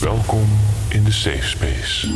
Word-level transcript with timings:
Welkom 0.00 0.48
in 0.88 1.04
de 1.04 1.12
safe 1.12 1.48
space. 1.48 2.08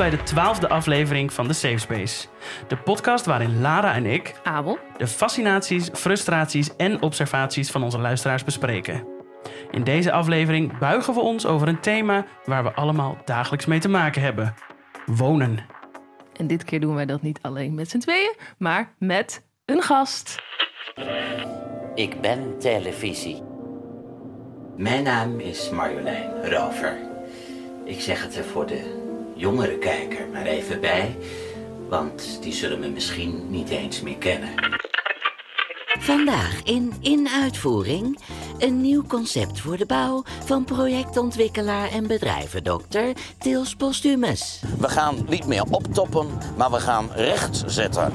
Bij 0.00 0.10
de 0.10 0.22
twaalfde 0.22 0.68
aflevering 0.68 1.32
van 1.32 1.46
de 1.46 1.52
Safe 1.52 1.78
Space. 1.78 2.26
De 2.68 2.76
podcast 2.76 3.26
waarin 3.26 3.60
Lara 3.60 3.94
en 3.94 4.06
ik 4.06 4.34
Abel. 4.42 4.78
de 4.96 5.06
fascinaties, 5.06 5.88
frustraties 5.92 6.76
en 6.76 7.02
observaties 7.02 7.70
van 7.70 7.82
onze 7.82 7.98
luisteraars 7.98 8.44
bespreken. 8.44 9.06
In 9.70 9.84
deze 9.84 10.12
aflevering 10.12 10.78
buigen 10.78 11.14
we 11.14 11.20
ons 11.20 11.46
over 11.46 11.68
een 11.68 11.80
thema 11.80 12.26
waar 12.44 12.62
we 12.62 12.72
allemaal 12.72 13.16
dagelijks 13.24 13.66
mee 13.66 13.78
te 13.78 13.88
maken 13.88 14.22
hebben: 14.22 14.54
wonen. 15.06 15.66
En 16.36 16.46
dit 16.46 16.64
keer 16.64 16.80
doen 16.80 16.94
wij 16.94 17.06
dat 17.06 17.22
niet 17.22 17.38
alleen 17.42 17.74
met 17.74 17.90
z'n 17.90 17.98
tweeën, 17.98 18.34
maar 18.58 18.94
met 18.98 19.46
een 19.64 19.82
gast. 19.82 20.42
Ik 21.94 22.20
ben 22.20 22.58
televisie. 22.58 23.42
Mijn 24.76 25.02
naam 25.02 25.40
is 25.40 25.70
Marjolein 25.70 26.30
Rover. 26.42 26.98
Ik 27.84 28.00
zeg 28.00 28.22
het 28.22 28.36
er 28.36 28.44
voor 28.44 28.66
de 28.66 28.99
jongere 29.40 29.78
kijker 29.78 30.28
maar 30.32 30.46
even 30.46 30.80
bij, 30.80 31.16
want 31.88 32.38
die 32.42 32.52
zullen 32.52 32.80
me 32.80 32.88
misschien 32.88 33.50
niet 33.50 33.68
eens 33.68 34.00
meer 34.00 34.16
kennen. 34.16 34.50
Vandaag 35.98 36.62
in 36.62 36.92
In 37.00 37.28
Uitvoering 37.28 38.18
een 38.58 38.80
nieuw 38.80 39.02
concept 39.06 39.60
voor 39.60 39.76
de 39.76 39.86
bouw 39.86 40.22
van 40.44 40.64
projectontwikkelaar 40.64 41.90
en 41.90 42.06
bedrijvendokter 42.06 43.12
Tils 43.38 43.74
Postumus. 43.74 44.62
We 44.78 44.88
gaan 44.88 45.16
niet 45.28 45.46
meer 45.46 45.64
optoppen, 45.70 46.26
maar 46.56 46.70
we 46.70 46.80
gaan 46.80 47.10
recht 47.12 47.62
zetten. 47.66 48.12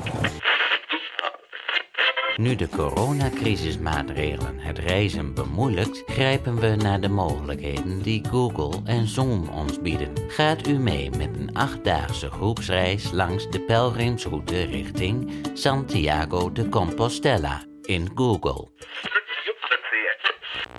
Nu 2.38 2.56
de 2.56 2.70
coronacrisismaatregelen 2.70 4.60
het 4.60 4.78
reizen 4.78 5.34
bemoeilijkt, 5.34 6.04
grijpen 6.06 6.56
we 6.56 6.76
naar 6.76 7.02
de 7.02 7.10
mogelijkheden 7.10 8.02
die 8.02 8.26
Google 8.30 8.82
en 8.86 9.08
Zoom 9.08 9.50
ons 9.50 9.82
bieden. 9.82 10.12
Gaat 10.28 10.68
u 10.68 10.78
mee 10.78 11.10
met 11.10 11.30
een 11.38 11.54
achtdaagse 11.54 12.30
groepsreis 12.30 13.12
langs 13.12 13.50
de 13.50 13.60
pelgrimsroute 13.60 14.64
richting 14.64 15.32
Santiago 15.54 16.52
de 16.52 16.70
Compostela 16.70 17.64
in 17.82 18.10
Google. 18.16 18.68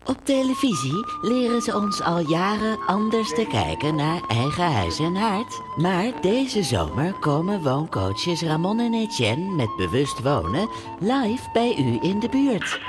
Op 0.05 0.25
televisie 0.25 1.07
leren 1.23 1.63
ze 1.63 1.75
ons 1.77 2.03
al 2.03 2.19
jaren 2.19 2.79
anders 2.87 3.35
te 3.35 3.47
kijken 3.51 3.95
naar 3.95 4.21
eigen 4.29 4.73
huis 4.73 4.99
en 4.99 5.15
haard. 5.15 5.61
Maar 5.77 6.21
deze 6.21 6.63
zomer 6.63 7.13
komen 7.13 7.63
wooncoaches 7.63 8.43
Ramon 8.43 8.81
en 8.81 8.95
Etienne 8.95 9.55
met 9.55 9.77
bewust 9.77 10.23
wonen 10.23 10.69
live 11.01 11.51
bij 11.53 11.77
u 11.79 11.99
in 12.01 12.21
de 12.21 12.29
buurt. 12.29 12.81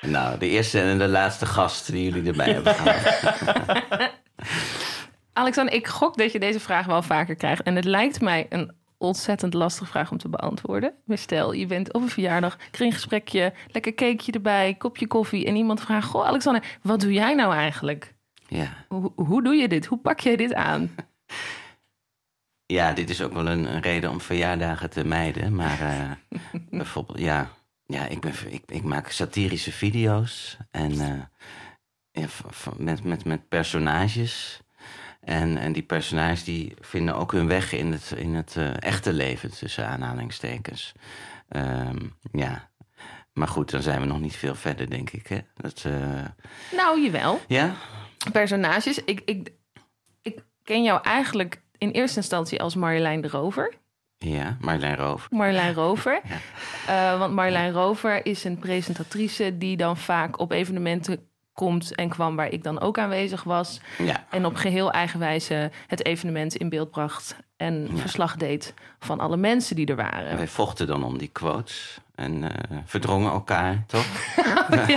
Nou, 0.00 0.38
de 0.38 0.48
eerste 0.48 0.80
en 0.80 0.98
de 0.98 1.08
laatste 1.08 1.46
gast 1.46 1.92
die 1.92 2.04
jullie 2.04 2.30
erbij 2.30 2.52
hebben 2.52 2.74
gehad. 2.80 4.10
Alexander, 5.32 5.74
ik 5.74 5.86
gok 5.86 6.16
dat 6.16 6.32
je 6.32 6.38
deze 6.38 6.60
vraag 6.60 6.86
wel 6.86 7.02
vaker 7.02 7.34
krijgt. 7.34 7.62
En 7.62 7.76
het 7.76 7.84
lijkt 7.84 8.20
mij 8.20 8.46
een 8.48 8.74
ontzettend 9.02 9.54
lastige 9.54 9.90
vraag 9.90 10.10
om 10.10 10.18
te 10.18 10.28
beantwoorden. 10.28 10.94
Maar 11.04 11.18
stel, 11.18 11.52
je 11.52 11.66
bent 11.66 11.92
op 11.92 12.02
een 12.02 12.08
verjaardag, 12.08 12.56
kringgesprekje, 12.70 13.52
lekker 13.70 13.94
cakeje 13.94 14.32
erbij, 14.32 14.74
kopje 14.74 15.06
koffie. 15.06 15.46
En 15.46 15.56
iemand 15.56 15.80
vraagt, 15.80 16.08
goh 16.08 16.26
Alexander, 16.26 16.78
wat 16.82 17.00
doe 17.00 17.12
jij 17.12 17.34
nou 17.34 17.54
eigenlijk? 17.54 18.14
Ja. 18.48 18.84
Hoe, 18.88 19.12
hoe 19.14 19.42
doe 19.42 19.54
je 19.54 19.68
dit? 19.68 19.86
Hoe 19.86 19.98
pak 19.98 20.20
jij 20.20 20.36
dit 20.36 20.54
aan? 20.54 20.94
ja, 22.76 22.92
dit 22.92 23.10
is 23.10 23.22
ook 23.22 23.32
wel 23.32 23.46
een, 23.46 23.74
een 23.74 23.80
reden 23.80 24.10
om 24.10 24.20
verjaardagen 24.20 24.90
te 24.90 25.04
mijden. 25.04 25.54
Maar 25.54 25.80
eh, 25.80 26.10
bijvoorbeeld, 26.78 27.18
ja, 27.18 27.50
ja 27.84 28.06
ik, 28.06 28.20
ben, 28.20 28.32
ik, 28.48 28.62
ik 28.66 28.82
maak 28.82 29.10
satirische 29.10 29.72
video's. 29.72 30.56
En 30.70 30.90
eh, 30.90 31.22
ja, 32.10 32.26
met, 32.76 33.04
met, 33.04 33.24
met 33.24 33.48
personages. 33.48 34.61
En, 35.24 35.56
en 35.56 35.72
die 35.72 35.82
personages 35.82 36.44
die 36.44 36.74
vinden 36.80 37.16
ook 37.16 37.32
hun 37.32 37.46
weg 37.46 37.72
in 37.72 37.92
het, 37.92 38.12
in 38.16 38.34
het 38.34 38.56
eh, 38.56 38.82
echte 38.82 39.12
leven, 39.12 39.50
tussen 39.50 39.86
aanhalingstekens. 39.86 40.92
Ehm, 41.48 41.98
ja, 42.32 42.70
maar 43.32 43.48
goed, 43.48 43.70
dan 43.70 43.82
zijn 43.82 44.00
we 44.00 44.06
nog 44.06 44.20
niet 44.20 44.36
veel 44.36 44.54
verder, 44.54 44.90
denk 44.90 45.10
ik. 45.10 45.26
Hè? 45.26 45.38
Dat, 45.56 45.82
eh, 45.86 46.24
Nou, 46.76 47.02
jawel. 47.02 47.40
ja? 47.48 47.74
Personages. 48.32 49.04
Ik, 49.04 49.20
ik, 49.24 49.52
ik 50.22 50.44
ken 50.62 50.82
jou 50.82 51.02
eigenlijk 51.02 51.62
in 51.78 51.90
eerste 51.90 52.16
instantie 52.16 52.60
als 52.62 52.74
Marjolein 52.74 53.20
de 53.20 53.28
Rover. 53.28 53.74
Ja, 54.18 54.56
Marjolein 54.60 54.96
Roof. 54.96 55.30
Marjolein 55.30 55.74
Rover. 55.74 56.20
Eh, 56.86 57.18
want 57.18 57.34
Marjolein 57.34 57.72
Rover 57.72 58.26
is 58.26 58.44
een 58.44 58.58
presentatrice 58.58 59.58
die 59.58 59.76
dan 59.76 59.96
vaak 59.96 60.38
op 60.38 60.50
evenementen 60.50 61.26
komt 61.52 61.94
en 61.94 62.08
kwam 62.08 62.36
waar 62.36 62.48
ik 62.48 62.62
dan 62.62 62.80
ook 62.80 62.98
aanwezig 62.98 63.42
was. 63.42 63.80
Ja, 63.98 64.26
En 64.30 64.46
op 64.46 64.54
geheel 64.54 64.90
eigen 64.92 65.18
wijze 65.18 65.70
het 65.86 66.04
evenement 66.04 66.56
in 66.56 66.68
beeld 66.68 66.90
bracht 66.90 67.36
en 67.56 67.88
verslag 67.94 68.36
deed 68.36 68.74
van 68.98 69.20
alle 69.20 69.36
mensen 69.36 69.76
die 69.76 69.86
er 69.86 69.98
en 69.98 70.10
waren. 70.10 70.36
wij 70.36 70.48
vochten 70.48 70.86
dan 70.86 71.04
om 71.04 71.18
die 71.18 71.28
quotes 71.28 72.00
en 72.14 72.42
eh, 72.42 72.78
verdrongen 72.84 73.32
elkaar, 73.32 73.84
toch? 73.86 74.06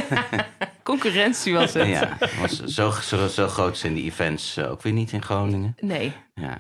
Concurrentie 0.83 1.53
was 1.53 1.73
het. 1.73 1.87
ja, 1.87 2.17
was 2.39 2.63
zo, 2.63 2.91
zo, 2.91 3.27
zo 3.27 3.47
groot 3.47 3.77
zijn 3.77 3.93
die 3.93 4.03
events 4.03 4.57
eh, 4.57 4.71
ook 4.71 4.81
weer 4.81 4.93
niet 4.93 5.11
in 5.11 5.21
Groningen. 5.21 5.75
Nee. 5.79 6.13
Ja. 6.33 6.57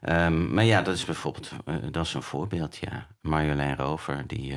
Ehm, 0.00 0.54
maar 0.54 0.64
ja, 0.64 0.82
dat 0.82 0.94
is 0.94 1.04
bijvoorbeeld, 1.04 1.50
eh, 1.64 1.74
dat 1.90 2.06
is 2.06 2.14
een 2.14 2.22
voorbeeld, 2.22 2.76
ja. 2.76 3.06
Marjolein 3.20 3.76
Rover, 3.76 4.24
die, 4.26 4.56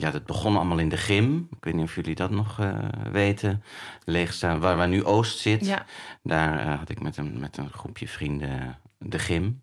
ja, 0.00 0.10
dat 0.10 0.26
begon 0.26 0.56
allemaal 0.56 0.78
in 0.78 0.88
de 0.88 0.96
gym. 0.96 1.48
Ik 1.50 1.64
weet 1.64 1.74
niet 1.74 1.84
of 1.84 1.94
jullie 1.94 2.14
dat 2.14 2.30
nog 2.30 2.60
eh, 2.60 2.78
weten. 3.12 3.62
Leegstaan, 4.04 4.60
waar, 4.60 4.76
waar 4.76 4.88
nu 4.88 5.04
Oost 5.04 5.38
zit. 5.38 5.66
Ja. 5.66 5.84
Daar 6.22 6.58
eh, 6.58 6.78
had 6.78 6.88
ik 6.88 7.00
met 7.00 7.16
een, 7.16 7.38
met 7.38 7.56
een 7.56 7.70
groepje 7.70 8.08
vrienden 8.08 8.78
de 8.98 9.18
gym. 9.18 9.62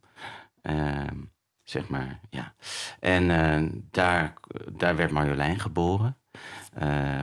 Ehm, 0.61 1.15
zeg 1.63 1.87
maar, 1.87 2.19
ja. 2.29 2.53
En 2.99 3.31
eh, 3.31 3.69
daar, 3.91 4.33
daar 4.71 4.95
werd 4.95 5.11
Marjolein 5.11 5.59
geboren. 5.59 6.17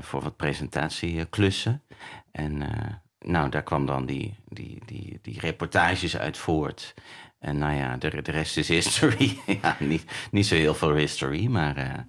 voor 0.00 0.22
wat 0.22 0.36
presentatieklussen. 0.36 1.82
En 2.30 2.62
nou, 3.18 3.48
daar 3.48 3.62
kwam 3.62 3.86
dan 3.86 4.06
die, 4.06 4.34
die, 4.48 4.82
die, 4.86 5.18
die 5.22 5.40
reportages 5.40 6.16
uit 6.16 6.36
voort. 6.36 6.94
En 7.38 7.58
nou 7.58 7.74
ja, 7.74 7.96
de, 7.96 8.22
de 8.22 8.30
rest 8.30 8.56
is 8.56 8.68
history. 8.68 9.38
ja, 9.62 9.76
niet, 9.78 10.04
niet 10.30 10.46
zo 10.46 10.54
heel 10.54 10.74
veel 10.74 10.94
history, 10.94 11.46
maar... 11.46 12.06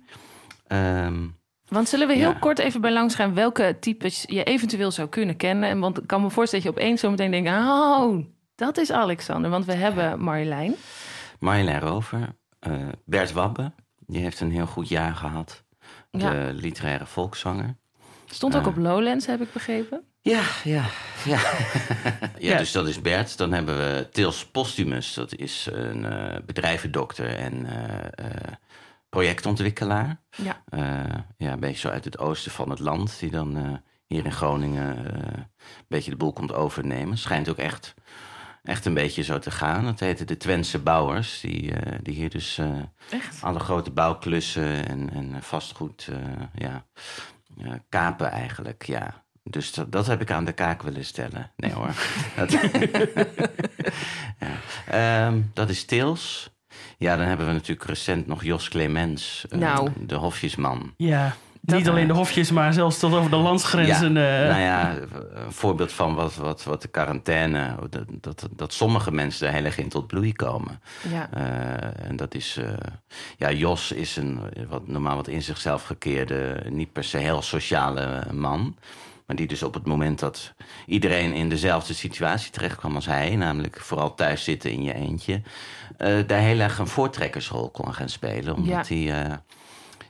eh, 0.67 1.05
ehm, 1.05 1.27
Want 1.67 1.89
zullen 1.89 2.07
we 2.07 2.13
heel 2.13 2.29
Ja. 2.31 2.37
kort 2.39 2.59
even 2.59 2.81
bij 2.81 2.91
langs 2.91 3.15
gaan 3.15 3.33
welke 3.33 3.77
types 3.79 4.23
je 4.27 4.43
eventueel 4.43 4.91
zou 4.91 5.09
kunnen 5.09 5.35
kennen? 5.35 5.69
En 5.69 5.79
Want 5.79 5.97
ik 5.97 6.07
kan 6.07 6.21
me 6.21 6.29
voorstellen 6.29 6.65
dat 6.65 6.73
je 6.75 6.81
opeens 6.81 6.99
zo 7.01 7.09
meteen 7.09 7.31
denkt, 7.31 7.49
oh, 7.49 8.25
dat 8.55 8.77
is 8.77 8.91
Alexander. 8.91 9.49
Want 9.51 9.65
we 9.65 9.73
hebben 9.73 10.19
Marjolein. 10.23 10.75
Marjolein 11.39 11.79
Rover, 11.79 12.35
eh, 12.59 12.71
Bert 13.05 13.31
Wabbe, 13.31 13.71
die 14.07 14.21
heeft 14.21 14.39
een 14.39 14.51
heel 14.51 14.65
goed 14.65 14.89
jaar 14.89 15.15
gehad. 15.15 15.63
De 16.11 16.19
Ja. 16.19 16.49
literaire 16.53 17.05
volkszanger. 17.05 17.75
Stond 18.25 18.55
ook 18.55 18.61
Ah. 18.61 18.67
op 18.67 18.77
Lowlands, 18.77 19.25
heb 19.25 19.41
ik 19.41 19.51
begrepen. 19.53 20.01
Ja, 20.21 20.41
ja, 20.63 20.83
ja. 21.25 21.39
ja, 22.39 22.57
dus 22.57 22.71
dat 22.71 22.87
is 22.87 23.01
Bert. 23.01 23.37
Dan 23.37 23.51
hebben 23.53 23.77
we 23.77 24.07
Tils 24.11 24.45
Postumus, 24.45 25.13
dat 25.13 25.35
is 25.35 25.67
een 25.71 26.05
eh, 26.05 26.39
bedrijvendokter 26.45 27.35
en 27.37 27.65
eh, 27.65 28.25
eh, 28.25 28.53
projectontwikkelaar. 29.15 30.21
Ja. 30.29 30.63
Eh, 30.69 31.19
ja, 31.37 31.51
een 31.51 31.59
beetje 31.59 31.79
zo 31.79 31.89
uit 31.89 32.05
het 32.05 32.17
oosten 32.17 32.51
van 32.51 32.69
het 32.69 32.79
land, 32.79 33.19
die 33.19 33.31
dan 33.31 33.57
eh, 33.57 33.73
hier 34.07 34.25
in 34.25 34.31
Groningen 34.31 34.97
eh, 34.97 35.37
een 35.67 35.85
beetje 35.87 36.11
de 36.11 36.17
boel 36.17 36.33
komt 36.33 36.53
overnemen. 36.53 37.17
Schijnt 37.17 37.49
ook 37.49 37.57
echt, 37.57 37.93
echt 38.63 38.85
een 38.85 38.93
beetje 38.93 39.23
zo 39.23 39.39
te 39.39 39.51
gaan. 39.51 39.83
Dat 39.83 39.99
heette 39.99 40.25
de 40.25 40.37
Twentse 40.37 40.79
Bouwers, 40.79 41.39
die, 41.39 41.73
die 42.01 42.13
hier 42.13 42.29
dus 42.29 42.61
alle 43.41 43.59
grote 43.59 43.91
bouwklussen 43.91 44.87
en, 44.87 45.09
en 45.13 45.43
vastgoed 45.43 46.09
ja, 46.53 46.85
kapen 47.89 48.31
eigenlijk, 48.31 48.85
ja. 48.85 49.23
Dus 49.43 49.73
dat, 49.73 49.91
dat 49.91 50.07
heb 50.07 50.21
ik 50.21 50.31
aan 50.31 50.45
de 50.45 50.53
kaak 50.53 50.81
willen 50.81 51.05
stellen. 51.05 51.51
Nee 51.55 51.71
hoor. 51.71 51.93
dat, 52.37 52.51
ja. 54.39 54.55
Ehm, 54.87 55.41
dat 55.53 55.69
is 55.69 55.85
Tils. 55.85 56.54
Ja, 56.97 57.15
dan 57.17 57.25
hebben 57.25 57.47
we 57.47 57.53
natuurlijk 57.53 57.87
recent 57.87 58.27
nog 58.27 58.43
Jos 58.43 58.69
Clemens, 58.69 59.45
eh, 59.49 59.59
Nou. 59.59 59.89
de 59.99 60.15
hofjesman. 60.15 60.93
Ja, 60.97 61.35
Niet 61.61 61.89
alleen 61.89 62.07
de 62.07 62.13
hofjes, 62.13 62.51
maar 62.51 62.73
zelfs 62.73 62.99
tot 62.99 63.13
over 63.13 63.29
de 63.29 63.35
landsgrenzen. 63.35 64.13
Ja, 64.13 64.41
eh, 64.43 64.49
nou 64.49 64.61
ja, 64.61 64.95
een 65.45 65.51
voorbeeld 65.51 65.91
van 65.91 66.15
wat, 66.15 66.35
wat, 66.35 66.63
wat 66.63 66.81
de 66.81 66.87
quarantaine... 66.87 67.75
Dat, 67.89 68.03
dat, 68.21 68.47
dat 68.55 68.73
sommige 68.73 69.11
mensen 69.11 69.47
er 69.47 69.53
heel 69.53 69.63
erg 69.65 69.77
in 69.77 69.89
tot 69.89 70.07
bloei 70.07 70.33
komen. 70.33 70.81
Ja. 71.11 71.29
Eh, 71.31 72.09
en 72.09 72.15
dat 72.15 72.35
is... 72.35 72.57
eh, 72.57 72.67
ja, 73.37 73.51
Jos 73.51 73.91
is 73.91 74.15
een 74.15 74.39
wat, 74.69 74.87
normaal 74.87 75.15
wat 75.15 75.27
in 75.27 75.41
zichzelf 75.41 75.83
gekeerde... 75.83 76.63
niet 76.69 76.91
per 76.91 77.03
se 77.03 77.17
heel 77.17 77.41
sociale 77.41 78.23
man... 78.31 78.75
Maar 79.25 79.35
die 79.35 79.47
dus 79.47 79.63
op 79.63 79.73
het 79.73 79.85
moment 79.85 80.19
dat 80.19 80.53
iedereen 80.85 81.33
in 81.33 81.49
dezelfde 81.49 81.93
situatie 81.93 82.51
terecht 82.51 82.75
kwam 82.75 82.95
als 82.95 83.05
hij, 83.05 83.35
namelijk 83.35 83.79
vooral 83.81 84.13
thuis 84.13 84.43
zitten 84.43 84.71
in 84.71 84.83
je 84.83 84.93
eentje, 84.93 85.41
eh, 85.97 86.17
daar 86.27 86.39
heel 86.39 86.59
erg 86.59 86.77
een 86.77 86.87
voortrekkersrol 86.87 87.69
kon 87.69 87.93
gaan 87.93 88.09
spelen. 88.09 88.55
Omdat 88.55 88.87
hij 88.87 89.23
eh, 89.23 89.33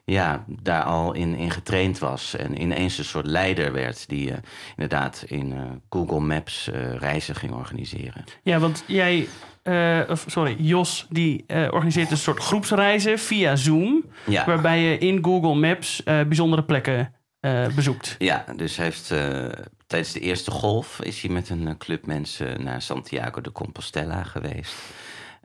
ja, 0.06 0.44
daar 0.48 0.84
al 0.84 1.14
in, 1.14 1.36
in 1.36 1.52
getraind 1.52 2.00
was 2.00 2.36
en 2.36 2.62
ineens 2.62 2.98
een 2.98 3.06
soort 3.06 3.26
leider 3.26 3.74
werd 3.74 4.10
die 4.10 4.32
eh, 4.32 4.38
inderdaad 4.70 5.24
in 5.28 5.82
Google 5.90 6.20
Maps 6.20 6.70
reizen 6.98 7.36
ging 7.36 7.54
organiseren. 7.54 8.24
Ja, 8.44 8.60
want 8.60 8.84
jij, 8.88 9.28
of 10.10 10.26
sorry, 10.28 10.56
Jos, 10.60 11.08
die 11.10 11.46
organiseert 11.48 12.12
een 12.12 12.18
soort 12.18 12.40
groepsreizen 12.40 13.20
via 13.20 13.56
Zoom. 13.56 14.06
Ja. 14.26 14.46
Waarbij 14.46 14.80
je 14.80 14.98
in 14.98 15.24
Google 15.24 15.56
Maps 15.56 16.04
bijzondere 16.04 16.64
plekken 16.64 17.15
eh, 17.46 17.76
bezoekt. 17.76 18.16
Ja, 18.18 18.46
dus 18.56 18.76
hij 18.76 18.86
heeft 18.86 19.12
eh, 19.12 19.48
tijdens 19.88 20.12
de 20.12 20.20
eerste 20.20 20.52
golf 20.52 21.02
is 21.02 21.22
hij 21.22 21.32
met 21.32 21.50
een 21.50 21.68
eh, 21.68 21.78
club 21.78 22.06
mensen 22.06 22.64
naar 22.64 22.82
Santiago 22.82 23.42
de 23.42 23.52
Compostela 23.52 24.24
geweest. 24.24 24.76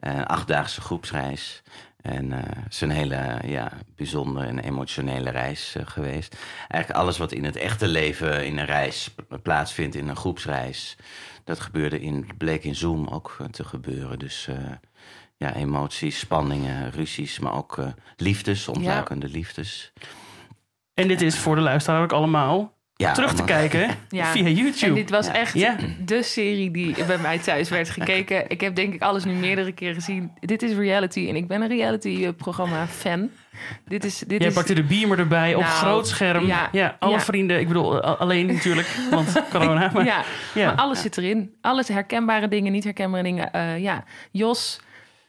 Een 0.00 0.26
achtdaagse 0.26 0.80
groepsreis. 0.80 1.62
En 2.02 2.32
eh, 2.32 2.38
het 2.42 2.72
is 2.72 2.80
een 2.80 2.90
hele 2.90 3.38
ja, 3.44 3.72
bijzondere 3.96 4.46
en 4.46 4.58
emotionele 4.58 5.30
reis 5.30 5.76
geweest. 5.84 6.36
Eigenlijk 6.68 7.02
alles 7.02 7.18
wat 7.18 7.32
in 7.32 7.44
het 7.44 7.56
echte 7.56 7.88
leven 7.88 8.46
in 8.46 8.58
een 8.58 8.66
reis 8.66 9.14
plaatsvindt, 9.42 9.94
in 9.94 10.08
een 10.08 10.16
groepsreis. 10.16 10.96
Dat 11.44 11.60
gebeurde 11.60 12.00
in, 12.00 12.30
bleek 12.38 12.64
in 12.64 12.74
Zoom 12.74 13.08
ook 13.08 13.36
te 13.50 13.64
gebeuren. 13.64 14.18
Dus 14.18 14.46
eh, 14.48 14.56
ja, 15.36 15.54
emoties, 15.54 16.18
spanningen, 16.18 16.90
ruzies, 16.90 17.38
maar 17.38 17.54
ook 17.54 17.78
eh, 17.78 17.86
liefdes, 18.16 18.68
ontluikende 18.68 19.28
liefdes. 19.28 19.92
En 21.00 21.08
dit 21.08 21.20
is 21.22 21.38
voor 21.38 21.54
de 21.54 21.60
luisteraar 21.60 22.02
ook 22.02 22.12
allemaal 22.12 22.78
Ja, 22.96 23.12
terug 23.12 23.30
te 23.34 23.42
allemaal- 23.42 23.58
kijken 23.68 23.96
Ja. 24.18 24.24
via 24.24 24.48
YouTube. 24.48 24.86
En 24.86 24.94
dit 24.94 25.10
was 25.10 25.26
Ja. 25.26 25.32
echt 25.34 25.54
Ja. 25.54 25.76
de 26.04 26.22
serie 26.22 26.70
die 26.70 27.04
bij 27.04 27.18
mij 27.18 27.38
thuis 27.38 27.68
werd 27.68 27.90
gekeken. 27.98 28.44
Ik 28.48 28.60
heb 28.60 28.74
denk 28.74 28.94
ik 28.94 29.02
alles 29.02 29.24
nu 29.24 29.32
meerdere 29.32 29.72
keren 29.72 29.94
gezien. 29.94 30.32
Dit 30.40 30.62
is 30.62 30.72
reality 30.76 31.26
en 31.28 31.36
ik 31.36 31.46
ben 31.48 31.62
een 31.62 31.68
reality-programma 31.68 32.86
fan. 32.86 33.30
Dit 33.84 34.04
is, 34.04 34.18
dit 34.18 34.38
Jij 34.38 34.48
is 34.48 34.54
pakte 34.54 34.74
de 34.74 34.82
beamer 34.82 35.18
erbij 35.18 35.54
op 35.54 35.62
Nou, 35.62 35.74
groot 35.74 36.08
scherm. 36.08 36.46
Ja, 36.46 36.68
ja, 36.72 36.96
alle 36.98 37.12
ja. 37.12 37.20
vrienden. 37.20 37.60
Ik 37.60 37.66
bedoel, 37.68 37.94
a- 38.04 38.12
alleen 38.12 38.46
natuurlijk, 38.46 38.88
want 39.10 39.42
corona. 39.52 39.90
Maar, 39.94 40.04
ja, 40.04 40.22
ja. 40.54 40.66
maar 40.66 40.74
alles 40.74 41.00
zit 41.00 41.16
erin. 41.18 41.54
Alles 41.60 41.88
herkenbare 41.88 42.48
dingen, 42.48 42.72
niet 42.72 42.84
herkenbare 42.84 43.22
dingen. 43.22 43.52
Eh, 43.52 43.78
ja, 43.78 44.04
Jos. 44.30 44.80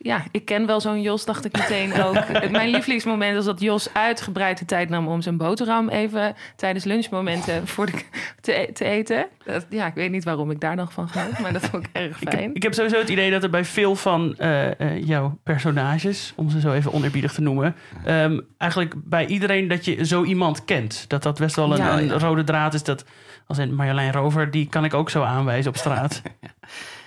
Ja, 0.03 0.23
ik 0.31 0.45
ken 0.45 0.65
wel 0.65 0.81
zo'n 0.81 1.01
Jos, 1.01 1.25
dacht 1.25 1.45
ik 1.45 1.57
meteen 1.57 1.93
ook. 2.05 2.49
Mijn 2.51 2.69
lievelingsmoment 2.69 3.37
is 3.37 3.45
dat 3.45 3.59
Jos 3.61 3.93
uitgebreid 3.93 4.57
de 4.59 4.65
tijd 4.65 4.89
nam 4.89 5.07
om 5.07 5.21
zijn 5.21 5.37
boterham 5.37 5.89
even 5.89 6.35
tijdens 6.55 6.83
lunchmomenten 6.83 7.67
voor 7.67 7.85
de, 7.85 8.03
te, 8.41 8.69
te 8.73 8.85
eten. 8.85 9.27
Dat, 9.45 9.65
ja, 9.69 9.85
ik 9.87 9.93
weet 9.93 10.11
niet 10.11 10.23
waarom 10.23 10.51
ik 10.51 10.59
daar 10.59 10.75
nog 10.75 10.93
van 10.93 11.09
genoot, 11.09 11.39
maar 11.39 11.53
dat 11.53 11.65
vond 11.65 11.83
ik 11.85 11.89
erg 11.93 12.17
fijn. 12.17 12.55
Ik 12.55 12.63
heb 12.63 12.73
sowieso 12.73 12.97
het 12.97 13.09
idee 13.09 13.31
dat 13.31 13.43
er 13.43 13.49
bij 13.49 13.65
veel 13.65 13.95
van 13.95 14.35
eh, 14.37 14.79
eh, 14.79 15.07
jouw 15.07 15.39
personages, 15.43 16.33
om 16.35 16.49
ze 16.49 16.59
zo 16.59 16.73
even 16.73 16.93
oneerbiedig 16.93 17.33
te 17.33 17.41
noemen, 17.41 17.75
ehm, 18.05 18.39
eigenlijk 18.57 18.93
bij 18.97 19.25
iedereen 19.25 19.67
dat 19.67 19.85
je 19.85 20.05
zo 20.05 20.23
iemand 20.23 20.65
kent. 20.65 21.05
Dat 21.07 21.23
dat 21.23 21.39
best 21.39 21.55
wel 21.55 21.71
een, 21.71 21.77
Ja. 21.77 21.99
een 21.99 22.19
rode 22.19 22.43
draad 22.43 22.73
is. 22.73 22.83
Dat 22.83 23.05
als 23.47 23.57
in 23.57 23.75
Marjolein 23.75 24.11
Rover, 24.11 24.51
die 24.51 24.67
kan 24.69 24.83
ik 24.85 24.93
ook 24.93 25.09
zo 25.09 25.23
aanwijzen 25.23 25.71
op 25.71 25.77
straat. 25.77 26.21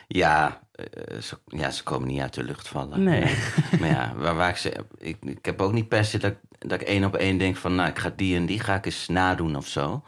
Ja, 0.07 0.61
eh, 0.75 1.21
ze, 1.21 1.39
ja, 1.47 1.71
ze 1.71 1.83
komen 1.83 2.09
niet 2.09 2.21
uit 2.21 2.35
de 2.35 2.45
lucht 2.45 2.69
vallen. 2.69 3.03
Nee. 3.03 3.35
maar 3.81 3.89
ja, 3.89 4.13
waar, 4.17 4.35
waar 4.35 4.49
ik, 4.49 4.57
ze, 4.57 4.85
ik, 4.99 5.17
ik 5.21 5.45
heb 5.45 5.61
ook 5.63 5.73
niet 5.73 5.89
per 5.89 6.05
se 6.05 6.19
dat, 6.19 6.31
ik- 6.31 6.69
dat 6.69 6.81
ik 6.81 6.87
één 6.87 7.05
op 7.05 7.15
één 7.17 7.39
denk 7.39 7.57
van... 7.57 7.75
nou, 7.75 7.89
ik 7.89 7.99
ga 7.99 8.13
die 8.17 8.37
en 8.37 8.47
die 8.47 8.61
ga 8.61 8.75
ik 8.75 8.87
eens 8.87 9.09
nadoen 9.09 9.57
of 9.57 9.67
zo. 9.67 10.03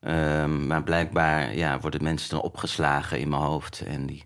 Ehm, 0.00 0.66
maar 0.66 0.82
blijkbaar 0.82 1.56
ja, 1.56 1.78
worden 1.80 2.02
mensen 2.02 2.30
dan 2.30 2.40
opgeslagen 2.40 3.18
in 3.20 3.28
mijn 3.28 3.42
hoofd. 3.42 3.82
En 3.86 4.06
die, 4.06 4.24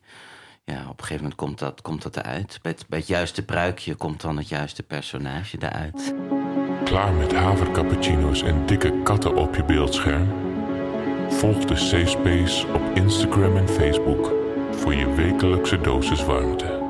ja, 0.64 0.74
op 0.80 0.88
een 1.00 1.04
gegeven 1.04 1.16
moment 1.22 1.34
komt 1.34 1.58
dat, 1.58 1.82
komt 1.82 2.02
dat 2.02 2.16
eruit. 2.16 2.58
Bij 2.62 2.72
het, 2.72 2.84
bij 2.88 2.98
het 2.98 3.08
juiste 3.08 3.44
pruikje 3.44 3.94
komt 3.94 4.20
dan 4.20 4.36
het 4.36 4.48
juiste 4.48 4.82
personage 4.82 5.56
eruit. 5.60 6.14
Klaar 6.84 7.12
met 7.12 7.34
havercappuccino's 7.34 8.42
en 8.42 8.66
dikke 8.66 9.00
katten 9.02 9.34
op 9.36 9.54
je 9.54 9.64
beeldscherm? 9.64 10.28
Volg 11.28 11.64
de 11.64 11.76
Safe 11.76 12.06
Space 12.06 12.66
op 12.72 12.82
Instagram 12.94 13.56
en 13.56 13.68
Facebook 13.68 14.41
voor 14.76 14.94
je 14.94 15.14
wekelijkse 15.14 15.80
dosis 15.80 16.24
warmte. 16.24 16.80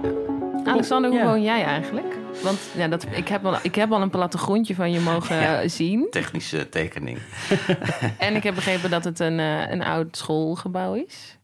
Alexander, 0.65 1.11
hoe 1.11 1.19
Ja. 1.19 1.25
woon 1.27 1.43
jij 1.43 1.65
eigenlijk? 1.65 2.17
Want 2.43 2.59
ja, 2.77 2.89
dat, 2.89 3.07
ik, 3.11 3.29
heb 3.29 3.45
al, 3.47 3.57
ik 3.63 3.75
heb 3.75 3.93
al 3.93 4.03
een 4.03 4.11
plattegrondje 4.11 4.75
van 4.75 4.91
je 4.93 5.01
mogen 5.01 5.37
Ja. 5.37 5.61
eh, 5.63 5.69
zien. 5.69 6.07
Technische 6.11 6.69
tekening. 6.69 7.19
En 8.19 8.35
ik 8.37 8.43
heb 8.43 8.55
begrepen 8.55 8.91
dat 8.91 9.05
het 9.05 9.21
een, 9.21 9.41
eh, 9.41 9.71
een 9.71 9.83
oud 9.83 10.17
schoolgebouw 10.17 10.95
is. 10.95 11.39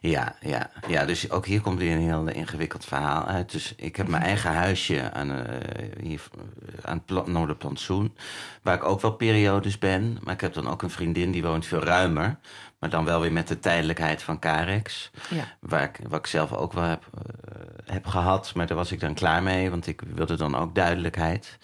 Ja, 0.00 0.34
ja, 0.40 0.70
ja, 0.88 1.04
dus 1.04 1.30
ook 1.30 1.46
hier 1.46 1.60
komt 1.60 1.78
weer 1.78 1.92
een 1.92 2.00
heel 2.02 2.28
ingewikkeld 2.28 2.84
verhaal 2.84 3.24
uit. 3.26 3.50
Dus 3.52 3.74
ik 3.76 3.96
heb 3.96 4.08
mijn 4.08 4.22
eigen 4.22 4.52
huisje 4.52 5.12
aan, 5.12 5.30
eh, 5.32 5.58
hier, 6.02 6.20
eh, 6.34 6.40
aan 6.82 6.96
het 6.96 7.06
Pla- 7.06 7.22
Noorderplantsoen, 7.26 8.16
waar 8.62 8.74
ik 8.74 8.84
ook 8.84 9.00
wel 9.00 9.12
periodes 9.12 9.78
ben. 9.78 10.18
Maar 10.22 10.34
ik 10.34 10.40
heb 10.40 10.52
dan 10.54 10.68
ook 10.68 10.82
een 10.82 10.90
vriendin 10.90 11.30
die 11.30 11.42
woont 11.42 11.66
veel 11.66 11.82
ruimer, 11.84 12.36
maar 12.78 12.90
dan 12.90 13.04
wel 13.04 13.20
weer 13.20 13.32
met 13.32 13.48
de 13.48 13.58
tijdelijkheid 13.58 14.22
van 14.22 14.38
Carex. 14.38 15.10
Ja. 15.30 15.44
Waar 15.60 15.82
ik, 15.82 15.98
wat 16.08 16.18
ik 16.18 16.26
zelf 16.26 16.52
ook 16.52 16.72
wel 16.72 16.84
heb, 16.84 17.02
eh, 17.14 17.94
heb 17.94 18.06
gehad, 18.06 18.54
maar 18.54 18.66
daar 18.66 18.76
was 18.76 18.92
ik 18.92 19.00
dan 19.00 19.14
klaar 19.14 19.42
mee, 19.42 19.70
want 19.70 19.86
ik 19.86 20.02
wilde 20.14 20.36
dan 20.36 20.56
ook 20.56 20.74
duidelijkheid. 20.74 21.58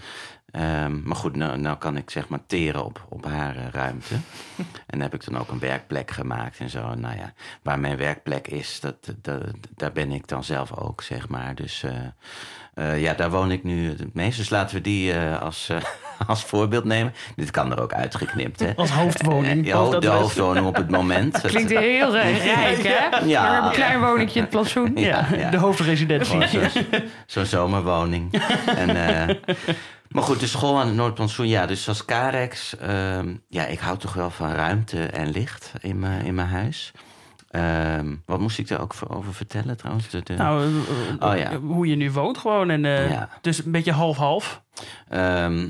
Ehm, 0.50 1.02
maar 1.02 1.16
goed, 1.16 1.36
nou, 1.36 1.58
nou 1.58 1.76
kan 1.76 1.96
ik 1.96 2.10
zeg 2.10 2.28
maar 2.28 2.46
teren 2.46 2.84
op, 2.84 3.06
op 3.08 3.24
haar 3.24 3.56
eh, 3.56 3.62
ruimte. 3.72 4.14
en 4.86 5.00
heb 5.00 5.14
ik 5.14 5.24
dan 5.24 5.38
ook 5.38 5.48
een 5.50 5.58
werkplek 5.58 6.10
gemaakt 6.10 6.58
en 6.58 6.70
zo. 6.70 6.94
Nou 6.94 7.16
ja, 7.16 7.32
waar 7.62 7.78
mijn 7.78 7.96
werkplek 7.96 8.46
is, 8.48 8.80
dat, 8.80 8.96
dat, 9.22 9.42
daar 9.76 9.92
ben 9.92 10.12
ik 10.12 10.28
dan 10.28 10.44
zelf 10.44 10.76
ook, 10.76 11.02
zeg 11.02 11.28
maar. 11.28 11.54
Dus 11.54 11.82
eh, 11.82 11.92
eh, 12.78 13.00
ja, 13.02 13.14
daar 13.14 13.30
woon 13.30 13.50
ik 13.50 13.64
nu 13.64 13.88
het 13.88 14.14
meest. 14.14 14.36
Dus 14.38 14.50
laten 14.50 14.76
we 14.76 14.82
die 14.82 15.12
eh, 15.12 15.42
als, 15.42 15.68
eh, 15.68 15.76
als 16.28 16.44
voorbeeld 16.44 16.84
nemen. 16.84 17.14
Dit 17.36 17.50
kan 17.50 17.72
er 17.72 17.80
ook 17.80 17.92
uitgeknipt, 17.92 18.60
hè. 18.60 18.72
Als 18.76 18.90
hoofdwoning. 18.90 19.66
Ja, 19.66 19.98
de 19.98 20.06
hoofdwoning 20.08 20.66
op 20.66 20.76
het 20.76 20.90
moment. 20.90 21.40
Klinkt 21.40 21.78
heel 21.78 22.12
rijk, 22.12 22.36
hè? 22.42 23.18
Ja. 23.18 23.42
We 23.42 23.52
hebben 23.52 23.70
een 23.70 23.76
klein 23.76 24.00
woningje 24.00 24.34
in 24.34 24.40
het 24.40 24.50
plantsoen. 24.50 24.92
Ja, 24.96 25.26
Ja, 25.36 25.50
de 25.50 25.56
hoofdresidentie. 25.56 26.46
Zo'n 26.48 26.84
zo'n 27.26 27.44
zomerwoning. 27.44 28.42
en, 28.76 28.96
eh, 28.96 29.36
maar 30.08 30.22
goed, 30.22 30.40
de 30.40 30.46
school 30.46 30.78
aan 30.80 30.86
het 30.86 30.96
Noordplantsoen, 30.96 31.48
ja, 31.48 31.66
dus 31.66 31.88
als 31.88 32.04
Carex, 32.04 32.76
ehm, 32.76 33.34
ja, 33.48 33.66
ik 33.66 33.78
hou 33.78 33.98
toch 33.98 34.12
wel 34.14 34.30
van 34.30 34.52
ruimte 34.52 35.04
en 35.06 35.30
licht 35.30 35.72
in 35.80 35.98
mijn, 35.98 36.24
in 36.24 36.34
mijn 36.34 36.48
huis. 36.48 36.92
Ehm, 37.48 38.14
wat 38.26 38.40
moest 38.40 38.58
ik 38.58 38.68
daar 38.68 38.80
ook 38.80 38.94
voor 38.94 39.08
over 39.08 39.34
vertellen 39.34 39.76
trouwens? 39.76 40.08
De, 40.10 40.22
de- 40.22 40.34
Nou, 40.34 40.62
eh, 40.62 40.68
eh, 41.20 41.30
Oh, 41.32 41.38
ja. 41.38 41.56
hoe 41.58 41.86
je 41.86 41.96
nu 41.96 42.10
woont 42.12 42.38
gewoon. 42.38 42.70
En, 42.70 42.84
eh, 42.84 43.10
Ja. 43.10 43.28
Dus 43.40 43.64
een 43.64 43.70
beetje 43.72 43.92
half-half. 43.92 44.62
Ehm, 45.08 45.68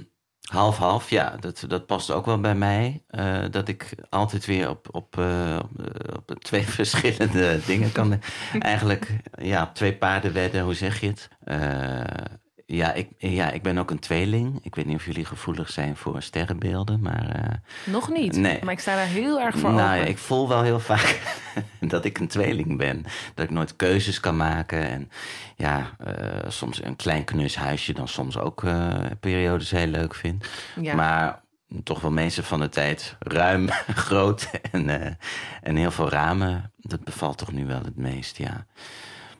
half-half, 0.50 1.10
ja, 1.10 1.36
dat, 1.40 1.64
dat 1.68 1.86
past 1.86 2.10
ook 2.10 2.26
wel 2.26 2.40
bij 2.40 2.54
mij. 2.54 3.02
eh, 3.08 3.44
dat 3.50 3.68
ik 3.68 3.94
altijd 4.08 4.46
weer 4.46 4.68
op, 4.68 4.88
op, 4.94 5.18
eh, 5.18 5.58
op, 5.62 5.84
eh, 5.84 6.14
op 6.28 6.38
twee 6.48 6.66
verschillende 6.66 7.60
dingen 7.66 7.92
kan. 7.92 8.20
Eigenlijk, 8.58 9.16
ja, 9.42 9.62
op 9.62 9.74
twee 9.74 9.94
paarden 9.94 10.32
wedden, 10.32 10.62
hoe 10.62 10.74
zeg 10.74 11.00
je 11.00 11.06
het? 11.06 11.28
Ja, 12.70 12.92
ik, 12.92 13.08
ja, 13.18 13.50
ik 13.50 13.62
ben 13.62 13.78
ook 13.78 13.90
een 13.90 13.98
tweeling. 13.98 14.58
Ik 14.62 14.74
weet 14.74 14.86
niet 14.86 14.96
of 14.96 15.04
jullie 15.04 15.24
gevoelig 15.24 15.70
zijn 15.70 15.96
voor 15.96 16.22
sterrenbeelden, 16.22 17.00
maar... 17.00 17.28
eh, 17.28 17.92
Nog 17.92 18.10
niet, 18.10 18.36
Nee. 18.36 18.58
maar 18.64 18.72
ik 18.72 18.80
sta 18.80 18.94
daar 18.94 19.06
heel 19.06 19.40
erg 19.40 19.58
voor 19.58 19.72
nou, 19.72 19.96
open. 19.98 20.08
ik 20.10 20.18
voel 20.18 20.48
wel 20.48 20.62
heel 20.62 20.80
vaak 20.80 21.20
dat 21.80 22.04
ik 22.04 22.18
een 22.18 22.28
tweeling 22.28 22.76
ben. 22.78 23.04
Dat 23.34 23.44
ik 23.44 23.50
nooit 23.50 23.76
keuzes 23.76 24.20
kan 24.20 24.36
maken. 24.36 24.88
En 24.88 25.10
ja, 25.56 25.90
eh, 25.98 26.50
soms 26.50 26.84
een 26.84 26.96
klein 26.96 27.24
knus 27.24 27.56
huisje 27.56 27.92
dan 27.92 28.08
soms 28.08 28.38
ook 28.38 28.64
eh, 28.64 28.94
periodes 29.20 29.70
heel 29.70 29.86
leuk 29.86 30.14
vind. 30.14 30.46
Ja. 30.80 30.94
Maar 30.94 31.40
toch 31.84 32.00
wel 32.00 32.10
mensen 32.10 32.44
van 32.44 32.60
de 32.60 32.68
tijd 32.68 33.16
ruim, 33.18 33.68
groot 34.06 34.50
en, 34.72 35.18
en 35.62 35.76
heel 35.76 35.90
veel 35.90 36.08
ramen. 36.08 36.72
Dat 36.76 37.04
bevalt 37.04 37.38
toch 37.38 37.52
nu 37.52 37.66
wel 37.66 37.82
het 37.84 37.96
meest, 37.96 38.36
ja. 38.36 38.66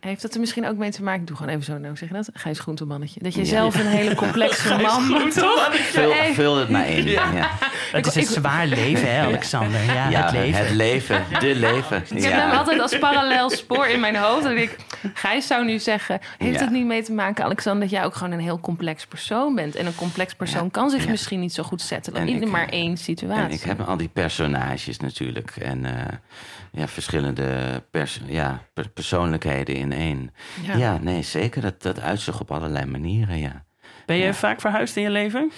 Heeft 0.01 0.23
dat 0.23 0.35
er 0.35 0.41
misschien 0.41 0.67
ook 0.67 0.77
mee 0.77 0.91
te 0.91 1.03
maken? 1.03 1.21
Ik 1.21 1.27
doe 1.27 1.37
gewoon 1.37 1.53
even 1.53 1.65
zo, 1.65 1.79
nou 1.79 1.97
zeg 1.97 2.09
je 2.09 2.15
dat? 2.15 2.29
Gijs 2.33 2.59
Groentemannetje. 2.59 3.21
Dat 3.23 3.35
je 3.35 3.41
Ja. 3.41 3.47
zelf 3.47 3.75
een 3.75 3.87
hele 3.87 4.15
complexe 4.15 4.77
man 4.83 5.09
bent, 5.13 5.35
toch? 5.35 5.69
Vul, 5.75 6.13
vul 6.33 6.57
het 6.57 6.69
maar 6.69 6.89
in. 6.89 7.05
Ja. 7.07 7.49
Het 7.93 8.07
is 8.07 8.15
een 8.15 8.25
zwaar 8.35 8.67
leven, 8.67 9.13
hè, 9.15 9.23
Alexander? 9.23 9.85
Ja, 9.85 10.09
Ja, 10.09 10.23
het 10.23 10.33
leven. 10.33 10.61
het 10.65 10.71
leven, 10.75 11.25
de 11.41 11.55
leven. 11.55 12.03
Ik 12.15 12.23
heb 12.23 12.33
hem 12.33 12.51
altijd 12.51 12.81
als 12.81 12.99
parallel 12.99 13.51
spoor 13.51 13.87
in 13.87 14.01
mijn 14.01 14.17
hoofd. 14.17 14.43
Dat 14.43 14.53
ik, 14.57 14.77
Gijs 15.15 15.47
zou 15.47 15.65
nu 15.65 15.79
zeggen, 15.79 16.21
heeft 16.39 16.55
Ja. 16.59 16.61
het 16.65 16.71
niet 16.71 16.87
mee 16.87 17.03
te 17.03 17.13
maken, 17.13 17.45
Alexander, 17.45 17.81
dat 17.83 17.91
jij 17.91 18.05
ook 18.05 18.15
gewoon 18.15 18.33
een 18.33 18.41
heel 18.41 18.61
complex 18.61 19.07
persoon 19.07 19.55
bent. 19.55 19.77
En 19.77 19.87
een 19.87 19.95
complex 19.95 20.35
persoon 20.35 20.71
kan 20.71 20.91
zich 20.91 21.05
Ja. 21.05 21.11
misschien 21.11 21.41
niet 21.41 21.53
zo 21.55 21.63
goed 21.63 21.83
zetten 21.83 22.15
En 22.15 22.29
in 22.29 22.51
maar 22.51 22.69
één 22.69 22.97
situatie. 22.97 23.43
En 23.45 23.51
ik 23.51 23.63
heb 23.63 23.81
al 23.81 23.97
die 23.97 24.09
personages 24.09 24.97
natuurlijk. 24.99 25.51
En 25.57 25.85
eh, 25.85 25.93
ja, 26.73 26.89
verschillende 26.89 27.83
pers 27.91 28.21
ja, 28.27 28.63
per- 28.75 28.89
persoonlijkheden 28.89 29.75
in 29.75 29.93
één. 29.93 30.35
Ja. 30.63 30.77
Ja, 30.77 30.99
nee, 30.99 31.23
zeker. 31.23 31.63
Dat, 31.63 31.83
dat 31.83 32.01
uitzicht 32.01 32.41
op 32.41 32.51
allerlei 32.51 32.85
manieren, 32.87 33.39
ja. 33.39 33.65
Ben 34.07 34.17
je 34.17 34.25
Ja. 34.25 34.35
vaak 34.35 34.61
verhuisd 34.61 34.97
in 34.97 35.03
je 35.03 35.11
leven? 35.11 35.51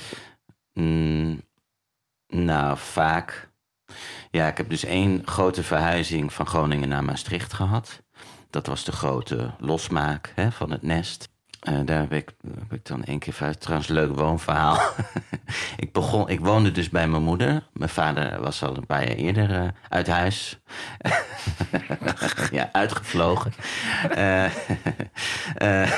Mm, 0.73 1.43
nou, 2.27 2.79
vaak. 2.79 3.49
Ja, 4.31 4.47
ik 4.49 4.57
heb 4.57 4.69
dus 4.71 4.85
één 4.85 5.23
grote 5.27 5.63
verhuizing 5.63 6.33
van 6.33 6.47
Groningen 6.47 6.89
naar 6.89 7.05
Maastricht 7.05 7.53
gehad. 7.53 8.03
Dat 8.51 8.67
was 8.67 8.85
de 8.85 8.93
grote 8.93 9.51
losmaak 9.59 10.33
hè, 10.35 10.53
van 10.53 10.71
het 10.71 10.83
nest. 10.83 11.30
Eh, 11.61 11.75
daar 11.85 11.99
heb 11.99 12.13
ik, 12.13 12.33
heb 12.59 12.73
ik 12.73 12.87
dan 12.87 13.05
één 13.05 13.19
keer. 13.19 13.57
Trouwens, 13.59 13.89
leuk 13.89 14.17
woonverhaal. 14.17 14.81
ik, 15.77 15.93
begon, 15.93 16.29
ik 16.29 16.41
woonde 16.41 16.73
dus 16.73 16.89
bij 16.89 17.09
mijn 17.09 17.23
moeder. 17.23 17.63
Mijn 17.73 17.91
vader 17.91 18.41
was 18.41 18.63
al 18.63 18.77
een 18.77 18.87
paar 18.87 19.09
jaar 19.09 19.17
eerder 19.17 19.55
eh, 19.55 19.69
uit 19.89 20.07
huis. 20.07 20.59
ja, 22.53 22.69
uitgevlogen. 22.73 23.53
Eh 24.11 24.45
eh, 25.57 25.91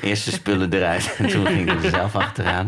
eerst 0.00 0.24
de 0.24 0.30
spullen 0.30 0.72
eruit 0.72 1.14
en 1.18 1.28
toen 1.28 1.46
ging 1.46 1.72
ik 1.72 1.84
er 1.84 1.90
zelf 1.90 2.16
achteraan. 2.16 2.66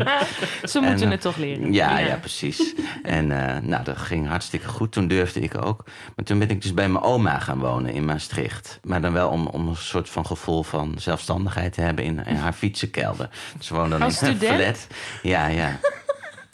Ze 0.63 0.79
moeten 0.79 1.05
En, 1.05 1.11
het 1.11 1.21
toch 1.21 1.37
leren. 1.37 1.73
Ja, 1.73 1.99
ja, 1.99 2.15
precies. 2.15 2.75
En 3.03 3.27
nou, 3.67 3.83
dat 3.83 3.97
ging 3.97 4.27
hartstikke 4.27 4.67
goed. 4.67 4.91
Toen 4.91 5.07
durfde 5.07 5.39
ik 5.39 5.65
ook. 5.65 5.83
Maar 6.15 6.25
toen 6.25 6.39
ben 6.39 6.49
ik 6.49 6.61
dus 6.61 6.73
bij 6.73 6.89
mijn 6.89 7.03
oma 7.03 7.39
gaan 7.39 7.59
wonen 7.59 7.93
in 7.93 8.05
Maastricht. 8.05 8.79
Maar 8.83 9.01
dan 9.01 9.13
wel 9.13 9.29
om, 9.29 9.47
om 9.47 9.67
een 9.67 9.75
soort 9.75 10.09
van 10.09 10.25
gevoel 10.25 10.63
van 10.63 10.93
zelfstandigheid 10.97 11.73
te 11.73 11.81
hebben 11.81 11.96
in, 12.03 12.25
in 12.25 12.35
haar 12.35 12.53
fietsenkelder. 12.53 13.29
Ze 13.59 13.73
woonde 13.73 13.89
dan 13.89 14.01
Als 14.01 14.21
in 14.21 14.27
een 14.27 14.37
flat. 14.37 14.87
Ja, 15.21 15.47
ja. 15.47 15.79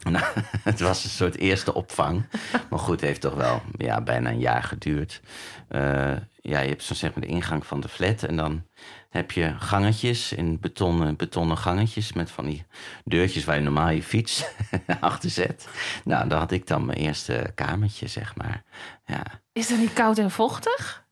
Nou, 0.12 0.26
het 0.64 0.80
was 0.80 1.04
een 1.04 1.10
soort 1.10 1.38
eerste 1.38 1.74
opvang. 1.74 2.26
Maar 2.70 2.80
goed, 2.80 2.92
het 2.92 3.02
heeft 3.02 3.22
toch 3.22 3.34
wel 3.34 3.62
ja, 3.78 4.02
bijna 4.02 4.30
een 4.30 4.40
jaar 4.40 4.64
geduurd. 4.64 5.22
Eh, 5.68 6.12
ja, 6.42 6.60
je 6.60 6.70
hebt 6.70 6.84
zo 6.84 6.94
zeg 6.94 7.14
maar 7.14 7.22
de 7.22 7.30
ingang 7.30 7.66
van 7.66 7.82
de 7.82 7.88
flat. 7.88 8.24
En 8.24 8.36
dan 8.36 8.64
heb 9.10 9.32
je 9.32 9.56
gangetjes 9.60 10.34
in 10.34 10.60
betonnen, 10.60 11.16
betonnen 11.16 11.58
gangetjes... 11.58 12.14
met 12.14 12.32
van 12.32 12.46
die 12.46 12.66
deurtjes 13.04 13.44
waar 13.44 13.56
je 13.56 13.62
normaal 13.62 13.90
je 13.90 14.04
fiets 14.04 14.46
achter 15.00 15.30
zet. 15.30 15.68
Nou, 16.04 16.28
daar 16.30 16.40
had 16.40 16.52
ik 16.52 16.68
dan 16.68 16.86
mijn 16.86 16.98
eerste 16.98 17.52
kamertje, 17.56 18.08
zeg 18.08 18.36
maar. 18.36 18.64
Ja, 19.06 19.24
Is 19.52 19.68
dat 19.68 19.78
niet 19.78 19.94
koud 19.94 20.18
en 20.18 20.32
vochtig? 20.32 21.03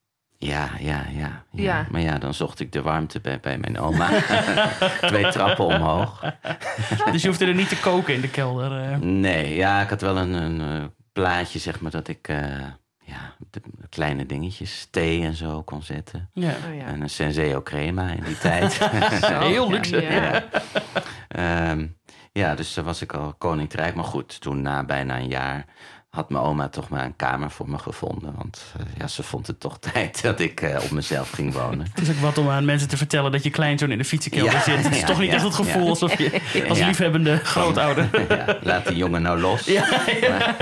Ja, 0.42 0.70
ja, 0.80 1.06
ja. 1.12 1.20
ja. 1.52 1.62
Ja. 1.64 1.86
Maar 1.92 2.02
ja, 2.02 2.18
dan 2.18 2.34
zocht 2.34 2.60
ik 2.60 2.72
de 2.72 2.82
warmte 2.82 3.20
bij, 3.20 3.40
bij 3.40 3.58
mijn 3.58 3.80
oma. 3.80 4.10
Twee 5.08 5.28
trappen 5.32 5.66
omhoog. 5.66 6.24
Dus 7.12 7.22
je 7.22 7.28
hoefde 7.28 7.46
er 7.46 7.54
niet 7.56 7.70
te 7.70 7.80
koken 7.80 8.14
in 8.14 8.22
de 8.22 8.30
kelder. 8.30 8.92
eh. 8.92 8.98
Nee, 8.98 9.56
ja, 9.56 9.82
ik 9.82 9.90
had 9.90 10.02
wel 10.02 10.18
een, 10.18 10.34
een 10.34 10.82
eh, 10.82 10.88
plaatje, 11.14 11.60
zeg 11.60 11.80
maar, 11.80 11.92
dat 11.92 12.08
ik... 12.08 12.28
eh, 12.28 12.38
ja, 13.04 13.34
de 13.52 13.62
kleine 13.90 14.26
dingetjes, 14.26 14.88
thee 14.92 15.24
en 15.24 15.34
zo 15.36 15.64
kon 15.64 15.82
zetten. 15.84 16.30
Ja. 16.34 16.54
Oh 16.70 16.76
ja. 16.76 16.86
En 16.86 17.02
een 17.02 17.10
Senseo 17.10 17.62
crema 17.62 18.10
in 18.10 18.24
die 18.24 18.38
tijd. 18.38 18.80
Heel 19.26 19.70
luxe. 19.72 20.02
Ja. 20.02 20.44
Ehm, 21.28 21.88
ja, 22.32 22.56
dus 22.56 22.74
daar 22.74 22.84
was 22.86 23.02
ik 23.02 23.14
al 23.14 23.34
koninkrijk. 23.38 23.96
Maar 23.96 24.04
goed, 24.04 24.42
toen 24.42 24.62
na 24.62 24.84
bijna 24.86 25.18
een 25.18 25.28
jaar 25.28 25.66
had 26.12 26.30
mijn 26.30 26.44
oma 26.44 26.68
toch 26.70 26.90
maar 26.90 27.06
een 27.06 27.16
kamer 27.16 27.52
voor 27.52 27.70
me 27.70 27.78
gevonden. 27.78 28.34
Want 28.38 28.62
eh, 28.80 28.86
ja, 28.98 29.08
ze 29.08 29.24
vond 29.24 29.48
het 29.48 29.60
toch 29.60 29.80
tijd 29.94 30.22
dat 30.22 30.40
ik 30.40 30.62
eh, 30.62 30.84
op 30.84 30.92
mezelf 30.92 31.32
ging 31.32 31.54
wonen. 31.54 31.88
Het 31.94 32.08
is 32.08 32.10
ook 32.10 32.20
wat 32.22 32.38
om 32.38 32.50
aan 32.50 32.66
mensen 32.66 32.90
te 32.90 32.98
vertellen 32.98 33.32
dat 33.32 33.44
je 33.44 33.50
kleinzoon 33.50 33.92
in 33.92 33.98
de 33.98 34.06
fietsenkelder 34.06 34.54
Ja, 34.54 34.62
zit. 34.62 34.84
Het 34.84 34.92
is 34.94 35.00
ja, 35.00 35.06
toch 35.06 35.20
niet 35.20 35.30
ja, 35.30 35.36
echt 35.36 35.44
het 35.44 35.54
gevoel 35.54 35.84
ja. 35.84 35.90
alsof 35.90 36.18
je 36.18 36.42
als 36.70 36.78
Ja. 36.78 36.88
liefhebbende 36.88 37.38
grootouder... 37.38 38.10
ja, 38.46 38.58
laat 38.62 38.88
die 38.88 38.96
jongen 38.96 39.22
nou 39.22 39.40
los. 39.40 39.66
Ja, 39.66 39.86
ja. 40.22 40.56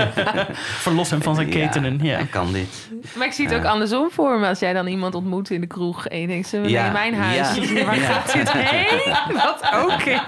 Verlos 0.54 1.10
hem 1.10 1.22
van 1.22 1.34
zijn 1.34 1.48
ketenen. 1.48 1.98
Ja. 2.02 2.14
hij 2.16 2.26
kan 2.26 2.52
dit. 2.52 2.88
Maar 3.16 3.26
ik 3.26 3.32
zie 3.32 3.46
het 3.48 3.54
ook 3.56 3.64
andersom 3.64 4.10
voor 4.10 4.38
me. 4.38 4.46
Als 4.48 4.58
jij 4.58 4.72
dan 4.72 4.86
iemand 4.86 5.14
ontmoet 5.14 5.50
in 5.50 5.60
de 5.60 5.66
kroeg 5.66 6.06
en 6.06 6.20
je 6.20 6.26
denkt, 6.26 6.50
Ja, 6.50 6.58
naar 6.82 6.92
mijn 6.92 7.14
huis? 7.14 7.54
ja. 7.68 7.84
Waar 7.84 7.98
Ja. 7.98 8.02
gaat 8.12 8.32
dit 8.32 8.52
heen? 8.52 9.14
Wat 9.34 9.84
oké. 9.94 10.20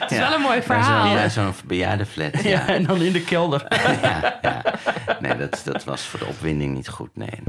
Het 0.00 0.10
is 0.10 0.16
Ja. 0.16 0.28
wel 0.28 0.34
een 0.34 0.40
mooi 0.42 0.62
verhaal. 0.62 1.06
Zo'n 1.08 1.16
ja, 1.16 1.28
zo'n 1.28 1.52
bejaardenflat. 1.64 2.42
Ja, 2.42 2.48
Ja. 2.50 2.66
en 2.66 2.82
dan 2.84 3.00
in 3.00 3.12
de 3.12 3.22
kelder. 3.24 3.66
Ja, 4.02 4.53
ja. 4.62 4.74
Nee, 5.20 5.36
dat, 5.36 5.62
dat 5.64 5.84
was 5.84 6.06
voor 6.06 6.18
de 6.18 6.26
opwinding 6.26 6.74
niet 6.74 6.88
goed. 6.88 7.16
Nee. 7.16 7.40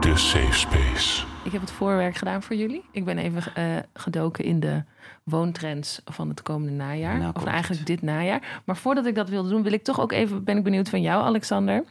De 0.00 0.16
Safe 0.16 0.52
Space. 0.52 1.24
Ik 1.44 1.52
heb 1.52 1.60
het 1.60 1.70
voorwerk 1.70 2.16
gedaan 2.16 2.42
voor 2.42 2.56
jullie. 2.56 2.84
Ik 2.92 3.04
ben 3.04 3.18
even 3.18 3.54
eh, 3.54 3.64
gedoken 3.92 4.44
in 4.44 4.60
de 4.60 4.82
woontrends 5.22 6.00
van 6.04 6.28
het 6.28 6.42
komende 6.42 6.72
najaar. 6.72 7.18
Nou, 7.18 7.32
of 7.36 7.44
eigenlijk 7.44 7.86
dit 7.86 8.02
najaar. 8.02 8.60
Maar 8.64 8.76
voordat 8.76 9.06
ik 9.06 9.14
dat 9.14 9.28
wilde 9.28 9.48
doen, 9.48 9.62
wil 9.62 9.72
ik 9.72 9.84
toch 9.84 10.00
ook 10.00 10.12
even, 10.12 10.44
ben 10.44 10.56
ik 10.56 10.62
benieuwd 10.62 10.88
van 10.88 11.02
jou, 11.02 11.24
Alexander. 11.24 11.84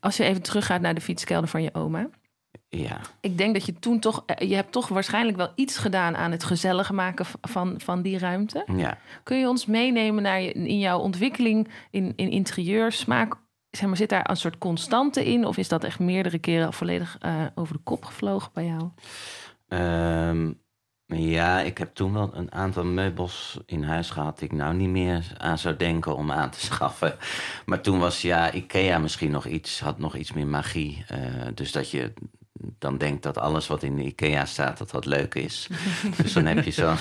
Als 0.00 0.16
je 0.16 0.24
even 0.24 0.42
teruggaat 0.42 0.80
naar 0.80 0.94
de 0.94 1.00
fietskelder 1.00 1.48
van 1.48 1.62
je 1.62 1.74
oma. 1.74 2.08
Ja. 2.68 3.00
Ik 3.20 3.38
denk 3.38 3.54
dat 3.54 3.66
je 3.66 3.78
toen 3.78 3.98
toch, 3.98 4.22
eh, 4.26 4.48
je 4.48 4.54
hebt 4.54 4.72
toch 4.72 4.88
waarschijnlijk 4.88 5.36
wel 5.36 5.52
iets 5.54 5.78
gedaan 5.78 6.16
aan 6.16 6.30
het 6.30 6.44
gezellig 6.44 6.92
maken 6.92 7.26
van, 7.40 7.74
van 7.76 8.02
die 8.02 8.18
ruimte. 8.18 8.64
Ja. 8.76 8.98
Kun 9.22 9.38
je 9.38 9.48
ons 9.48 9.66
meenemen 9.66 10.22
naar 10.22 10.40
je, 10.40 10.52
in 10.52 10.78
jouw 10.78 10.98
ontwikkeling 10.98 11.68
in, 11.90 12.12
in 12.16 12.30
interieur, 12.30 12.92
smaak? 12.92 13.34
Zeg 13.76 13.88
maar, 13.88 13.96
zit 13.96 14.08
daar 14.08 14.30
een 14.30 14.36
soort 14.36 14.58
constante 14.58 15.24
in? 15.24 15.46
Of 15.46 15.56
is 15.56 15.68
dat 15.68 15.84
echt 15.84 15.98
meerdere 15.98 16.38
keren 16.38 16.72
volledig 16.72 17.16
eh, 17.20 17.44
over 17.54 17.74
de 17.74 17.82
kop 17.82 18.04
gevlogen 18.04 18.50
bij 18.52 18.64
jou? 18.64 18.90
Ehm, 19.68 20.52
ja, 21.06 21.60
ik 21.60 21.78
heb 21.78 21.94
toen 21.94 22.12
wel 22.12 22.30
een 22.34 22.52
aantal 22.52 22.84
meubels 22.84 23.58
in 23.66 23.82
huis 23.82 24.10
gehad 24.10 24.38
die 24.38 24.48
ik 24.48 24.54
nou 24.54 24.74
niet 24.74 24.88
meer 24.88 25.32
aan 25.38 25.58
zou 25.58 25.76
denken 25.76 26.16
om 26.16 26.32
aan 26.32 26.50
te 26.50 26.60
schaffen. 26.70 27.16
Maar 27.66 27.80
toen 27.80 27.98
was 27.98 28.22
ja, 28.22 28.52
Ikea 28.52 28.98
misschien 28.98 29.30
nog 29.30 29.46
iets, 29.46 29.80
had 29.80 29.98
nog 29.98 30.16
iets 30.16 30.32
meer 30.32 30.46
magie. 30.46 31.04
Eh, 31.08 31.18
dus 31.54 31.72
dat 31.72 31.90
je 31.90 32.12
dan 32.78 32.98
denkt 32.98 33.22
dat 33.22 33.38
alles 33.38 33.66
wat 33.66 33.82
in 33.82 33.96
de 33.96 34.04
Ikea 34.04 34.44
staat, 34.44 34.78
dat 34.78 34.90
dat 34.90 35.06
leuk 35.06 35.34
is. 35.34 35.68
dus 36.22 36.32
dan 36.32 36.46
heb 36.46 36.64
je 36.64 36.70
zo'n 36.70 36.96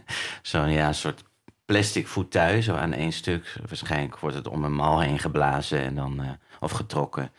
zo'n 0.42 0.70
ja, 0.70 0.92
soort 0.92 1.22
plastic 1.72 2.06
fauteuil, 2.08 2.62
zo 2.62 2.74
aan 2.74 2.92
één 2.92 3.12
stuk. 3.12 3.56
Waarschijnlijk 3.68 4.18
wordt 4.18 4.36
het 4.36 4.48
om 4.48 4.64
een 4.64 4.74
mal 4.74 5.00
heen 5.00 5.18
geblazen 5.18 5.82
en 5.82 5.94
dan, 5.94 6.20
eh, 6.22 6.28
of 6.60 6.70
getrokken. 6.70 7.30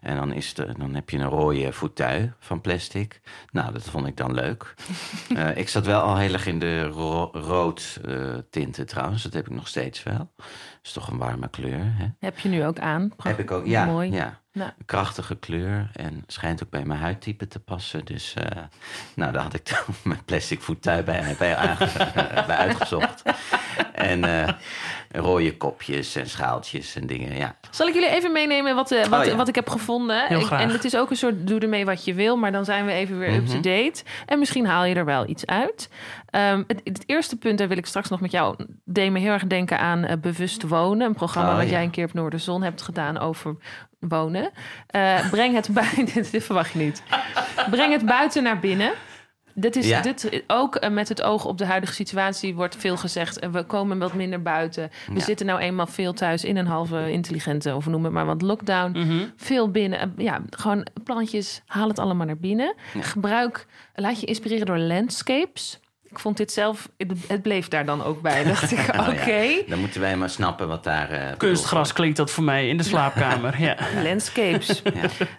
En 0.00 0.16
dan, 0.16 0.32
is 0.32 0.54
de, 0.54 0.74
dan 0.78 0.94
heb 0.94 1.10
je 1.10 1.18
een 1.18 1.28
rode 1.28 1.72
fauteuil 1.72 2.30
van 2.38 2.60
plastic. 2.60 3.20
Nou, 3.52 3.72
dat 3.72 3.82
vond 3.82 4.06
ik 4.06 4.16
dan 4.16 4.34
leuk. 4.34 4.74
Eh, 5.36 5.56
ik 5.56 5.68
zat 5.68 5.86
wel 5.86 6.00
al 6.00 6.16
heel 6.16 6.32
erg 6.32 6.46
in 6.46 6.58
de 6.58 6.82
ro- 6.82 7.30
rood 7.32 8.00
eh, 8.04 8.34
tinten 8.50 8.86
trouwens. 8.86 9.22
Dat 9.22 9.32
heb 9.32 9.46
ik 9.46 9.54
nog 9.54 9.68
steeds 9.68 10.02
wel. 10.02 10.30
is 10.82 10.92
toch 10.92 11.08
een 11.08 11.18
warme 11.18 11.48
kleur, 11.48 11.78
hè? 11.96 12.06
Heb 12.18 12.38
je 12.38 12.48
nu 12.48 12.64
ook 12.66 12.78
aan? 12.78 13.12
Heb 13.22 13.38
ik 13.38 13.50
ook, 13.50 13.66
ja. 13.66 13.84
Mooi. 13.84 14.10
ja. 14.12 14.39
Een 14.52 14.72
krachtige 14.86 15.36
kleur 15.36 15.90
en 15.92 16.24
schijnt 16.26 16.62
ook 16.62 16.70
bij 16.70 16.84
mijn 16.84 17.00
huidtype 17.00 17.48
te 17.48 17.60
passen. 17.60 18.04
Dus 18.04 18.34
eh, 18.34 18.62
nou, 19.14 19.32
daar 19.32 19.42
had 19.42 19.54
ik 19.54 19.64
toen 19.68 19.94
mijn 20.04 20.24
plastic 20.24 20.60
fauteuil 20.62 21.02
bij, 21.02 21.36
bij, 21.38 21.76
bij 22.46 22.56
uitgezocht. 22.56 23.22
En 23.92 24.24
eh, 24.24 24.54
rode 25.12 25.56
kopjes 25.56 26.16
en 26.16 26.28
schaaltjes 26.28 26.94
en 26.96 27.06
dingen, 27.06 27.36
ja. 27.36 27.56
Zal 27.70 27.86
ik 27.88 27.94
jullie 27.94 28.08
even 28.08 28.32
meenemen 28.32 28.74
wat, 28.74 28.90
eh, 28.90 29.04
wat, 29.04 29.20
Oh, 29.20 29.26
ja. 29.26 29.36
wat 29.36 29.48
ik 29.48 29.54
heb 29.54 29.68
gevonden? 29.68 30.26
Heel 30.26 30.40
Ik- 30.40 30.46
graag. 30.46 30.60
en 30.60 30.68
het 30.70 30.84
is 30.84 30.96
ook 30.96 31.10
een 31.10 31.16
soort 31.16 31.46
doe 31.46 31.60
ermee 31.60 31.84
wat 31.84 32.04
je 32.04 32.14
wil, 32.14 32.36
maar 32.36 32.52
dan 32.52 32.64
zijn 32.64 32.86
we 32.86 32.92
even 32.92 33.18
weer 33.18 33.30
Mhm. 33.30 33.38
up-to-date. 33.40 34.02
En 34.26 34.38
misschien 34.38 34.66
haal 34.66 34.84
je 34.84 34.94
er 34.94 35.04
wel 35.04 35.28
iets 35.28 35.46
uit. 35.46 35.88
Ehm, 36.30 36.62
het, 36.66 36.80
het 36.84 37.02
eerste 37.06 37.36
punt, 37.36 37.58
daar 37.58 37.68
wil 37.68 37.76
ik 37.76 37.86
straks 37.86 38.08
nog 38.08 38.20
met 38.20 38.30
jou, 38.30 38.56
deed 38.84 39.10
me 39.10 39.18
heel 39.18 39.32
erg 39.32 39.46
denken 39.46 39.78
aan 39.78 40.04
eh, 40.04 40.16
Bewust 40.20 40.62
Wonen. 40.62 41.06
Een 41.06 41.14
programma 41.14 41.50
Oh, 41.50 41.56
wat 41.56 41.64
ja. 41.64 41.70
jij 41.70 41.82
een 41.82 41.90
keer 41.90 42.04
op 42.04 42.12
Noorderzon 42.12 42.62
hebt 42.62 42.82
gedaan 42.82 43.18
over 43.18 43.56
wonen. 44.00 44.50
Eh, 44.86 45.30
breng 45.30 45.54
het 45.54 45.68
buiten, 45.80 46.24
dit 46.32 46.44
verwacht 46.44 46.72
je 46.72 46.78
niet. 46.78 47.02
Breng 47.70 47.92
het 47.92 48.06
buiten 48.06 48.42
naar 48.42 48.58
binnen. 48.58 48.92
Dit 49.54 49.76
is 49.76 49.88
Ja. 49.88 50.00
dit, 50.00 50.42
ook 50.46 50.76
eh, 50.76 50.90
met 50.90 51.08
het 51.08 51.22
oog 51.22 51.44
op 51.44 51.58
de 51.58 51.64
huidige 51.64 51.92
situatie 51.94 52.54
wordt 52.54 52.76
veel 52.76 52.96
gezegd. 52.96 53.38
eh, 53.38 53.50
We 53.50 53.62
komen 53.64 53.98
wat 53.98 54.14
minder 54.14 54.42
buiten. 54.42 54.90
We 55.06 55.14
Ja. 55.14 55.20
zitten 55.24 55.46
nou 55.46 55.60
eenmaal 55.60 55.86
veel 55.86 56.12
thuis 56.12 56.44
in 56.44 56.56
een 56.56 56.66
halve 56.66 57.10
intelligente, 57.12 57.74
of 57.74 57.86
noem 57.86 58.04
het 58.04 58.12
maar 58.12 58.26
wat, 58.26 58.42
lockdown. 58.42 58.98
Mhm. 58.98 59.24
Veel 59.36 59.70
binnen. 59.70 59.98
Eh, 59.98 60.06
Ja, 60.16 60.40
gewoon 60.50 60.86
plantjes, 61.04 61.62
haal 61.66 61.88
het 61.88 61.98
allemaal 61.98 62.26
naar 62.26 62.38
binnen. 62.38 62.74
Ja. 62.94 63.02
Gebruik, 63.02 63.66
laat 63.94 64.20
je 64.20 64.26
inspireren 64.26 64.66
door 64.66 64.78
landscapes. 64.78 65.80
Ik 66.10 66.18
vond 66.18 66.36
dit 66.36 66.52
zelf, 66.52 66.88
het, 66.96 67.12
het 67.28 67.42
bleef 67.42 67.68
daar 67.68 67.84
dan 67.84 68.02
ook 68.04 68.22
bij. 68.22 68.44
Dacht 68.44 68.70
ik, 68.72 68.92
Nou 68.96 69.12
oké. 69.12 69.32
ja, 69.40 69.62
dan 69.68 69.78
moeten 69.78 70.00
wij 70.00 70.16
maar 70.16 70.30
snappen 70.30 70.68
wat 70.68 70.84
daar... 70.84 71.10
eh, 71.10 71.36
Kunstgras 71.36 71.92
klinkt 71.92 72.16
dat 72.16 72.30
voor 72.30 72.44
mij 72.44 72.68
in 72.68 72.76
de 72.76 72.82
slaapkamer. 72.82 73.58
Ja. 73.60 73.76
Landscapes. 74.02 74.82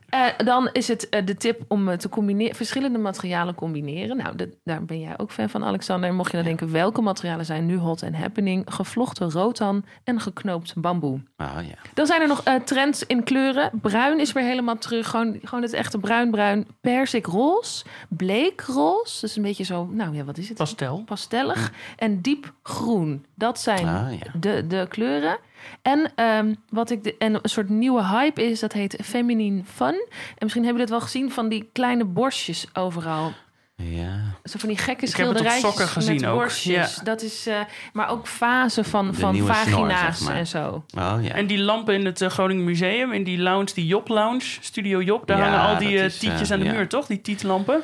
Eh, 0.10 0.26
dan 0.38 0.70
is 0.72 0.88
het 0.88 1.10
eh, 1.10 1.26
de 1.26 1.38
tip 1.38 1.62
om 1.68 1.98
te 1.98 2.10
combineren, 2.10 2.56
verschillende 2.56 2.98
materialen 2.98 3.56
combineren. 3.56 4.18
Nou, 4.18 4.36
daar 4.64 4.86
ben 4.86 5.00
jij 5.00 5.14
ook 5.18 5.32
fan 5.32 5.50
van, 5.50 5.64
Alexander. 5.64 6.14
Mocht 6.14 6.32
je 6.32 6.38
dan 6.38 6.46
denken, 6.46 6.72
welke 6.72 7.02
materialen 7.02 7.46
zijn 7.46 7.66
nu 7.66 7.78
hot 7.78 8.02
en 8.02 8.14
happening? 8.14 8.64
Gevlochten 8.74 9.32
rotan 9.32 9.86
en 10.04 10.20
geknoopt 10.20 10.74
bamboe. 10.76 11.20
Oh 11.38 11.48
ja. 11.56 11.76
Dan 11.94 12.06
zijn 12.06 12.22
er 12.22 12.28
nog 12.28 12.44
trends 12.66 13.06
in 13.06 13.24
kleuren. 13.24 13.70
Bruin 13.82 14.20
is 14.20 14.32
weer 14.32 14.44
helemaal 14.44 14.78
terug. 14.78 15.08
Gewoon, 15.10 15.40
gewoon 15.44 15.64
het 15.64 15.74
echte 15.74 15.98
bruin-bruin. 15.98 16.68
Persikroze. 16.82 17.84
Bleekroze. 18.10 19.20
Dus 19.22 19.36
een 19.36 19.44
beetje 19.44 19.64
zo, 19.64 19.86
nou 19.92 20.16
ja, 20.16 20.24
wat 20.24 20.38
is 20.38 20.50
het? 20.50 20.58
Pastel. 20.64 21.04
Pastellig. 21.06 21.72
En 21.98 22.22
diep 22.22 22.54
groen. 22.64 23.26
Dat 23.36 23.60
zijn 23.60 23.88
Ah, 23.88 24.12
ja. 24.12 24.32
de, 24.40 24.68
de 24.68 24.86
kleuren. 24.90 25.38
En 25.82 26.12
en 26.16 26.60
wat 26.70 26.90
ik 26.90 27.04
de, 27.04 27.16
en 27.18 27.34
een 27.34 27.40
soort 27.50 27.70
nieuwe 27.70 28.06
hype 28.06 28.44
is, 28.50 28.60
dat 28.60 28.74
heet 28.74 28.98
Feminine 29.04 29.62
Fun. 29.74 29.88
En 29.88 30.38
misschien 30.40 30.64
hebben 30.64 30.82
jullie 30.82 30.82
het 30.82 30.90
wel 30.90 31.00
gezien 31.02 31.32
van 31.32 31.50
die 31.50 31.70
kleine 31.74 32.06
borstjes 32.06 32.68
overal. 32.74 33.32
Ja. 33.76 34.20
Zo 34.44 34.60
van 34.60 34.70
die 34.70 34.78
gekke 34.78 35.06
Ik 35.06 35.16
heb 35.16 35.28
het 35.28 35.40
op 35.40 35.48
schilderijtjes 35.48 36.06
met 36.08 36.26
ook, 36.26 36.36
borstjes. 36.40 36.96
ja. 36.96 37.04
Dat 37.04 37.22
is, 37.22 37.48
eh, 37.48 37.60
maar 37.94 38.10
ook 38.10 38.28
fasen 38.28 38.86
van, 38.86 39.14
van 39.16 39.36
snor, 39.36 39.48
vagina's 39.48 40.18
zeg 40.18 40.28
maar. 40.28 40.38
en 40.38 40.48
zo. 40.48 40.84
Oh 40.98 41.18
ja. 41.22 41.34
En 41.34 41.48
die 41.48 41.60
lampen 41.60 41.94
in 41.94 42.06
het 42.06 42.22
eh, 42.22 42.30
Groningen 42.30 42.64
Museum, 42.64 43.12
in 43.12 43.24
die 43.24 43.38
lounge, 43.40 43.68
die 43.74 43.86
Job 43.86 44.08
Lounge, 44.08 44.42
Studio 44.60 45.02
Job, 45.02 45.28
daar 45.28 45.38
Ja, 45.38 45.44
hangen 45.44 45.74
al 45.74 45.78
die 45.78 45.98
is, 45.98 46.18
tietjes 46.18 46.52
aan 46.52 46.60
de 46.60 46.66
ja. 46.66 46.72
muur, 46.72 46.88
toch? 46.88 47.06
Die 47.06 47.22
tietlampen. 47.22 47.82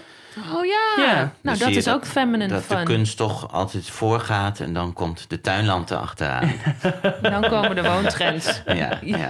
Oh 0.53 0.65
ja. 0.65 1.03
Ja. 1.06 1.32
Nou, 1.41 1.58
dat 1.58 1.70
is 1.70 1.88
ook 1.88 2.06
feminine 2.06 2.48
dat 2.53 2.63
fun. 2.63 2.77
de 2.77 2.84
kunst 2.84 3.17
toch 3.17 3.51
altijd 3.51 3.89
voorgaat 3.89 4.60
en 4.60 4.74
dan 4.74 4.94
komt 4.94 5.29
de 5.29 5.41
tuinlamp 5.41 5.89
erachteraan. 5.89 6.51
Dan 7.22 7.41
komen 7.50 7.75
de 7.75 7.84
woontrends. 7.84 8.62
ja, 8.65 9.00
ja. 9.01 9.29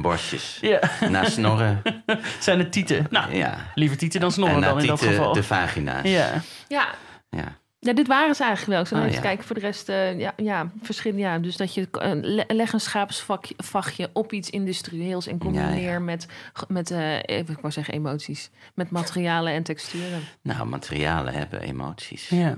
Borstjes. 0.00 0.58
Ja, 0.60 0.80
Na 1.08 1.24
snorren. 1.28 1.82
zijn 2.38 2.58
het 2.58 2.72
tieten. 2.72 3.06
Nou, 3.10 3.34
Ja. 3.36 3.56
liever 3.74 3.96
tieten 3.98 4.20
dan 4.20 4.28
En 4.28 4.34
snorren 4.34 4.60
na 4.60 4.68
dan 4.68 4.80
in 4.80 4.86
dat 4.86 5.02
geval. 5.02 5.32
de 5.32 5.42
vagina's. 5.42 6.02
Ja. 6.08 6.28
Ja. 6.68 6.86
Ja. 7.30 7.58
Ja, 7.82 7.92
dit 7.92 8.06
waren 8.06 8.34
ze 8.34 8.44
eigenlijk 8.44 8.72
wel. 8.72 8.80
Ik 8.80 8.86
zal 8.86 8.98
Oh, 8.98 9.04
even 9.04 9.16
ja. 9.16 9.22
kijken 9.22 9.44
voor 9.46 9.54
de 9.54 9.60
rest. 9.60 9.88
eh, 9.88 10.18
ja, 10.18 10.32
ja, 10.36 10.70
verschillende. 10.82 11.22
Ja, 11.22 11.38
dus 11.38 11.56
dat 11.56 11.74
je 11.74 11.88
le- 12.20 12.44
leg 12.48 12.72
een 12.72 12.80
schaapsvachtje 12.80 14.10
op 14.12 14.32
iets 14.32 14.50
industrieels 14.50 15.26
en 15.26 15.38
combineer 15.38 15.82
Ja, 15.84 15.90
ja. 15.92 15.98
met, 15.98 16.26
met 16.68 16.90
eh, 16.90 17.16
even, 17.22 17.54
ik 17.54 17.60
wou 17.60 17.72
zeggen 17.72 17.94
emoties, 17.94 18.50
met 18.74 18.90
materialen 18.90 19.52
en 19.52 19.62
texturen. 19.62 20.20
Nou, 20.42 20.66
materialen 20.66 21.32
hebben 21.34 21.60
emoties. 21.60 22.28
ja. 22.28 22.56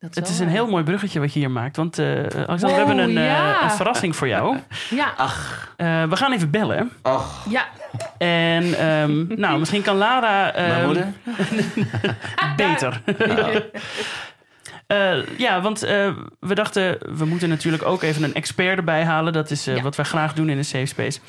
Dat 0.00 0.14
Het 0.14 0.28
is 0.28 0.38
een 0.38 0.48
heel 0.48 0.66
mooi 0.66 0.84
bruggetje 0.84 1.20
wat 1.20 1.32
je 1.32 1.38
hier 1.38 1.50
maakt. 1.50 1.76
Want 1.76 1.98
eh 1.98 2.06
Alexander, 2.24 2.68
we 2.68 2.72
hebben 2.74 2.98
een, 2.98 3.16
eh, 3.18 3.24
ja. 3.26 3.62
een 3.62 3.70
verrassing 3.70 4.16
voor 4.16 4.28
jou. 4.28 4.56
Ja, 4.90 5.12
Ach, 5.16 5.72
Eh, 5.76 6.04
we 6.04 6.16
gaan 6.16 6.32
even 6.32 6.50
bellen. 6.50 6.90
och. 7.02 7.46
ja. 7.48 7.64
En 8.18 8.78
ehm, 8.78 9.24
nou, 9.40 9.58
misschien 9.58 9.82
kan 9.82 9.96
Lara... 9.96 10.52
Mijn 10.56 10.70
ehm, 10.72 10.84
moeder? 10.86 11.12
Beter. 12.56 13.02
Eh, 14.86 15.38
ja, 15.38 15.60
want 15.60 15.82
eh, 15.82 16.12
we 16.40 16.54
dachten, 16.54 16.98
we 17.16 17.24
moeten 17.24 17.48
natuurlijk 17.48 17.84
ook 17.84 18.02
even 18.02 18.22
een 18.22 18.34
expert 18.34 18.76
erbij 18.78 19.04
halen. 19.04 19.32
Dat 19.32 19.50
is 19.50 19.66
eh, 19.66 19.76
Ja. 19.76 19.82
wat 19.82 19.96
wij 19.96 20.04
graag 20.04 20.34
doen 20.34 20.48
in 20.48 20.58
een 20.58 20.64
safe 20.64 20.86
space. 20.86 21.20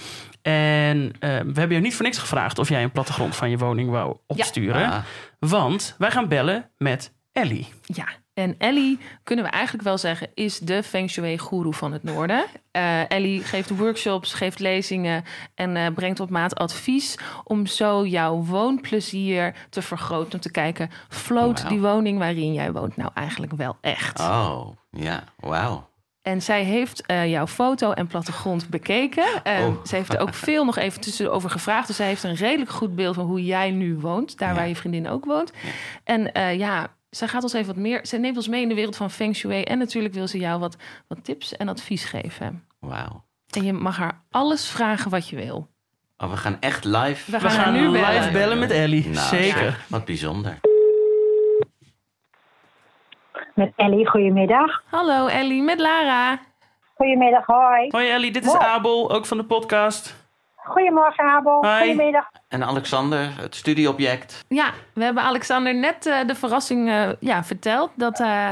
En 0.41 1.13
we 1.19 1.59
hebben 1.59 1.71
je 1.71 1.79
niet 1.79 1.95
voor 1.95 2.05
niks 2.05 2.17
gevraagd 2.17 2.59
of 2.59 2.69
jij 2.69 2.83
een 2.83 2.91
plattegrond 2.91 3.35
van 3.35 3.49
je 3.49 3.57
woning 3.57 3.89
wou 3.89 4.17
opsturen. 4.27 4.91
Ah, 4.91 4.97
Want 5.39 5.95
wij 5.97 6.11
gaan 6.11 6.27
bellen 6.27 6.69
met 6.77 7.13
Ellie. 7.31 7.67
Ja, 7.85 8.05
en 8.33 8.55
Ellie, 8.57 8.99
kunnen 9.23 9.45
we 9.45 9.51
eigenlijk 9.51 9.83
wel 9.83 9.97
zeggen, 9.97 10.29
is 10.33 10.59
de 10.59 10.83
Feng 10.83 11.09
Shui-goeroe 11.09 11.73
van 11.73 11.91
het 11.91 12.03
Noorden. 12.03 12.45
Eh, 12.71 13.11
Ellie 13.11 13.43
geeft 13.43 13.69
workshops, 13.77 14.33
geeft 14.33 14.59
lezingen 14.59 15.23
en 15.55 15.75
eh, 15.75 15.93
brengt 15.93 16.19
op 16.19 16.29
maat 16.29 16.55
advies 16.55 17.17
om 17.43 17.65
zo 17.65 18.05
jouw 18.05 18.35
woonplezier 18.43 19.55
te 19.69 19.81
vergroten. 19.81 20.33
Om 20.33 20.39
te 20.39 20.51
kijken, 20.51 20.89
Wauw. 21.29 21.53
die 21.69 21.79
woning 21.79 22.17
waarin 22.17 22.53
jij 22.53 22.71
woont 22.71 22.97
nou 22.97 23.11
eigenlijk 23.13 23.53
wel 23.53 23.77
echt? 23.81 24.19
oh, 24.19 24.67
ja, 24.91 25.23
wauw. 25.39 25.89
En 26.21 26.41
zij 26.41 26.63
heeft 26.63 27.05
eh, 27.05 27.29
jouw 27.29 27.47
foto 27.47 27.91
en 27.91 28.07
plattegrond 28.07 28.69
bekeken. 28.69 29.25
Oh. 29.43 29.85
Ze 29.85 29.95
heeft 29.95 30.13
er 30.13 30.19
ook 30.19 30.33
veel 30.49 30.65
nog 30.65 30.77
even 30.77 31.01
tussenover 31.01 31.49
gevraagd. 31.49 31.87
Dus 31.87 31.95
zij 31.95 32.07
heeft 32.07 32.23
een 32.23 32.35
redelijk 32.35 32.71
goed 32.71 32.95
beeld 32.95 33.15
van 33.15 33.25
hoe 33.25 33.45
jij 33.45 33.71
nu 33.71 33.97
woont. 33.97 34.37
Daar 34.37 34.49
Ja. 34.49 34.55
waar 34.55 34.67
je 34.67 34.75
vriendin 34.75 35.09
ook 35.09 35.25
woont. 35.25 35.51
En 36.03 36.31
ja, 36.57 36.87
zij 37.11 37.27
gaat 37.27 37.43
ons 37.43 37.53
even 37.53 37.67
wat 37.67 37.75
meer... 37.83 37.99
Zij 38.03 38.19
neemt 38.19 38.35
ons 38.37 38.47
mee 38.47 38.61
in 38.61 38.69
de 38.69 38.75
wereld 38.75 38.95
van 38.95 39.09
Feng 39.11 39.35
Shui. 39.35 39.61
En 39.63 39.77
natuurlijk 39.77 40.13
wil 40.13 40.27
ze 40.27 40.37
jou 40.37 40.59
wat, 40.59 40.75
wat 41.07 41.23
tips 41.23 41.55
en 41.57 41.67
advies 41.69 42.03
geven. 42.03 42.63
Wauw. 42.79 43.23
En 43.49 43.63
je 43.63 43.73
mag 43.73 43.97
haar 43.97 44.21
alles 44.31 44.69
vragen 44.69 45.11
wat 45.11 45.27
je 45.29 45.35
wil. 45.35 45.69
Oh, 46.17 46.29
we 46.29 46.37
gaan 46.37 46.57
echt 46.59 46.83
live. 46.83 47.31
We 47.31 47.37
We 47.39 47.39
gaan 47.39 47.55
haar 47.55 47.63
gaan 47.65 47.73
nu 47.73 47.87
live 47.89 48.05
bellen. 48.05 48.33
bellen 48.33 48.59
met 48.59 48.71
Ellie. 48.71 49.07
Nou, 49.09 49.27
Zeker. 49.27 49.85
Wat 49.89 50.05
bijzonder. 50.05 50.59
Met 53.55 53.71
Ellie, 53.75 54.07
goedemiddag. 54.07 54.81
Hallo 54.85 55.27
Ellie, 55.27 55.61
met 55.61 55.79
Lara. 55.79 56.39
Goedemiddag, 56.95 57.45
hoi. 57.45 57.87
Hoi 57.89 58.09
Ellie, 58.09 58.31
dit 58.31 58.45
is. 58.45 58.53
Abel, 58.55 59.11
ook 59.11 59.25
van 59.25 59.37
de 59.37 59.43
podcast. 59.45 60.20
Goedemorgen, 60.63 61.25
Abel. 61.25 61.65
Hi. 61.65 61.77
Goedemiddag. 61.77 62.29
En 62.47 62.63
Alexander, 62.63 63.29
het 63.41 63.55
studieobject. 63.55 64.45
Ja, 64.47 64.71
we 64.93 65.03
hebben 65.03 65.23
Alexander 65.23 65.75
net 65.75 66.05
eh, 66.05 66.27
de 66.27 66.35
verrassing 66.35 66.89
eh, 66.89 67.09
ja, 67.19 67.43
verteld... 67.43 67.91
dat, 67.95 68.19
eh, 68.19 68.51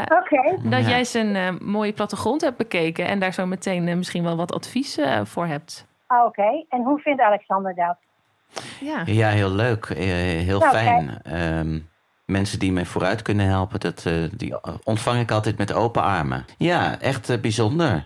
dat 0.64 0.82
Ja. 0.82 0.90
jij 0.90 1.04
zijn 1.04 1.36
eh, 1.36 1.50
mooie 1.62 1.94
plattegrond 1.94 2.42
hebt 2.42 2.58
bekeken... 2.58 3.08
en 3.08 3.20
daar 3.20 3.34
zo 3.34 3.46
meteen 3.46 3.84
misschien 3.98 4.24
wel 4.24 4.36
wat 4.38 4.54
advies 4.54 4.98
voor 5.24 5.46
hebt. 5.46 5.86
Ah, 6.08 6.26
Oké. 6.26 6.66
En 6.70 6.84
hoe 6.84 7.00
vindt 7.00 7.22
Alexander 7.22 7.76
dat? 7.76 7.98
Ja. 8.80 9.02
Ja, 9.06 9.28
heel 9.30 9.52
leuk. 9.52 9.88
heel 9.88 10.60
Nou, 10.60 10.72
fijn. 10.72 11.20
Ehm, 11.24 11.80
mensen 12.26 12.60
die 12.60 12.72
mij 12.72 12.86
vooruit 12.86 13.22
kunnen 13.22 13.46
helpen, 13.46 13.80
dat, 13.80 14.04
eh, 14.06 14.14
die 14.32 14.54
ontvang 14.84 15.20
ik 15.20 15.32
altijd 15.32 15.58
met 15.58 15.74
open 15.74 16.02
armen. 16.04 16.46
Ja, 16.58 17.00
echt 17.00 17.42
bijzonder. 17.42 18.06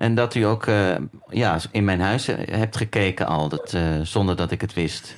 En 0.00 0.14
dat 0.14 0.34
u 0.34 0.42
ook 0.42 0.66
eh, 0.66 0.96
ja, 1.28 1.56
in 1.72 1.84
mijn 1.84 2.00
huis 2.00 2.28
eh, 2.28 2.58
hebt 2.58 2.76
gekeken 2.76 3.26
al, 3.26 3.48
dat, 3.48 3.72
eh, 3.72 4.00
zonder 4.02 4.36
dat 4.36 4.50
ik 4.50 4.60
het 4.60 4.74
wist. 4.74 5.16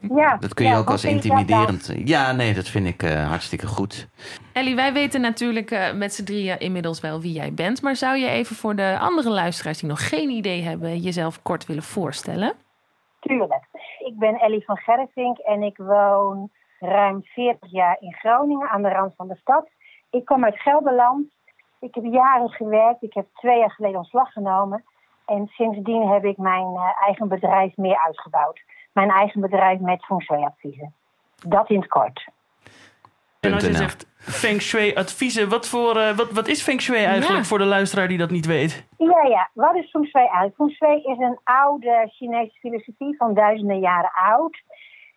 Ja. 0.00 0.36
Dat 0.36 0.54
kun 0.54 0.64
je 0.64 0.70
ja, 0.70 0.78
ook 0.78 0.90
als 0.90 1.04
intimiderend... 1.04 1.92
Ja, 2.04 2.32
nee, 2.32 2.54
dat 2.54 2.68
vind 2.68 2.86
ik 2.86 3.02
eh, 3.02 3.28
hartstikke 3.28 3.66
goed. 3.66 4.08
Ellie, 4.52 4.74
wij 4.74 4.92
weten 4.92 5.20
natuurlijk 5.20 5.70
eh, 5.70 5.92
met 5.92 6.14
z'n 6.14 6.24
drieën 6.24 6.58
inmiddels 6.58 7.00
wel 7.00 7.20
wie 7.20 7.32
jij 7.32 7.54
bent. 7.54 7.82
Maar 7.82 7.96
zou 7.96 8.16
je 8.16 8.28
even 8.28 8.56
voor 8.56 8.76
de 8.76 8.96
andere 9.00 9.30
luisteraars 9.30 9.78
die 9.78 9.88
nog 9.88 10.08
geen 10.08 10.30
idee 10.30 10.62
hebben, 10.62 10.98
jezelf 10.98 11.42
kort 11.42 11.66
willen 11.66 11.82
voorstellen? 11.82 12.52
Tuurlijk. 13.20 13.64
Ik 13.98 14.18
ben 14.18 14.34
Ellie 14.34 14.64
van 14.64 14.76
Gervink 14.76 15.38
en 15.38 15.62
ik 15.62 15.76
woon 15.76 16.50
ruim 16.80 17.24
40 17.24 17.72
jaar 17.72 17.96
in 18.00 18.14
Groningen 18.14 18.68
aan 18.68 18.82
de 18.82 18.88
rand 18.88 19.14
van 19.16 19.28
de 19.28 19.36
stad. 19.36 19.68
Ik 20.10 20.24
kom 20.24 20.44
uit 20.44 20.60
Gelderland. 20.60 21.26
Ik 21.80 21.94
heb 21.94 22.04
jaren 22.04 22.50
gewerkt. 22.50 23.02
Ik 23.02 23.14
heb 23.14 23.26
twee 23.34 23.58
jaar 23.58 23.70
geleden 23.70 23.96
ontslag 23.98 24.32
genomen. 24.32 24.84
En 25.26 25.46
sindsdien 25.46 26.08
heb 26.08 26.24
ik 26.24 26.36
mijn 26.36 26.66
eh, 26.74 27.02
eigen 27.06 27.28
bedrijf 27.28 27.76
meer 27.76 28.04
uitgebouwd. 28.04 28.60
Mijn 28.92 29.10
eigen 29.10 29.40
bedrijf 29.40 29.80
met 29.80 30.04
feng 30.04 30.22
shui 30.22 30.44
adviezen. 30.44 30.94
Dat 31.46 31.70
in 31.70 31.80
het 31.80 31.88
kort. 31.88 32.28
En 33.40 33.52
als 33.52 33.64
je 33.66 33.72
zegt 33.72 34.06
Feng 34.18 34.60
Shui 34.60 34.94
adviezen, 34.94 35.48
wat, 35.48 35.68
voor, 35.68 35.96
eh, 35.96 36.16
wat, 36.16 36.30
wat 36.30 36.48
is 36.48 36.62
Feng 36.62 36.80
Shui 36.80 37.04
eigenlijk 37.04 37.40
Ja. 37.40 37.44
voor 37.44 37.58
de 37.58 37.64
luisteraar 37.64 38.08
die 38.08 38.18
dat 38.18 38.30
niet 38.30 38.46
weet? 38.46 38.86
Ja, 38.98 39.22
ja. 39.22 39.50
Wat 39.52 39.74
is 39.74 39.90
feng 39.90 40.06
shui 40.06 40.24
eigenlijk? 40.26 40.56
Feng 40.56 40.70
shui 40.70 41.02
is 41.02 41.18
een 41.18 41.38
oude 41.44 42.08
Chinese 42.12 42.56
filosofie 42.58 43.16
van 43.16 43.34
duizenden 43.34 43.78
jaren 43.78 44.10
oud. 44.12 44.62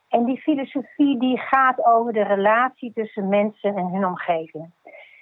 En 0.09 0.25
die 0.25 0.37
filosofie 0.37 1.19
die 1.19 1.37
gaat 1.37 1.85
over 1.85 2.13
de 2.13 2.23
relatie 2.23 2.91
tussen 2.93 3.29
mensen 3.29 3.75
en 3.75 3.87
hun 3.87 4.05
omgeving. 4.05 4.71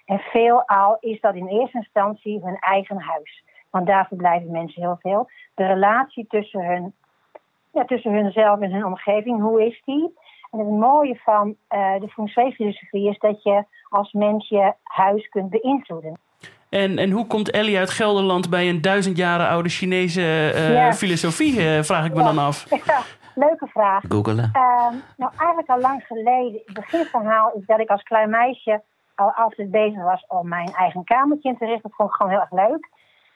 En 0.07 0.19
veelal 0.19 0.97
is 0.99 1.19
dat 1.21 1.35
in 1.35 1.47
eerste 1.47 1.77
instantie 1.77 2.39
hun 2.43 2.57
eigen 2.59 2.99
huis. 2.99 3.43
Want 3.69 3.87
daar 3.87 4.07
verblijven 4.07 4.51
mensen 4.51 4.81
heel 4.81 4.97
veel. 5.01 5.29
De 5.55 5.65
relatie 5.67 6.25
tussen, 6.27 6.65
hun, 6.65 6.93
ja, 7.73 7.85
tussen 7.85 8.13
hunzelf 8.13 8.59
en 8.59 8.71
hun 8.71 8.85
omgeving, 8.85 9.41
hoe 9.41 9.65
is 9.65 9.81
die? 9.85 10.13
En 10.51 10.59
het 10.59 10.69
mooie 10.69 11.19
van 11.23 11.55
eh, 11.67 11.99
de 11.99 12.07
feng 12.07 12.29
shui 12.29 12.51
filosofie 12.51 13.09
is 13.09 13.19
dat 13.19 13.43
je 13.43 13.63
als 13.89 14.11
mens 14.11 14.49
je 14.49 14.73
huis 14.83 15.29
kunt 15.29 15.49
beïnvloeden. 15.49 16.19
En, 16.69 16.97
en 16.97 17.11
hoe 17.11 17.27
komt 17.27 17.51
Ellie 17.51 17.77
uit 17.77 17.89
Gelderland 17.89 18.49
bij 18.49 18.69
een 18.69 18.81
duizend 18.81 19.17
jaren 19.17 19.47
oude 19.47 19.69
Chinese 19.69 20.51
eh, 20.55 20.73
Ja. 20.73 20.93
filosofie, 20.93 21.59
eh, 21.59 21.83
vraag 21.83 22.05
ik 22.05 22.13
me 22.13 22.23
dan 22.23 22.37
af. 22.37 22.65
Ja, 22.85 23.01
leuke 23.35 23.67
vraag. 23.67 24.03
Googelen. 24.07 24.49
Ehm, 24.53 24.95
nou, 25.17 25.31
eigenlijk 25.37 25.69
al 25.69 25.79
lang 25.79 26.03
geleden. 26.07 26.61
Het 26.65 26.73
beginverhaal 26.73 27.51
is 27.55 27.65
dat 27.65 27.79
ik 27.79 27.89
als 27.89 28.03
klein 28.03 28.29
meisje 28.29 28.81
al 29.17 29.31
altijd 29.31 29.71
bezig 29.71 30.03
was 30.03 30.25
om 30.27 30.47
mijn 30.47 30.73
eigen 30.73 31.03
kamertje 31.03 31.49
in 31.49 31.57
te 31.57 31.65
richten. 31.65 31.83
Dat 31.83 31.95
vond 31.95 32.09
ik 32.09 32.15
gewoon 32.15 32.31
heel 32.31 32.41
erg 32.41 32.51
leuk. 32.51 32.89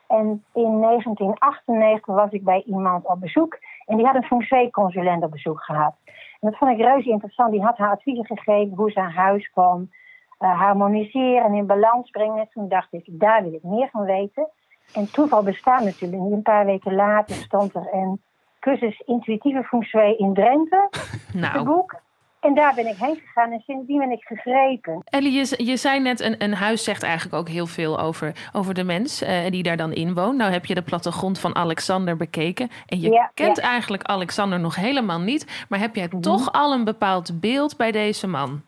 En 0.08 0.44
in 0.54 0.82
1998 0.82 2.16
was 2.16 2.32
ik 2.32 2.44
bij 2.44 2.64
iemand 2.66 3.06
op 3.06 3.20
bezoek. 3.20 3.60
En 3.86 3.98
die 3.98 4.06
had 4.06 4.16
een 4.16 4.44
feng 4.44 4.72
consulent 4.72 5.24
op 5.24 5.32
bezoek 5.32 5.64
gehad. 5.64 5.96
En 6.40 6.50
dat 6.50 6.58
vond 6.58 6.72
ik 6.72 6.86
reuze 6.86 7.10
interessant. 7.10 7.52
Die 7.52 7.64
had 7.64 7.78
haar 7.78 7.92
adviezen 7.92 8.26
gegeven 8.26 8.78
hoe 8.78 8.92
ze 8.92 9.00
haar 9.00 9.14
huis 9.14 9.50
kon 9.50 9.92
eh, 10.38 10.60
harmoniseren 10.60 11.44
en 11.44 11.54
in 11.54 11.66
balans 11.66 12.10
brengen. 12.10 12.50
Toen 12.54 12.68
dacht 12.68 12.94
ik, 12.94 13.04
daar 13.06 13.44
wil 13.44 13.54
ik 13.54 13.64
meer 13.64 13.90
van 13.92 14.04
weten. 14.04 14.48
En 14.94 15.12
toeval 15.12 15.44
bestaat 15.44 15.84
natuurlijk. 15.84 16.22
Een 16.32 16.42
paar 16.42 16.66
weken 16.66 16.96
later 16.96 17.36
stond 17.36 17.76
er 17.76 17.88
een 17.92 18.22
cursus 18.60 19.00
intuïtieve 19.06 19.64
feng 19.64 19.84
shui 19.84 20.16
in 20.16 20.34
Drenthe, 20.34 20.90
Nou, 21.34 21.66
boek. 21.66 21.96
En 22.42 22.54
daar 22.54 22.74
ben 22.76 22.88
ik 22.88 22.96
heen 22.96 23.16
gegaan 23.16 23.52
en 23.52 23.60
sindsdien 23.60 23.98
ben 23.98 24.12
ik 24.12 24.24
gegrepen. 24.24 25.02
Ellie, 25.04 25.32
je, 25.32 25.64
je 25.66 25.78
zei 25.78 26.00
net, 26.00 26.20
een, 26.20 26.44
een 26.44 26.54
huis 26.54 26.84
zegt 26.84 27.04
eigenlijk 27.04 27.36
ook 27.36 27.50
heel 27.50 27.66
veel 27.66 28.00
over, 28.00 28.50
over 28.54 28.74
de 28.74 28.84
mens 28.84 29.22
eh, 29.22 29.50
die 29.50 29.64
daar 29.64 29.78
dan 29.78 29.94
in 29.94 30.14
woont. 30.14 30.38
Nou 30.38 30.52
heb 30.52 30.66
je 30.66 30.76
de 30.76 30.82
plattegrond 30.82 31.40
van 31.40 31.56
Alexander 31.56 32.18
bekeken. 32.18 32.70
En 32.86 33.00
je 33.00 33.12
Ja, 33.12 33.32
kent 33.34 33.58
ja. 33.58 33.64
eigenlijk 33.64 34.04
Alexander 34.04 34.60
nog 34.60 34.76
helemaal 34.76 35.20
niet. 35.20 35.66
Maar 35.70 35.80
heb 35.80 35.96
jij 35.96 36.08
toch 36.08 36.52
al 36.52 36.74
een 36.74 36.84
bepaald 36.84 37.40
beeld 37.40 37.78
bij 37.78 37.92
deze 37.92 38.28
man? 38.28 38.62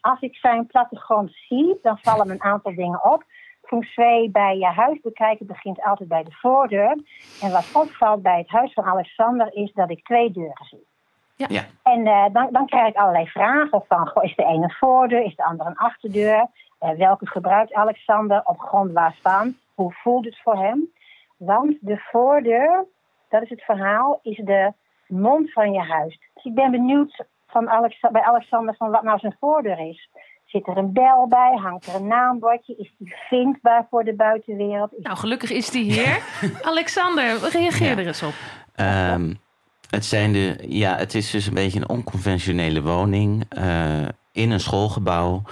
Als 0.00 0.20
ik 0.20 0.34
zijn 0.36 0.66
plattegrond 0.66 1.32
zie, 1.48 1.78
dan 1.82 1.98
vallen 2.02 2.26
me 2.26 2.32
een 2.32 2.42
aantal 2.42 2.74
dingen 2.74 3.04
op. 3.04 3.24
Feng 3.62 3.84
shui 3.84 4.30
bij 4.30 4.56
je 4.56 4.66
huis 4.66 5.00
bekijken 5.00 5.46
begint 5.46 5.82
altijd 5.82 6.08
bij 6.08 6.22
de 6.22 6.32
voordeur. 6.32 6.98
En 7.40 7.52
wat 7.52 7.70
opvalt 7.72 8.22
bij 8.22 8.38
het 8.38 8.48
huis 8.48 8.72
van 8.72 8.84
Alexander 8.84 9.54
is 9.54 9.72
dat 9.72 9.90
ik 9.90 10.04
twee 10.04 10.30
deuren 10.30 10.64
zie. 10.70 10.86
Ja. 11.36 11.64
En 11.82 12.06
eh, 12.06 12.24
dan, 12.32 12.48
dan 12.50 12.66
krijg 12.66 12.88
ik 12.88 12.96
allerlei 12.96 13.26
vragen 13.26 13.82
van, 13.88 14.08
goh, 14.08 14.24
is 14.24 14.36
de 14.36 14.44
ene 14.44 14.62
een 14.62 14.70
voordeur, 14.70 15.24
is 15.24 15.36
de 15.36 15.44
andere 15.44 15.68
een 15.68 15.76
achterdeur? 15.76 16.46
Eh, 16.78 16.90
welke 16.90 17.26
gebruikt 17.26 17.72
Alexander, 17.72 18.40
op 18.44 18.58
grond 18.60 18.92
waarvan? 18.92 19.56
Hoe 19.74 19.92
voelt 19.92 20.24
het 20.24 20.40
voor 20.42 20.56
hem? 20.56 20.92
Want 21.36 21.76
de 21.80 21.96
voordeur, 22.10 22.84
dat 23.28 23.42
is 23.42 23.48
het 23.50 23.62
verhaal, 23.64 24.20
is 24.22 24.36
de 24.44 24.72
mond 25.06 25.52
van 25.52 25.72
je 25.72 25.80
huis. 25.80 26.18
Dus 26.34 26.44
ik 26.44 26.54
ben 26.54 26.70
benieuwd 26.70 27.24
van 27.46 27.68
Alex, 27.70 28.00
bij 28.12 28.22
Alexander 28.22 28.74
van 28.76 28.90
wat 28.90 29.02
nou 29.02 29.18
zijn 29.18 29.36
voordeur 29.40 29.78
is. 29.88 30.08
Zit 30.44 30.66
er 30.66 30.76
een 30.76 30.92
bel 30.92 31.26
bij? 31.28 31.56
Hangt 31.62 31.86
er 31.86 31.94
een 31.94 32.06
naambordje? 32.06 32.76
Is 32.76 32.94
die 32.98 33.14
vindbaar 33.28 33.86
voor 33.90 34.04
de 34.04 34.14
buitenwereld? 34.14 34.92
Is 34.92 35.04
Nou, 35.04 35.16
gelukkig 35.16 35.50
is 35.50 35.70
die 35.70 35.92
hier. 35.92 36.22
Alexander, 36.70 37.24
reageer 37.52 37.86
Ja. 37.96 37.98
er 37.98 38.06
eens 38.06 38.22
op. 38.22 38.34
Ehm, 38.74 39.32
het, 39.94 40.04
zijn 40.04 40.32
de, 40.32 40.56
ja, 40.68 40.96
het 40.96 41.14
is 41.14 41.30
dus 41.30 41.46
een 41.46 41.54
beetje 41.54 41.80
een 41.80 41.88
onconventionele 41.88 42.82
woning 42.82 43.44
eh, 43.48 44.02
in 44.32 44.50
een 44.50 44.60
schoolgebouw. 44.60 45.42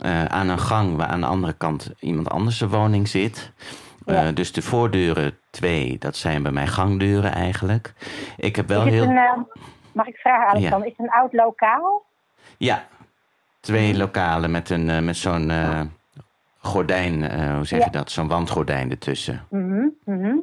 eh, 0.00 0.24
aan 0.24 0.48
een 0.48 0.58
gang 0.58 0.96
waar 0.96 1.06
aan 1.06 1.20
de 1.20 1.26
andere 1.26 1.52
kant 1.52 1.90
iemand 1.98 2.30
anders 2.30 2.56
zijn 2.58 2.70
woning 2.70 3.08
zit. 3.08 3.52
Eh, 4.06 4.28
dus 4.34 4.52
de 4.52 4.62
voordeuren 4.62 5.38
twee, 5.50 5.98
dat 5.98 6.16
zijn 6.16 6.42
bij 6.42 6.52
mij 6.52 6.66
gangdeuren 6.66 7.32
eigenlijk. 7.32 7.92
Ik 8.36 8.56
heb 8.56 8.68
wel 8.68 8.84
heel. 8.84 9.02
een, 9.02 9.46
mag 9.92 10.06
ik 10.06 10.16
vragen, 10.16 10.48
Alexander, 10.48 10.86
is 10.88 10.94
het 10.96 11.06
een 11.06 11.12
oud 11.12 11.32
lokaal? 11.32 12.02
Ja, 12.56 12.86
twee 13.60 13.96
lokalen 13.96 14.50
met, 14.50 14.70
een, 14.70 15.04
met 15.04 15.16
zo'n 15.16 15.52
gordijn, 16.58 17.14
hoe 17.56 17.66
zeg 17.66 17.78
Ja. 17.78 17.84
je 17.84 17.90
dat? 17.90 18.10
Zo'n 18.10 18.28
wandgordijn 18.28 18.90
ertussen. 18.90 19.46
Mhm, 19.50 19.86
mhm. 20.04 20.36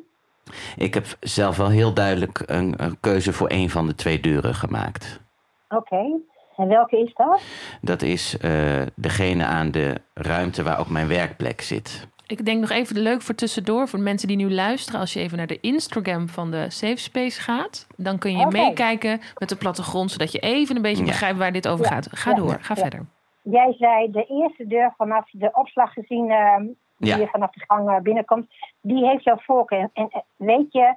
Ik 0.75 0.93
heb 0.93 1.05
zelf 1.19 1.57
wel 1.57 1.69
heel 1.69 1.93
duidelijk 1.93 2.43
een, 2.45 2.73
een 2.77 2.99
keuze 2.99 3.33
voor 3.33 3.49
een 3.51 3.69
van 3.69 3.87
de 3.87 3.95
twee 3.95 4.19
deuren 4.19 4.53
gemaakt. 4.55 5.21
Oké. 5.69 6.19
En 6.55 6.67
welke 6.67 6.97
is 6.99 7.13
dat? 7.13 7.41
Dat 7.81 8.01
is 8.01 8.37
eh, 8.37 8.81
degene 8.95 9.45
aan 9.45 9.71
de 9.71 9.95
ruimte 10.13 10.63
waar 10.63 10.79
ook 10.79 10.89
mijn 10.89 11.07
werkplek 11.07 11.61
zit. 11.61 12.07
Ik 12.27 12.45
denk 12.45 12.59
nog 12.59 12.69
even 12.69 12.99
leuk 12.99 13.21
voor 13.21 13.35
tussendoor, 13.35 13.87
voor 13.87 13.99
de 13.99 14.05
mensen 14.05 14.27
die 14.27 14.37
nu 14.37 14.53
luisteren. 14.53 14.99
Als 14.99 15.13
je 15.13 15.19
even 15.19 15.37
naar 15.37 15.47
de 15.47 15.59
Instagram 15.59 16.29
van 16.29 16.51
de 16.51 16.69
Safe 16.69 16.97
Space 16.97 17.41
gaat, 17.41 17.87
dan 17.95 18.17
kun 18.17 18.37
je 18.37 18.47
meekijken 18.47 19.19
met 19.37 19.49
de 19.49 19.55
plattegrond, 19.55 20.11
zodat 20.11 20.31
je 20.31 20.39
even 20.39 20.75
een 20.75 20.81
beetje 20.81 21.03
Ja. 21.03 21.09
begrijpt 21.09 21.37
waar 21.37 21.51
dit 21.51 21.67
over 21.67 21.85
Ja, 21.85 21.91
gaat. 21.91 22.07
Ga 22.11 22.29
ja, 22.29 22.35
door, 22.35 22.57
ga 22.61 22.73
ja. 22.75 22.81
verder. 22.81 23.05
Jij 23.41 23.73
zei 23.77 24.11
de 24.11 24.25
eerste 24.25 24.67
deur 24.67 24.93
vanaf 24.97 25.29
de 25.31 25.49
opslag 25.53 25.93
gezien, 25.93 26.29
ehm, 26.31 26.65
die 26.97 27.09
Ja. 27.09 27.17
je 27.17 27.27
vanaf 27.27 27.51
de 27.51 27.63
gang 27.67 27.89
eh, 27.89 27.99
binnenkomt, 27.99 28.47
die 28.81 29.05
heeft 29.07 29.23
jouw 29.23 29.37
voorkeur. 29.37 29.89
En, 29.93 30.07
eh, 30.09 30.21
weet 30.35 30.71
je 30.71 30.95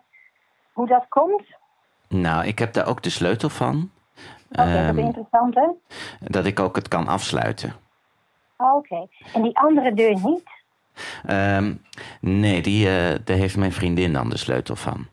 hoe 0.72 0.86
dat 0.86 1.06
komt? 1.08 1.42
Nou, 2.08 2.46
ik 2.46 2.58
heb 2.58 2.72
daar 2.72 2.86
ook 2.86 3.02
de 3.02 3.10
sleutel 3.10 3.48
van. 3.48 3.90
Oké, 4.50 4.64
dat 4.64 4.66
Ehm, 4.66 4.98
is 4.98 5.04
interessant, 5.04 5.54
hè? 5.54 5.66
dat 6.20 6.44
ik 6.44 6.60
ook 6.60 6.76
het 6.76 6.88
kan 6.88 7.08
afsluiten. 7.08 7.72
Oké. 8.56 9.06
En 9.34 9.42
die 9.42 9.58
andere 9.58 9.94
deur 9.94 10.14
niet? 10.24 10.42
Ehm, 11.26 11.74
nee, 12.20 12.62
die, 12.62 12.86
eh, 12.88 13.18
daar 13.24 13.36
heeft 13.36 13.56
mijn 13.56 13.72
vriendin 13.72 14.12
dan 14.12 14.28
de 14.30 14.36
sleutel 14.38 14.76
van. 14.76 15.06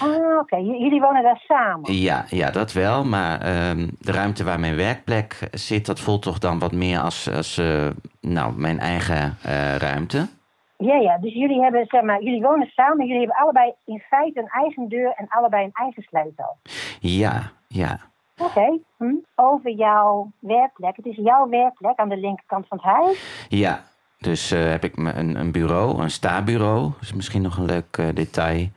Ah, 0.00 0.38
oké. 0.38 0.56
Jullie 0.56 1.00
wonen 1.00 1.22
daar 1.22 1.42
samen? 1.46 1.94
Ja, 1.94 2.24
ja 2.28 2.50
dat 2.50 2.72
wel. 2.72 3.04
Maar 3.04 3.40
ehm, 3.40 3.88
de 3.98 4.12
ruimte 4.12 4.44
waar 4.44 4.60
mijn 4.60 4.76
werkplek 4.76 5.48
zit, 5.50 5.86
dat 5.86 6.00
voelt 6.00 6.22
toch 6.22 6.38
dan 6.38 6.58
wat 6.58 6.72
meer 6.72 7.00
als, 7.00 7.30
als 7.30 7.58
eh, 7.58 7.86
nou, 8.20 8.52
mijn 8.56 8.78
eigen 8.78 9.36
eh, 9.42 9.76
ruimte. 9.76 10.28
Ja, 10.76 10.94
ja. 10.94 11.18
Dus 11.18 11.32
jullie 11.32 11.62
hebben, 11.62 11.86
zeg 11.86 12.02
maar, 12.02 12.22
jullie 12.22 12.42
wonen 12.42 12.66
samen. 12.66 13.06
Jullie 13.06 13.26
hebben 13.26 13.36
allebei 13.36 13.72
in 13.84 14.02
feite 14.08 14.40
een 14.40 14.48
eigen 14.48 14.88
deur 14.88 15.12
en 15.16 15.26
allebei 15.28 15.64
een 15.64 15.72
eigen 15.72 16.02
sleutel. 16.02 16.56
Ja, 17.00 17.50
ja. 17.68 18.00
Oké. 18.36 18.78
Hm. 18.96 19.14
Over 19.34 19.70
jouw 19.70 20.30
werkplek. 20.38 20.96
Het 20.96 21.06
is 21.06 21.16
jouw 21.16 21.48
werkplek 21.48 21.96
aan 21.96 22.08
de 22.08 22.16
linkerkant 22.16 22.66
van 22.68 22.78
het 22.82 22.86
huis. 22.86 23.46
Ja, 23.48 23.84
dus 24.18 24.50
eh, 24.50 24.70
heb 24.70 24.84
ik 24.84 24.96
een, 24.96 25.36
een 25.36 25.52
bureau, 25.52 26.02
een 26.02 26.10
sta-bureau. 26.10 26.82
Dat 26.82 27.02
is 27.02 27.12
misschien 27.12 27.42
nog 27.42 27.56
een 27.56 27.64
leuk 27.64 28.14
detail. 28.14 28.68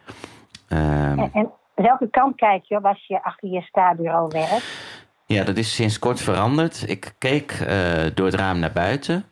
Ehm, 0.71 1.19
En, 1.19 1.29
en 1.34 1.51
welke 1.75 2.10
kant 2.10 2.36
kijk 2.36 2.63
je 2.65 2.81
als 2.81 3.07
je 3.07 3.23
achter 3.23 3.49
je 3.49 3.62
stabureau 3.62 4.27
werkt? 4.29 4.99
ja, 5.25 5.43
dat 5.43 5.57
is 5.57 5.75
sinds 5.75 5.99
kort 5.99 6.21
veranderd. 6.21 6.89
Ik 6.89 7.15
keek 7.17 7.51
eh, 7.51 8.03
door 8.13 8.25
het 8.25 8.36
raam 8.36 8.60
naar 8.60 8.71
buiten. 8.71 9.23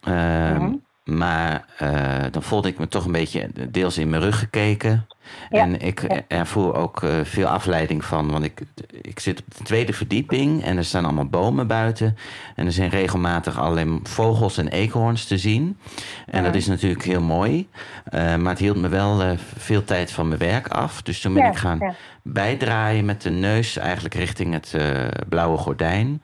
Ehm, 0.00 0.54
Mhm. 0.64 0.74
Maar 1.10 1.64
eh, 1.76 2.24
dan 2.30 2.42
voelde 2.42 2.68
ik 2.68 2.78
me 2.78 2.88
toch 2.88 3.04
een 3.04 3.12
beetje 3.12 3.48
deels 3.70 3.98
in 3.98 4.10
mijn 4.10 4.22
rug 4.22 4.38
gekeken. 4.38 5.06
Ja, 5.50 5.60
En 5.60 5.80
ik 5.80 6.02
ja. 6.08 6.20
ervoer 6.28 6.74
ook 6.74 7.02
eh, 7.02 7.10
veel 7.22 7.46
afleiding 7.46 8.04
van. 8.04 8.30
Want 8.30 8.44
ik, 8.44 8.62
ik 9.02 9.20
zit 9.20 9.40
op 9.40 9.56
de 9.56 9.64
tweede 9.64 9.92
verdieping 9.92 10.64
en 10.64 10.76
er 10.76 10.84
staan 10.84 11.04
allemaal 11.04 11.28
bomen 11.28 11.66
buiten. 11.66 12.16
En 12.54 12.66
er 12.66 12.72
zijn 12.72 12.90
regelmatig 12.90 13.58
allerlei 13.58 14.00
vogels 14.02 14.58
en 14.58 14.68
eekhoorns 14.68 15.24
te 15.24 15.38
zien. 15.38 15.78
En 16.26 16.44
dat 16.44 16.54
is 16.54 16.66
natuurlijk 16.66 17.04
heel 17.04 17.22
mooi. 17.22 17.68
Eh, 18.04 18.36
maar 18.36 18.52
het 18.52 18.58
hield 18.58 18.76
me 18.76 18.88
wel 18.88 19.36
veel 19.56 19.84
tijd 19.84 20.10
van 20.10 20.28
mijn 20.28 20.40
werk 20.40 20.68
af. 20.68 21.02
Dus 21.02 21.20
toen 21.20 21.34
ben 21.34 21.46
ik 21.46 21.56
gaan 21.56 21.94
bijdraaien 22.22 23.04
met 23.04 23.22
de 23.22 23.30
neus 23.30 23.76
eigenlijk 23.76 24.14
richting 24.14 24.52
het 24.52 24.76
blauwe 25.28 25.58
gordijn. 25.58 26.22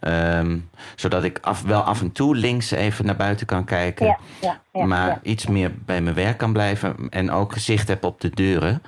Ehm, 0.00 0.58
zodat 0.96 1.24
ik 1.24 1.38
af, 1.40 1.62
wel 1.62 1.80
af 1.80 2.00
en 2.00 2.12
toe 2.12 2.36
links 2.36 2.70
even 2.70 3.06
naar 3.06 3.16
buiten 3.16 3.46
kan 3.46 3.64
kijken. 3.64 4.06
Ja, 4.06 4.18
ja, 4.40 4.60
ja, 4.72 4.84
maar 4.84 5.18
iets 5.22 5.46
meer 5.46 5.72
bij 5.84 6.00
mijn 6.00 6.14
werk 6.14 6.38
kan 6.38 6.52
blijven. 6.52 6.96
En 7.10 7.30
ook 7.30 7.52
gezicht 7.52 7.88
heb 7.88 8.04
op 8.04 8.20
de 8.20 8.30
deuren. 8.30 8.82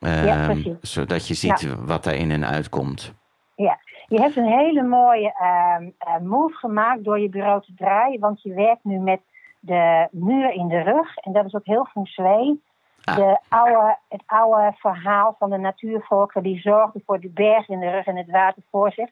Ehm, 0.00 0.62
zodat 0.80 1.28
je 1.28 1.34
ziet 1.34 1.68
wat 1.84 2.04
daar 2.04 2.14
in 2.14 2.30
en 2.30 2.46
uit 2.46 2.68
komt. 2.68 3.12
Ja, 3.56 3.78
je 4.06 4.20
hebt 4.20 4.36
een 4.36 4.58
hele 4.58 4.82
mooie 4.82 5.34
ehm, 5.38 5.90
eh, 5.98 6.18
move 6.22 6.54
gemaakt 6.54 7.04
door 7.04 7.20
je 7.20 7.28
bureau 7.28 7.62
te 7.62 7.74
draaien. 7.76 8.20
Want 8.20 8.42
je 8.42 8.54
werkt 8.54 8.84
nu 8.84 8.98
met 8.98 9.20
de 9.60 10.08
muur 10.10 10.52
in 10.52 10.68
de 10.68 10.80
rug. 10.80 11.16
En 11.16 11.32
dat 11.32 11.44
is 11.44 11.54
ook 11.54 11.66
heel 11.66 11.84
feng 11.84 12.06
shui. 12.06 12.60
Ah. 13.04 13.16
De 13.16 13.38
oude, 13.48 13.96
het 14.08 14.22
oude 14.26 14.72
verhaal 14.76 15.36
van 15.38 15.50
de 15.50 15.56
natuurvolken 15.56 16.42
die 16.42 16.60
zorgden 16.60 17.02
voor 17.06 17.20
de 17.20 17.28
berg 17.28 17.68
in 17.68 17.80
de 17.80 17.90
rug 17.90 18.06
en 18.06 18.16
het 18.16 18.30
water 18.30 18.62
voor 18.70 18.92
zich. 18.92 19.08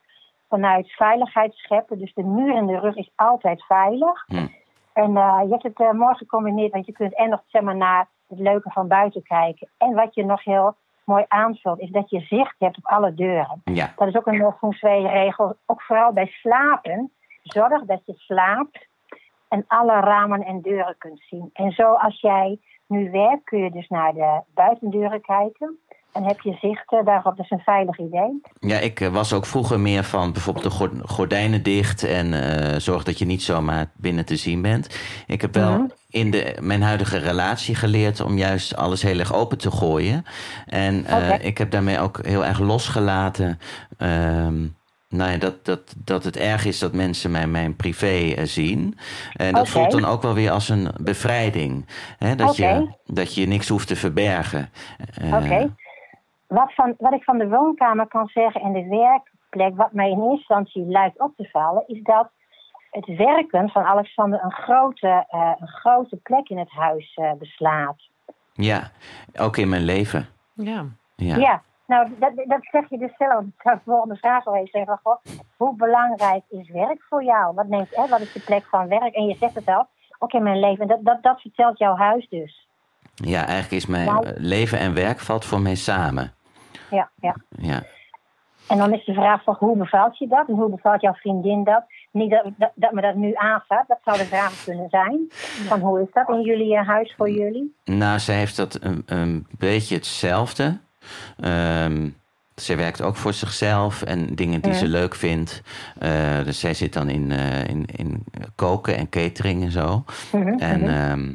Vanuit 0.53 0.91
veiligheid 0.91 1.55
scheppen. 1.55 1.99
Dus 1.99 2.15
de 2.15 2.23
muur 2.23 2.57
in 2.57 2.67
de 2.67 2.79
rug 2.79 2.97
is 2.97 3.11
altijd 3.17 3.65
veilig. 3.65 4.25
Hm. 4.27 4.47
En 4.93 5.17
eh, 5.17 5.41
je 5.43 5.49
hebt 5.51 5.63
het 5.63 5.81
eh, 5.81 5.91
mooi 5.91 6.15
gecombineerd, 6.15 6.73
want 6.73 6.87
je 6.87 6.93
kunt 6.93 7.17
en 7.17 7.29
nog 7.29 7.43
zeg 7.47 7.63
maar, 7.63 7.77
naar 7.77 8.09
het 8.29 8.39
leuke 8.39 8.71
van 8.71 8.89
buiten 8.89 9.23
kijken. 9.23 9.69
En 9.79 9.95
wat 9.95 10.15
je 10.15 10.25
nog 10.25 10.45
heel 10.45 10.75
mooi 11.05 11.25
aanvult, 11.29 11.79
is 11.79 11.91
dat 11.91 12.11
je 12.11 12.21
zicht 12.21 12.55
hebt 12.59 12.77
op 12.77 12.87
alle 12.87 13.15
deuren. 13.15 13.63
Ja, 13.65 13.93
Dat 13.97 14.09
is 14.09 14.17
ook 14.17 14.27
een 14.27 14.35
uh, 14.35 14.53
feng 14.59 14.75
shui 14.75 15.07
regel. 15.07 15.57
Ook 15.67 15.83
vooral 15.83 16.13
bij 16.13 16.27
slapen. 16.27 17.13
Zorg 17.43 17.85
dat 17.85 18.03
je 18.07 18.15
slaapt 18.17 18.87
en 19.49 19.65
alle 19.69 20.01
ramen 20.01 20.45
en 20.45 20.61
deuren 20.61 20.95
kunt 20.99 21.21
zien. 21.21 21.51
En 21.53 21.71
zo 21.71 21.93
als 21.93 22.21
jij 22.21 22.59
nu 22.87 23.11
werkt, 23.11 23.45
kun 23.45 23.59
je 23.59 23.71
dus 23.71 23.89
naar 23.89 24.13
de 24.13 24.41
buitendeuren 24.55 25.21
kijken. 25.21 25.79
En 26.13 26.25
heb 26.25 26.41
je 26.41 26.57
zicht 26.61 26.91
daarop. 27.05 27.37
Dat 27.37 27.45
is 27.45 27.51
een 27.51 27.59
veilig 27.65 27.99
idee. 27.99 28.41
ja 28.61 28.79
ik 28.79 29.01
eh, 29.01 29.09
was 29.09 29.33
ook 29.33 29.47
vroeger 29.47 29.81
meer 29.81 30.05
van 30.05 30.33
bijvoorbeeld 30.33 30.65
de 30.65 30.71
gord- 30.71 30.93
gordijnen 31.11 31.63
dicht. 31.63 32.03
En 32.05 32.33
eh, 32.61 32.79
zorg 32.81 33.03
dat 33.03 33.19
je 33.19 33.25
niet 33.25 33.43
zomaar 33.43 33.91
binnen 33.97 34.25
te 34.25 34.37
zien 34.37 34.63
bent. 34.63 34.99
Ik 35.27 35.41
heb 35.41 35.55
wel 35.55 35.71
Mhm. 35.73 35.87
in 36.11 36.31
de, 36.31 36.57
mijn 36.61 36.83
huidige 36.83 37.17
relatie 37.19 37.75
geleerd 37.75 38.21
om 38.21 38.37
juist 38.39 38.77
alles 38.77 39.03
heel 39.03 39.19
erg 39.19 39.35
open 39.35 39.59
te 39.59 39.71
gooien. 39.71 40.25
En 40.67 41.07
eh, 41.07 41.45
ik 41.45 41.59
heb 41.59 41.71
daarmee 41.71 41.99
ook 42.01 42.27
heel 42.27 42.45
erg 42.45 42.59
losgelaten. 42.59 43.59
ehm, 43.99 44.67
nou 45.09 45.31
ja, 45.31 45.37
dat, 45.37 45.65
dat, 45.65 45.95
dat 46.05 46.25
het 46.25 46.37
erg 46.37 46.65
is 46.65 46.79
dat 46.79 46.93
mensen 46.93 47.31
mijn, 47.31 47.51
mijn 47.51 47.77
privé 47.77 48.47
zien. 48.47 48.99
En 49.33 49.53
dat 49.55 49.69
voelt 49.69 49.91
dan 49.91 50.05
ook 50.05 50.23
wel 50.23 50.35
weer 50.35 50.51
als 50.51 50.69
een 50.69 50.89
bevrijding. 51.01 51.87
Hè? 52.19 52.35
Dat, 52.35 52.57
je, 52.57 52.89
dat 53.07 53.35
je 53.35 53.47
niks 53.47 53.69
hoeft 53.69 53.87
te 53.87 53.97
verbergen. 53.97 54.71
Oké. 55.33 55.71
Wat, 56.53 56.75
van, 56.75 56.95
wat 56.99 57.13
ik 57.13 57.25
van 57.25 57.39
de 57.39 57.49
woonkamer 57.49 58.07
kan 58.07 58.27
zeggen 58.27 58.61
en 58.61 58.73
de 58.73 58.87
werkplek, 58.87 59.77
wat 59.77 59.93
mij 59.93 60.11
in 60.11 60.17
eerste 60.17 60.37
instantie 60.37 60.85
lijkt 60.87 61.21
op 61.21 61.33
te 61.37 61.49
vallen, 61.53 61.85
is 61.87 62.03
dat 62.03 62.31
het 62.91 63.07
werken 63.17 63.69
van 63.69 63.83
Alexander 63.83 64.45
een 64.45 64.53
grote, 64.53 65.25
eh, 65.29 65.53
een 65.59 65.69
grote 65.69 66.17
plek 66.17 66.49
in 66.49 66.59
het 66.59 66.71
huis 66.71 67.15
eh, 67.15 67.33
beslaat. 67.33 68.09
Ja, 68.53 68.91
ook 69.39 69.57
in 69.57 69.69
mijn 69.69 69.83
leven. 69.83 70.27
Ja. 70.53 70.85
Ja. 71.17 71.37
Ja, 71.37 71.63
nou, 71.87 72.09
dat, 72.19 72.33
dat 72.47 72.61
zeg 72.71 72.89
je 72.89 72.99
dus 72.99 73.17
zelf. 73.19 73.45
Ik 73.45 73.63
zou 73.63 73.77
de 73.77 73.83
volgende 73.85 74.17
vraag 74.17 74.47
al 74.47 74.55
even 74.55 74.69
zeggen. 74.71 75.01
Goh, 75.03 75.17
hoe 75.57 75.77
belangrijk 75.77 76.43
is 76.49 76.71
werk 76.71 77.03
voor 77.09 77.25
jou? 77.25 77.55
Wat, 77.55 77.67
neemt, 77.67 77.97
hè, 77.97 78.09
wat 78.09 78.21
is 78.21 78.33
de 78.33 78.41
plek 78.41 78.65
van 78.65 78.89
werk? 78.89 79.15
En 79.15 79.25
je 79.27 79.37
zegt 79.37 79.55
het 79.55 79.67
al, 79.67 79.87
ook 80.19 80.33
in 80.33 80.43
mijn 80.43 80.61
leven. 80.61 80.87
Dat, 80.87 81.05
dat, 81.05 81.23
dat 81.23 81.41
vertelt 81.41 81.79
jouw 81.79 81.97
huis 81.97 82.29
dus. 82.29 82.69
Ja, 83.15 83.39
eigenlijk 83.39 83.71
is 83.73 83.87
mijn 83.87 84.07
Nou- 84.07 84.33
leven 84.37 84.79
en 84.79 84.95
werk 84.95 85.19
valt 85.19 85.45
voor 85.45 85.61
mij 85.61 85.75
samen. 85.75 86.33
Ja, 86.93 87.11
ja. 87.21 87.35
Ja. 87.49 87.83
En 88.69 88.79
dan 88.79 88.95
is 88.95 89.05
de 89.05 89.15
vraag 89.15 89.43
van 89.43 89.57
hoe 89.59 89.77
bevalt 89.77 90.19
je 90.19 90.29
dat? 90.29 90.49
En 90.49 90.55
hoe 90.55 90.71
bevalt 90.71 91.01
jouw 91.01 91.13
vriendin 91.15 91.65
dat? 91.65 91.85
Niet 92.11 92.31
dat, 92.31 92.45
dat, 92.57 92.71
dat 92.75 92.93
me 92.93 93.01
dat 93.01 93.15
nu 93.15 93.35
aanstaat. 93.35 93.89
Dat 93.89 93.99
zou 94.05 94.19
de 94.19 94.25
vraag 94.25 94.65
kunnen 94.65 94.89
zijn. 94.91 95.27
Van 95.69 95.81
hoe 95.81 96.01
is 96.01 96.09
dat 96.13 96.29
in 96.29 96.41
jullie 96.41 96.77
eh, 96.77 96.87
huis 96.89 97.15
voor 97.17 97.31
jullie? 97.31 97.75
Nou, 97.85 98.19
zij 98.19 98.37
heeft 98.37 98.57
dat 98.57 98.79
een, 98.81 99.03
een 99.07 99.47
beetje 99.59 99.95
hetzelfde. 99.95 100.79
Ehm 101.41 102.09
zij 102.55 102.77
werkt 102.77 103.03
ook 103.03 103.17
voor 103.17 103.33
zichzelf 103.33 104.03
en 104.03 104.35
dingen 104.35 104.61
die 104.61 104.73
Ja. 104.73 104.79
ze 104.79 104.89
leuk 104.89 105.15
vindt. 105.15 105.63
Eh, 105.99 106.45
dus 106.45 106.61
zij 106.61 106.75
zit 106.75 106.93
dan 106.93 107.09
in, 107.09 107.31
eh, 107.31 107.65
in, 107.69 107.87
in 107.97 108.25
koken 108.55 108.97
en 108.97 109.09
catering 109.09 109.63
en 109.63 109.71
zo. 109.71 110.05
Mhm, 110.33 110.59
En 110.59 110.81
mhm. 110.81 110.89
ehm, 110.89 111.33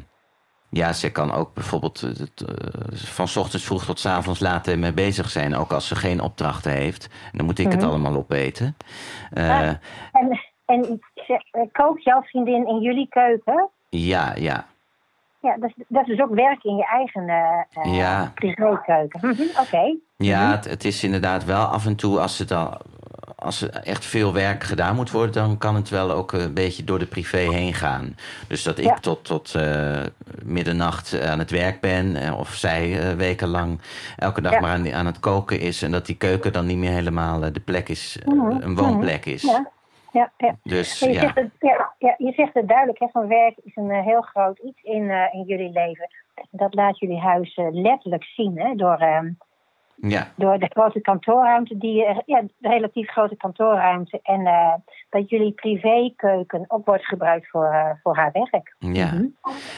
ja, 0.70 0.92
ze 0.92 1.12
kan 1.12 1.32
ook 1.32 1.54
bijvoorbeeld 1.54 2.00
het, 2.00 2.44
eh, 2.46 2.98
van 2.98 3.28
's 3.28 3.36
ochtends 3.36 3.64
vroeg 3.66 3.84
tot 3.84 3.98
's 4.00 4.06
avonds 4.06 4.40
laat 4.40 4.66
ermee 4.66 4.92
bezig 4.92 5.30
zijn. 5.30 5.56
Ook 5.56 5.72
als 5.72 5.88
ze 5.88 5.96
geen 5.96 6.20
opdrachten 6.20 6.72
heeft. 6.72 7.08
Dan 7.32 7.46
moet 7.46 7.58
ik 7.58 7.70
het 7.70 7.80
Mhm. 7.80 7.88
allemaal 7.88 8.14
opeten. 8.16 8.76
Ah. 9.34 9.60
En, 10.12 10.38
en 10.66 11.00
kookt 11.72 12.02
jouw 12.04 12.22
vriendin 12.22 12.66
in 12.66 12.80
jullie 12.80 13.08
keuken? 13.08 13.68
ja, 13.88 14.34
ja. 14.36 14.66
Ja, 15.42 15.56
dat 15.56 15.68
is, 15.76 15.84
dat 15.88 16.02
is 16.02 16.16
dus 16.16 16.20
ook 16.26 16.34
werk 16.34 16.64
in 16.64 16.76
je 16.76 16.86
eigen 16.86 17.24
Ja. 17.94 18.32
privékeuken. 18.34 19.20
Mhm, 19.22 19.42
Oké. 19.60 19.96
Ja, 20.16 20.50
het, 20.50 20.64
het 20.64 20.84
is 20.84 21.04
inderdaad 21.04 21.44
wel 21.44 21.64
af 21.64 21.86
en 21.86 21.96
toe 21.96 22.20
als 22.20 22.38
het 22.38 22.50
al. 22.50 22.76
Als 23.40 23.60
er 23.62 23.70
echt 23.74 24.04
veel 24.04 24.32
werk 24.32 24.64
gedaan 24.64 24.94
moet 24.94 25.10
worden, 25.10 25.32
dan 25.32 25.58
kan 25.58 25.74
het 25.74 25.88
wel 25.88 26.10
ook 26.10 26.32
een 26.32 26.54
beetje 26.54 26.84
door 26.84 26.98
de 26.98 27.06
privé 27.06 27.38
heen 27.38 27.74
gaan. 27.74 28.14
Dus 28.48 28.62
dat 28.62 28.78
ik 28.78 28.84
Ja. 28.84 28.94
tot, 28.94 29.24
tot 29.24 29.54
eh, 29.54 30.00
middernacht 30.44 31.20
aan 31.20 31.38
het 31.38 31.50
werk 31.50 31.80
ben, 31.80 32.16
eh, 32.16 32.38
of 32.38 32.48
zij 32.48 32.98
eh, 33.00 33.12
wekenlang 33.16 33.80
elke 34.16 34.40
dag 34.40 34.52
Ja. 34.52 34.60
maar 34.60 34.70
aan, 34.70 34.92
aan 34.92 35.06
het 35.06 35.20
koken 35.20 35.60
is. 35.60 35.82
En 35.82 35.90
dat 35.90 36.06
die 36.06 36.16
keuken 36.16 36.52
dan 36.52 36.66
niet 36.66 36.76
meer 36.76 36.90
helemaal 36.90 37.40
de 37.40 37.60
plek 37.64 37.88
is, 37.88 38.18
eh, 38.22 38.32
Mhm, 38.32 38.62
een 38.62 38.76
woonplek 38.76 39.26
is. 39.26 39.42
Ja. 39.42 39.70
Ja, 40.12 40.32
ja. 40.36 40.56
Dus 40.62 40.98
je, 40.98 41.12
ja. 41.12 41.20
zegt 41.20 41.34
het, 41.34 41.50
ja, 41.58 41.92
ja, 41.98 42.14
je 42.18 42.32
zegt 42.32 42.54
het 42.54 42.68
duidelijk, 42.68 42.98
hè, 42.98 43.06
van 43.12 43.28
werk 43.28 43.56
is 43.64 43.76
een 43.76 43.90
heel 43.90 44.20
groot 44.20 44.58
iets 44.58 44.82
in, 44.82 45.10
in 45.32 45.42
jullie 45.46 45.70
leven. 45.70 46.08
Dat 46.50 46.74
laat 46.74 46.98
jullie 46.98 47.18
huis 47.18 47.56
letterlijk 47.72 48.24
zien, 48.24 48.58
hè, 48.60 48.74
door, 48.74 48.96
ehm, 48.96 49.30
ja. 50.00 50.28
door 50.34 50.58
de 50.58 50.70
grote 50.72 51.00
kantoorruimte, 51.00 51.78
die, 51.78 52.04
eh, 52.06 52.18
ja, 52.26 52.42
de 52.58 52.68
relatief 52.68 53.10
grote 53.10 53.36
kantoorruimte. 53.36 54.20
En 54.22 54.46
eh, 54.46 54.72
dat 55.10 55.30
jullie 55.30 55.52
privékeuken 55.52 56.64
ook 56.68 56.86
wordt 56.86 57.06
gebruikt 57.06 57.48
voor, 57.50 57.64
eh, 57.72 57.90
voor 58.02 58.16
haar 58.16 58.30
werk. 58.32 58.74
Ja. 58.78 59.12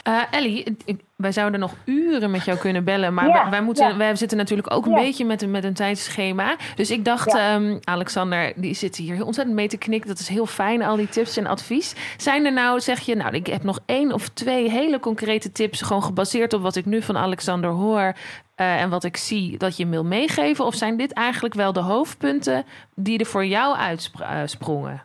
Eh, 0.03 0.21
Ellie, 0.31 0.77
wij 1.15 1.31
zouden 1.31 1.59
nog 1.59 1.73
uren 1.85 2.31
met 2.31 2.45
jou 2.45 2.57
kunnen 2.57 2.83
bellen. 2.83 3.13
Maar 3.13 3.27
Ja, 3.27 3.41
wij, 3.41 3.49
wij 3.49 3.61
moeten, 3.61 3.87
ja. 3.89 3.97
wij 3.97 4.15
zitten 4.15 4.37
natuurlijk 4.37 4.73
ook 4.73 4.85
een 4.85 4.91
Ja. 4.91 4.97
beetje 4.97 5.25
met 5.25 5.41
een, 5.41 5.51
met 5.51 5.63
een 5.63 5.73
tijdschema. 5.73 6.55
Dus 6.75 6.91
ik 6.91 7.05
dacht, 7.05 7.31
Ja. 7.31 7.53
ehm, 7.55 7.77
Alexander, 7.83 8.53
die 8.55 8.73
zit 8.73 8.95
hier 8.95 9.15
heel 9.15 9.25
ontzettend 9.25 9.55
mee 9.55 9.67
te 9.67 9.77
knikken. 9.77 10.09
Dat 10.09 10.19
is 10.19 10.27
heel 10.27 10.45
fijn, 10.45 10.83
al 10.83 10.95
die 10.95 11.09
tips 11.09 11.37
en 11.37 11.47
advies. 11.47 12.15
Zijn 12.17 12.45
er 12.45 12.53
nou, 12.53 12.79
zeg 12.79 12.99
je, 12.99 13.15
nou, 13.15 13.33
ik 13.35 13.47
heb 13.47 13.63
nog 13.63 13.79
één 13.85 14.13
of 14.13 14.29
twee 14.29 14.69
hele 14.69 14.99
concrete 14.99 15.51
tips. 15.51 15.81
Gewoon 15.81 16.03
gebaseerd 16.03 16.53
op 16.53 16.61
wat 16.61 16.75
ik 16.75 16.85
nu 16.85 17.01
van 17.01 17.17
Alexander 17.17 17.69
hoor. 17.69 18.13
Eh, 18.61 18.81
en 18.81 18.89
wat 18.89 19.03
ik 19.03 19.17
zie 19.17 19.57
dat 19.57 19.77
je 19.77 19.87
wil 19.87 20.05
meegeven? 20.05 20.65
Of 20.65 20.73
zijn 20.73 20.97
dit 20.97 21.13
eigenlijk 21.13 21.53
wel 21.53 21.73
de 21.73 21.81
hoofdpunten 21.81 22.63
die 22.95 23.19
er 23.19 23.25
voor 23.25 23.45
jou 23.45 23.77
uitsprongen? 24.19 25.03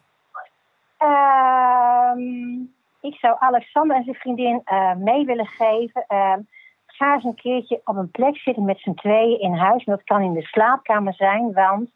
Ehm, 0.98 2.54
ik 3.00 3.14
zou 3.14 3.36
Alexander 3.38 3.96
en 3.96 4.04
zijn 4.04 4.16
vriendin 4.16 4.60
eh, 4.64 4.94
mee 4.94 5.24
willen 5.24 5.46
geven. 5.46 6.04
Ehm, 6.06 6.40
ga 6.86 7.14
eens 7.14 7.24
een 7.24 7.34
keertje 7.34 7.80
op 7.84 7.96
een 7.96 8.10
plek 8.10 8.36
zitten 8.36 8.64
met 8.64 8.78
z'n 8.78 8.94
tweeën 8.94 9.40
in 9.40 9.54
huis. 9.54 9.84
Dat 9.84 10.04
kan 10.04 10.22
in 10.22 10.32
de 10.32 10.42
slaapkamer 10.42 11.14
zijn, 11.14 11.52
want 11.52 11.90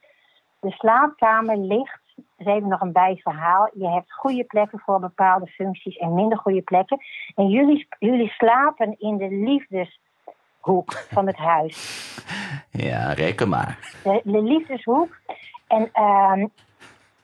de 0.61 0.71
slaapkamer 0.71 1.57
ligt. 1.57 2.01
Dus 2.37 2.47
even 2.47 2.69
nog 2.69 2.81
een 2.81 2.93
bijverhaal. 2.93 3.71
Je 3.73 3.89
hebt 3.89 4.13
goede 4.13 4.45
plekken 4.45 4.79
voor 4.79 5.01
bepaalde 5.01 5.47
functies 5.47 5.97
en 5.97 6.15
minder 6.15 6.39
goede 6.39 6.63
plekken. 6.63 6.99
En 7.35 7.49
jullie, 7.49 7.87
jullie 7.99 8.29
slapen 8.29 8.99
in 8.99 9.17
de 9.17 9.29
liefdeshoek 10.65 10.93
van 11.11 11.27
het 11.27 11.37
huis 11.37 11.99
ja, 12.71 13.13
reken 13.13 13.49
maar. 13.49 13.79
de, 14.03 14.21
de 14.25 14.43
liefdeshoek. 14.43 15.21
En 15.67 15.89
ehm, 15.93 16.47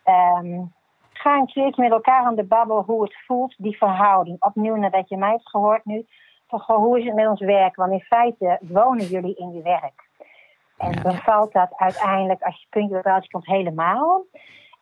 ehm, 0.02 0.62
ga 1.12 1.36
een 1.36 1.46
keertje 1.46 1.82
met 1.82 1.92
elkaar 1.92 2.24
aan 2.24 2.34
de 2.34 2.44
babbel 2.44 2.82
hoe 2.82 3.02
het 3.02 3.14
voelt, 3.26 3.54
die 3.58 3.76
verhouding. 3.76 4.42
Opnieuw 4.44 4.76
nadat 4.76 5.08
je 5.08 5.16
mij 5.16 5.30
hebt 5.30 5.48
gehoord 5.48 5.84
nu. 5.84 6.06
Van, 6.48 6.60
goh, 6.60 6.76
hoe 6.76 6.98
is 6.98 7.04
het 7.04 7.14
met 7.14 7.26
ons 7.26 7.40
werk? 7.40 7.76
Want 7.76 7.92
in 7.92 8.00
feite 8.00 8.58
wonen 8.60 9.06
jullie 9.06 9.34
in 9.36 9.52
je 9.52 9.62
werk. 9.62 10.04
En 10.78 10.92
Ja. 10.92 11.02
bevalt 11.02 11.52
dat 11.52 11.72
uiteindelijk, 11.76 12.42
als 12.42 12.60
je 12.60 12.66
puntje 12.70 12.92
bij 12.92 13.02
paaltje 13.02 13.30
komt, 13.30 13.46
helemaal. 13.46 14.22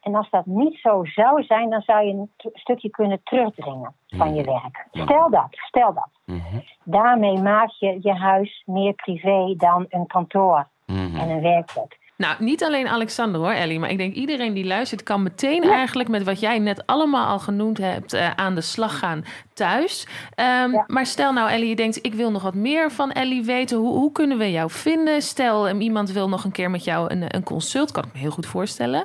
En 0.04 0.14
als 0.14 0.30
dat 0.30 0.46
niet 0.46 0.78
zo 0.80 1.04
zou 1.04 1.42
zijn, 1.42 1.70
dan 1.70 1.80
zou 1.82 2.04
je 2.06 2.12
een 2.12 2.30
stukje 2.52 2.90
kunnen 2.90 3.20
terugdringen 3.24 3.94
van 4.06 4.34
je 4.34 4.42
werk. 4.44 4.86
Stel 4.92 5.30
dat, 5.30 5.46
stel 5.50 5.94
dat. 5.94 6.08
Mhm. 6.24 6.58
Daarmee 6.84 7.38
maak 7.38 7.70
je 7.78 7.98
je 8.00 8.12
huis 8.12 8.62
meer 8.66 8.92
privé 8.92 9.54
dan 9.56 9.86
een 9.88 10.06
kantoor 10.06 10.66
Mhm. 10.86 11.16
en 11.16 11.30
een 11.30 11.40
werkplek. 11.42 11.98
Nou, 12.16 12.34
niet 12.44 12.64
alleen 12.64 12.88
Alexander 12.88 13.40
hoor, 13.40 13.50
Ellie. 13.50 13.78
Maar 13.78 13.90
ik 13.90 13.98
denk 13.98 14.14
iedereen 14.14 14.54
die 14.54 14.66
luistert 14.66 15.02
kan 15.02 15.22
meteen 15.22 15.62
eigenlijk 15.62 16.08
met 16.08 16.22
wat 16.22 16.40
jij 16.40 16.58
net 16.58 16.86
allemaal 16.86 17.26
al 17.26 17.38
genoemd 17.38 17.78
hebt 17.78 18.12
eh, 18.12 18.30
aan 18.30 18.54
de 18.54 18.60
slag 18.60 18.98
gaan 18.98 19.24
thuis. 19.54 20.06
Ehm, 20.34 20.70
Ja. 20.72 20.84
Maar 20.86 21.06
stel 21.06 21.32
nou, 21.32 21.50
Ellie, 21.50 21.68
je 21.68 21.76
denkt 21.76 22.04
ik 22.06 22.14
wil 22.14 22.30
nog 22.30 22.42
wat 22.42 22.54
meer 22.54 22.90
van 22.90 23.10
Ellie 23.12 23.44
weten. 23.44 23.78
Hoe, 23.78 23.92
hoe 23.98 24.12
kunnen 24.12 24.38
we 24.38 24.50
jou 24.50 24.70
vinden? 24.70 25.22
Stel, 25.22 25.68
um, 25.68 25.80
iemand 25.80 26.10
wil 26.10 26.28
nog 26.28 26.44
een 26.44 26.52
keer 26.52 26.70
met 26.70 26.84
jou 26.84 27.10
een, 27.12 27.24
een 27.34 27.42
consult. 27.44 27.92
Kan 27.92 28.04
ik 28.04 28.12
me 28.12 28.18
heel 28.18 28.30
goed 28.30 28.46
voorstellen. 28.46 29.04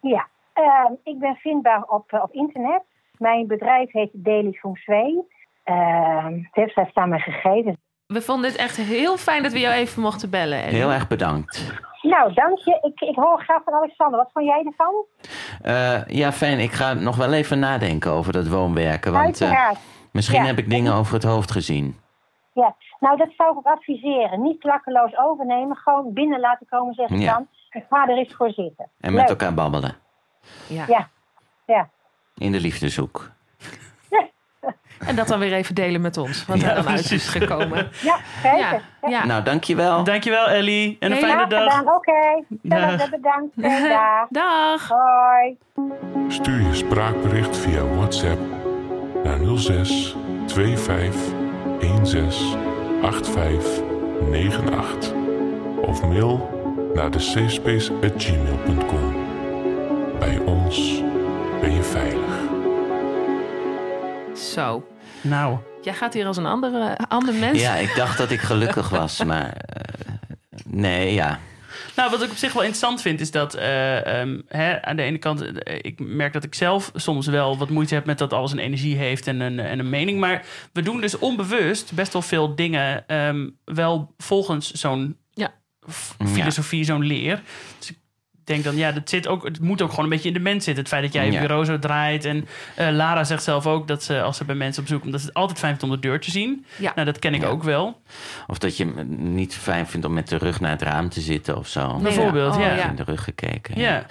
Ja, 0.00 0.26
ehm, 0.54 0.92
ik 1.02 1.18
ben 1.18 1.34
vindbaar 1.36 1.82
op, 1.82 2.12
eh, 2.12 2.22
op 2.22 2.32
internet. 2.32 2.82
Mijn 3.18 3.46
bedrijf 3.46 3.92
heet 3.92 4.10
Daily 4.12 4.52
Feng 4.52 4.78
Shui. 4.78 5.20
Ehm 5.64 6.32
de 6.32 6.48
website 6.52 6.86
staan 6.90 7.08
mijn 7.08 7.20
gegevens. 7.20 7.76
We 8.06 8.20
vonden 8.22 8.50
het 8.50 8.58
echt 8.58 8.76
heel 8.76 9.16
fijn 9.16 9.42
dat 9.42 9.52
we 9.52 9.58
jou 9.60 9.74
even 9.74 10.02
mochten 10.02 10.30
bellen. 10.30 10.58
Ellie. 10.62 10.74
Heel 10.76 10.90
erg 10.92 11.08
bedankt. 11.08 11.72
Nou, 12.02 12.32
dank 12.34 12.58
je. 12.58 12.78
Ik, 12.94 13.08
ik 13.08 13.14
hoor 13.16 13.40
graag 13.42 13.62
van 13.64 13.72
Alexander. 13.74 14.18
Wat 14.18 14.30
vond 14.32 14.44
jij 14.46 14.64
ervan? 14.66 14.94
Eh, 15.62 16.06
ja, 16.06 16.32
fijn. 16.32 16.58
Ik 16.58 16.70
ga 16.72 16.92
nog 16.92 17.16
wel 17.16 17.32
even 17.32 17.58
nadenken 17.58 18.10
over 18.10 18.32
dat 18.32 18.48
woonwerken. 18.48 19.12
Want 19.12 19.40
eh, 19.40 19.46
Uiteraard. 19.48 19.78
misschien 20.12 20.40
Ja. 20.40 20.46
heb 20.46 20.58
ik 20.58 20.70
dingen 20.70 20.94
over 20.94 21.14
het 21.14 21.22
hoofd 21.24 21.50
gezien. 21.50 21.98
Ja, 22.52 22.76
nou 23.00 23.16
dat 23.16 23.28
zou 23.36 23.50
ik 23.50 23.56
ook 23.56 23.66
adviseren. 23.66 24.42
Niet 24.42 24.58
klakkeloos 24.60 25.16
overnemen. 25.18 25.76
Gewoon 25.76 26.12
binnen 26.12 26.40
laten 26.40 26.66
komen, 26.66 26.94
zeg 26.94 27.08
ik 27.08 27.18
Ja. 27.18 27.32
dan. 27.32 27.46
En 27.70 27.84
ga 27.90 28.08
er 28.08 28.16
eens 28.16 28.34
voor 28.34 28.50
zitten. 28.50 28.90
En 29.00 29.10
Leuk. 29.10 29.20
met 29.20 29.30
elkaar 29.30 29.54
babbelen. 29.54 29.96
Ja. 30.66 30.84
Ja, 30.88 31.08
ja. 31.66 31.88
In 32.38 32.52
de 32.52 32.60
liefdeshoek. 32.60 33.30
En 35.06 35.16
dat 35.16 35.28
dan 35.28 35.38
weer 35.38 35.52
even 35.52 35.74
delen 35.74 36.00
met 36.00 36.16
ons. 36.16 36.46
Wat 36.46 36.60
Ja, 36.60 36.68
er 36.68 36.74
dan 36.74 36.88
uit 36.88 36.98
is 37.00 37.06
precies. 37.06 37.28
gekomen. 37.28 37.90
Ja, 38.02 38.16
zeker. 38.42 38.58
Ja, 38.58 38.80
ja. 39.08 39.24
Nou, 39.26 39.42
dankjewel. 39.42 40.04
Dankjewel 40.04 40.48
Ellie 40.48 40.96
en 41.00 41.12
een 41.12 41.18
fijne 41.18 41.46
dag. 41.46 41.82
Oké. 41.82 42.44
Dag. 42.48 42.90
Hetzelfde, 42.90 43.16
Bedankt. 43.16 43.56
Dag. 43.88 44.26
Dag. 44.28 44.88
Hoi. 44.88 45.56
Stuur 46.28 46.60
je 46.60 46.74
spraakbericht 46.74 47.56
via 47.58 47.84
WhatsApp 47.86 48.40
naar 49.24 49.38
06 49.56 50.16
25 50.46 51.20
16 51.80 52.30
85 53.02 53.82
98 54.22 55.12
of 55.80 56.02
mail 56.02 56.50
naar 56.94 57.10
de 57.10 57.18
safespace@gmail.com. 57.18 59.23
Bij 60.18 60.38
ons 60.38 61.00
ben 61.60 61.72
je 61.74 61.82
veilig. 61.82 62.22
Zo. 64.38 64.88
Nou, 65.20 65.58
Jij 65.82 65.94
gaat 65.94 66.14
hier 66.14 66.26
als 66.26 66.36
een 66.36 66.46
andere, 66.46 66.96
ander 67.08 67.34
mens. 67.34 67.60
Ja, 67.60 67.74
ik 67.74 67.92
dacht 67.96 68.18
dat 68.18 68.30
ik 68.30 68.40
gelukkig 68.40 68.88
was, 68.88 69.24
maar 69.24 69.52
eh, 69.52 70.12
nee, 70.64 71.14
ja. 71.14 71.38
Nou, 71.96 72.10
wat 72.10 72.22
ik 72.22 72.30
op 72.30 72.36
zich 72.36 72.52
wel 72.52 72.62
interessant 72.62 73.00
vind, 73.00 73.20
is 73.20 73.30
dat 73.30 73.54
eh, 73.54 74.20
ehm, 74.20 74.40
hè, 74.48 74.82
aan 74.82 74.96
de 74.96 75.02
ene 75.02 75.18
kant, 75.18 75.42
eh, 75.58 75.78
ik 75.80 76.00
merk 76.00 76.32
dat 76.32 76.44
ik 76.44 76.54
zelf 76.54 76.90
soms 76.94 77.26
wel 77.26 77.58
wat 77.58 77.70
moeite 77.70 77.94
heb 77.94 78.04
met 78.04 78.18
dat 78.18 78.32
alles 78.32 78.52
een 78.52 78.58
energie 78.58 78.96
heeft 78.96 79.26
en 79.26 79.40
een, 79.40 79.58
en 79.60 79.78
een 79.78 79.88
mening. 79.90 80.20
Maar 80.20 80.44
we 80.72 80.82
doen 80.82 81.00
dus 81.00 81.18
onbewust 81.18 81.92
best 81.92 82.12
wel 82.12 82.22
veel 82.22 82.54
dingen 82.54 83.06
ehm, 83.06 83.48
wel 83.64 84.14
volgens 84.16 84.70
zo'n 84.70 85.16
Ja. 85.30 85.54
f- 85.90 86.14
Ja. 86.18 86.26
filosofie, 86.26 86.84
zo'n 86.84 87.04
leer. 87.04 87.42
Dus 87.78 87.90
ik 87.90 87.98
denk 88.46 88.64
dan, 88.64 88.76
ja, 88.76 88.92
dat 88.92 89.08
zit 89.08 89.26
ook, 89.28 89.44
het 89.44 89.60
moet 89.60 89.82
ook 89.82 89.90
gewoon 89.90 90.04
een 90.04 90.10
beetje 90.10 90.28
in 90.28 90.34
de 90.34 90.40
mens 90.40 90.64
zitten. 90.64 90.82
Het 90.82 90.92
feit 90.92 91.02
dat 91.02 91.12
jij 91.12 91.26
je 91.26 91.32
Ja. 91.32 91.40
bureau 91.40 91.64
zo 91.64 91.78
draait. 91.78 92.24
En 92.24 92.46
eh, 92.74 92.88
Lara 92.90 93.24
zegt 93.24 93.42
zelf 93.42 93.66
ook 93.66 93.88
dat 93.88 94.02
ze, 94.02 94.22
als 94.22 94.36
ze 94.36 94.44
bij 94.44 94.54
mensen 94.54 94.82
op 94.82 94.88
zoek 94.88 95.00
komt, 95.00 95.12
dat 95.12 95.20
ze 95.20 95.26
het 95.26 95.36
altijd 95.36 95.58
fijn 95.58 95.70
vindt 95.78 95.84
om 95.94 96.00
de 96.00 96.08
deur 96.08 96.20
te 96.20 96.30
zien. 96.30 96.64
Ja. 96.76 96.92
Nou, 96.94 97.06
dat 97.06 97.18
ken 97.18 97.34
ik 97.34 97.42
Ja. 97.42 97.48
ook 97.48 97.62
wel. 97.62 98.00
Of 98.46 98.58
dat 98.58 98.76
je 98.76 98.92
het 98.96 99.08
niet 99.18 99.54
fijn 99.54 99.86
vindt 99.86 100.06
om 100.06 100.12
met 100.12 100.28
de 100.28 100.36
rug 100.38 100.60
naar 100.60 100.70
het 100.70 100.82
raam 100.82 101.08
te 101.08 101.20
zitten 101.20 101.56
of 101.56 101.68
zo. 101.68 101.98
Bijvoorbeeld, 102.02 102.54
Oh, 102.54 102.60
ja. 102.60 102.88
In 102.88 102.96
de 102.96 103.02
rug 103.04 103.24
gekeken. 103.24 103.80
Ja. 103.80 104.06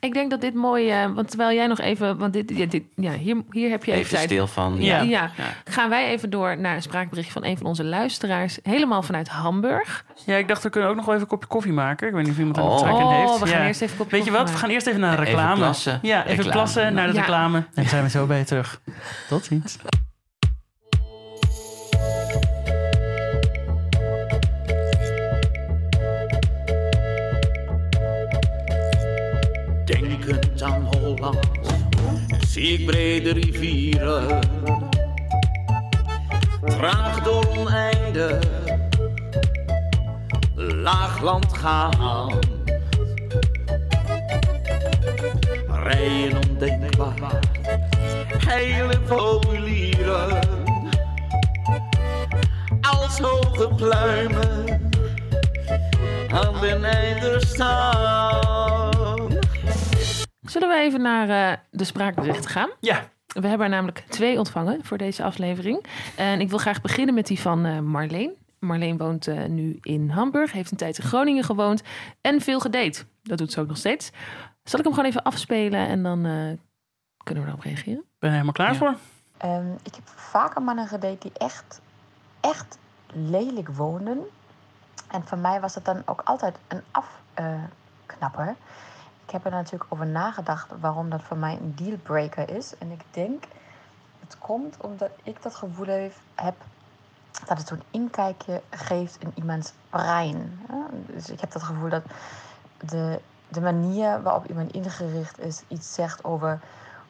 Ik 0.00 0.12
denk 0.12 0.30
dat 0.30 0.40
dit 0.40 0.54
mooi, 0.54 0.90
eh, 0.90 1.04
want 1.14 1.28
terwijl 1.28 1.56
jij 1.56 1.66
nog 1.66 1.80
even, 1.80 2.18
want 2.18 2.32
dit, 2.32 2.52
ja, 2.56 2.66
dit, 2.66 2.82
ja, 2.96 3.12
hier, 3.12 3.36
hier 3.50 3.70
heb 3.70 3.84
je 3.84 3.92
even, 3.92 4.04
Even 4.16 4.18
stil 4.18 4.46
van. 4.46 4.76
Ja. 4.82 5.00
Ja. 5.02 5.30
gaan 5.64 5.88
wij 5.88 6.06
even 6.08 6.30
door 6.30 6.58
naar 6.58 6.74
een 6.76 6.82
spraakbericht 6.82 7.32
van 7.32 7.44
een 7.44 7.56
van 7.56 7.66
onze 7.66 7.84
luisteraars, 7.84 8.58
helemaal 8.62 9.02
vanuit 9.02 9.28
Hamburg. 9.28 10.04
Ja, 10.26 10.36
ik 10.36 10.48
dacht, 10.48 10.62
we 10.62 10.70
kunnen 10.70 10.90
ook 10.90 10.96
nog 10.96 11.04
wel 11.04 11.14
even 11.14 11.26
een 11.26 11.32
kopje 11.32 11.48
koffie 11.48 11.72
maken. 11.72 12.06
Ik 12.08 12.14
weet 12.14 12.22
niet 12.22 12.32
of 12.32 12.38
iemand 12.38 12.56
er 12.56 12.62
nog 12.62 12.72
Oh. 12.72 12.78
trek 12.80 13.00
in 13.00 13.06
heeft. 13.06 13.51
We 13.52 13.58
gaan 13.58 13.66
Ja. 13.66 13.68
eerst 13.72 13.82
even 13.82 13.92
een 13.94 14.02
kopje 14.02 14.16
Weet 14.16 14.24
je 14.26 14.32
wat? 14.32 14.50
We 14.50 14.56
gaan 14.56 14.70
eerst 14.70 14.86
even 14.86 15.00
naar 15.00 15.16
de 15.16 15.22
Even 15.22 15.34
reclame. 15.34 15.56
plassen. 15.56 15.98
Ja, 16.02 16.18
even 16.24 16.28
Reclame. 16.36 16.50
plassen 16.52 16.94
naar 16.94 17.06
de 17.06 17.12
Ja. 17.12 17.20
reclame. 17.20 17.56
En 17.58 17.64
dan 17.74 17.84
zijn 17.86 18.02
we 18.02 18.10
zo 18.10 18.26
bij 18.26 18.38
je 18.38 18.44
terug. 18.44 18.80
Tot 19.28 19.44
ziens. 19.44 19.76
Denkend 29.84 30.62
aan 30.62 30.82
Holland 30.96 31.38
zie 32.46 32.78
ik 32.78 32.86
brede 32.86 33.32
rivieren. 33.32 34.38
Traag 36.64 37.22
door 37.22 37.46
oneinde, 37.58 38.38
laagland 40.56 41.52
gaan. 41.52 42.30
Rijen 45.82 46.36
ondenkbaar, 46.48 47.40
hele 48.46 49.00
formulieren. 49.04 50.38
Als 52.80 53.18
hoge 53.18 53.74
pluimen 53.74 54.90
aan 56.30 56.60
den 56.60 56.84
einde 56.84 57.46
staan. 57.46 59.28
Zullen 60.40 60.68
we 60.68 60.74
even 60.78 61.02
naar 61.02 61.52
eh, 61.52 61.58
de 61.70 61.84
spraakberichten 61.84 62.50
gaan? 62.50 62.70
Ja, 62.80 63.10
We 63.26 63.48
hebben 63.48 63.66
er 63.66 63.72
namelijk 63.72 64.04
twee 64.08 64.38
ontvangen 64.38 64.84
voor 64.84 64.98
deze 64.98 65.22
aflevering. 65.22 65.84
En 66.16 66.40
ik 66.40 66.48
wil 66.48 66.58
graag 66.58 66.80
beginnen 66.80 67.14
met 67.14 67.26
die 67.26 67.40
van 67.40 67.64
eh, 67.64 67.78
Marleen. 67.78 68.32
Marleen 68.58 68.96
woont 68.96 69.26
eh, 69.26 69.44
nu 69.44 69.78
in 69.80 70.08
Hamburg, 70.08 70.52
heeft 70.52 70.70
een 70.70 70.76
tijd 70.76 70.98
in 70.98 71.04
Groningen 71.04 71.44
gewoond 71.44 71.82
en 72.20 72.40
veel 72.40 72.60
gedate. 72.60 73.04
Dat 73.22 73.38
doet 73.38 73.52
ze 73.52 73.60
ook 73.60 73.68
nog 73.68 73.76
steeds. 73.76 74.10
Zal 74.62 74.78
ik 74.78 74.84
hem 74.84 74.94
gewoon 74.94 75.08
even 75.08 75.22
afspelen 75.22 75.86
en 75.88 76.02
dan 76.02 76.24
eh, 76.24 76.58
kunnen 77.24 77.44
we 77.44 77.50
erop 77.50 77.62
reageren? 77.62 77.98
ik 77.98 78.18
ben 78.18 78.28
er 78.28 78.30
helemaal 78.30 78.52
klaar 78.52 78.76
voor. 78.76 78.96
Ehm, 79.36 79.72
ik 79.82 79.94
heb 79.94 80.08
vaker 80.08 80.62
mannen 80.62 80.86
gedate 80.86 81.18
die 81.18 81.32
echt, 81.36 81.80
echt 82.40 82.78
lelijk 83.12 83.68
woonden. 83.68 84.18
En 85.10 85.26
voor 85.26 85.38
mij 85.38 85.60
was 85.60 85.74
het 85.74 85.84
dan 85.84 86.02
ook 86.04 86.20
altijd 86.20 86.56
een 86.68 86.82
afknapper. 86.90 88.56
ik 89.24 89.30
heb 89.30 89.44
er 89.44 89.50
natuurlijk 89.50 89.84
over 89.88 90.06
nagedacht 90.06 90.68
waarom 90.80 91.10
dat 91.10 91.22
voor 91.22 91.36
mij 91.36 91.58
een 91.60 91.74
dealbreaker 91.74 92.56
is. 92.56 92.78
En 92.78 92.90
ik 92.90 93.00
denk, 93.10 93.44
het 94.20 94.38
komt 94.38 94.76
omdat 94.80 95.10
ik 95.22 95.42
dat 95.42 95.54
gevoel 95.54 95.86
heeft, 95.86 96.20
heb 96.34 96.54
dat 97.46 97.58
het 97.58 97.68
zo'n 97.68 97.82
inkijkje 97.90 98.62
geeft 98.70 99.16
in 99.18 99.32
iemands 99.34 99.72
brein. 99.90 100.60
hè. 100.68 100.76
Dus 101.06 101.30
ik 101.30 101.40
heb 101.40 101.52
dat 101.52 101.62
gevoel 101.62 101.88
dat 101.88 102.04
de, 102.80 103.20
de 103.52 103.60
manier 103.60 104.22
waarop 104.22 104.46
iemand 104.46 104.72
ingericht 104.72 105.40
is, 105.40 105.62
iets 105.68 105.94
zegt 105.94 106.24
over 106.24 106.60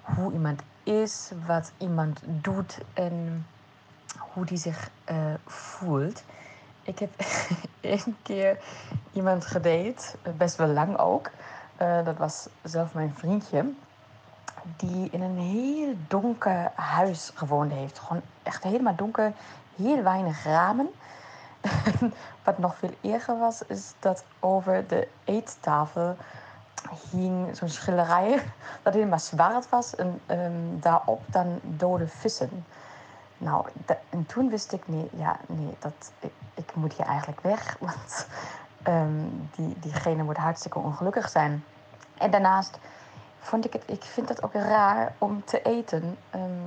hoe 0.03 0.33
iemand 0.33 0.63
is, 0.83 1.31
wat 1.47 1.73
iemand 1.79 2.21
doet 2.25 2.79
en 2.95 3.47
hoe 4.19 4.45
die 4.45 4.59
zich 4.59 4.91
eh, 5.05 5.17
voelt. 5.47 6.23
Ik 6.83 6.99
heb 6.99 7.11
één 7.81 8.17
keer 8.23 8.59
iemand 9.13 9.47
gedate, 9.47 10.17
best 10.37 10.57
wel 10.57 10.69
lang 10.69 10.99
ook. 10.99 11.31
Eh, 11.77 12.05
dat 12.05 12.17
was 12.17 12.49
zelf 12.63 12.95
mijn 12.95 13.15
vriendje. 13.17 13.71
Die 14.77 15.09
in 15.11 15.23
een 15.23 15.39
heel 15.39 15.95
donker 16.09 16.71
huis 16.75 17.31
gewoond 17.35 17.73
heeft. 17.73 17.99
Gewoon 17.99 18.23
echt 18.43 18.63
helemaal 18.63 18.97
donker, 18.97 19.33
heel 19.77 20.03
weinig 20.03 20.45
ramen. 20.45 20.91
Wat 22.45 22.59
nog 22.59 22.77
veel 22.77 22.95
erger 23.01 23.39
was, 23.39 23.63
is 23.67 23.95
dat 23.99 24.25
over 24.41 24.87
de 24.87 25.09
eettafel 25.25 26.17
hing 27.11 27.57
zo'n 27.57 27.69
schilderij 27.69 28.43
dat 28.83 28.95
helemaal 28.95 29.19
zwart 29.19 29.69
was 29.69 29.95
en 29.95 30.21
ehm, 30.27 30.81
daarop 30.81 31.21
dan 31.27 31.61
dode 31.63 32.09
vissen. 32.09 32.65
Nou, 33.39 33.67
en 34.09 34.27
toen 34.27 34.49
wist 34.49 34.73
ik, 34.73 34.89
nee, 34.89 35.09
ja, 35.17 35.37
nee, 35.47 35.77
dat, 35.79 36.13
ik, 36.19 36.33
ik 36.55 36.75
moet 36.75 36.93
hier 36.93 37.07
eigenlijk 37.07 37.41
weg, 37.41 37.77
want 37.81 38.27
ehm, 38.83 39.25
die, 39.57 39.77
diegene 39.79 40.23
moet 40.23 40.37
hartstikke 40.37 40.79
ongelukkig 40.79 41.29
zijn. 41.29 41.65
En 42.19 42.31
daarnaast 42.31 42.79
vond 43.39 43.65
ik 43.65 43.73
het, 43.73 43.83
ik 43.87 44.03
vind 44.03 44.29
het 44.29 44.43
ook 44.43 44.53
raar 44.53 45.15
om 45.19 45.45
te 45.45 45.63
eten 45.63 46.17
ehm, 46.31 46.67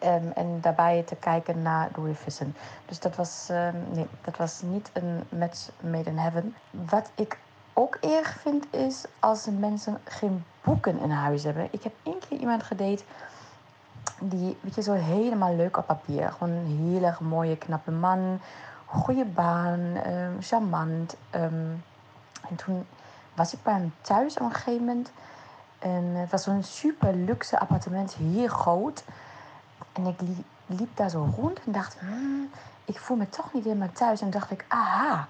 ehm, 0.00 0.30
en 0.34 0.58
daarbij 0.60 1.02
te 1.06 1.16
kijken 1.16 1.62
naar 1.62 1.88
dode 1.94 2.14
vissen. 2.14 2.56
Dus 2.86 3.00
dat 3.00 3.16
was, 3.16 3.46
ehm, 3.50 3.76
nee, 3.92 4.06
dat 4.20 4.36
was 4.36 4.62
niet 4.62 4.90
een 4.92 5.22
match 5.28 5.68
made 5.80 6.10
in 6.10 6.18
heaven. 6.18 6.54
Wat 6.70 7.10
ik 7.14 7.38
ook 7.72 7.94
erg 7.94 8.30
vind 8.40 8.74
is 8.74 9.04
als 9.18 9.46
mensen 9.58 9.98
geen 10.04 10.44
boeken 10.62 10.98
in 10.98 11.10
huis 11.10 11.44
hebben. 11.44 11.68
Ik 11.70 11.82
heb 11.82 11.92
één 12.02 12.18
keer 12.28 12.38
iemand 12.38 12.62
gedate 12.62 13.02
die, 14.20 14.56
weet 14.60 14.74
je, 14.74 14.82
zo 14.82 14.92
helemaal 14.92 15.56
leuk 15.56 15.76
op 15.76 15.86
papier. 15.86 16.32
Gewoon 16.32 16.54
een 16.54 16.90
heel 16.90 17.02
erg 17.02 17.20
mooie, 17.20 17.56
knappe 17.56 17.90
man. 17.90 18.40
Goede 18.84 19.24
baan, 19.24 19.80
ehm, 20.04 20.40
charmant. 20.40 21.16
en 21.30 22.56
toen 22.56 22.86
was 23.34 23.52
ik 23.52 23.62
bij 23.62 23.72
hem 23.72 23.94
thuis 24.00 24.34
op 24.34 24.40
een 24.40 24.54
gegeven 24.54 24.84
moment. 24.84 25.12
En 25.78 26.04
het 26.04 26.30
was 26.30 26.42
zo'n 26.42 26.62
super 26.62 27.14
luxe 27.14 27.58
appartement, 27.58 28.14
heel 28.14 28.48
groot. 28.48 29.04
En 30.00 30.06
ik 30.06 30.20
li- 30.20 30.44
liep 30.66 30.96
daar 30.96 31.10
zo 31.10 31.28
rond 31.36 31.60
en 31.66 31.72
dacht, 31.72 31.98
hmm, 31.98 32.50
ik 32.84 32.98
voel 32.98 33.16
me 33.16 33.28
toch 33.28 33.52
niet 33.52 33.64
helemaal 33.64 33.92
thuis. 33.92 34.20
En 34.20 34.30
dacht 34.30 34.50
ik, 34.50 34.64
aha, 34.68 35.26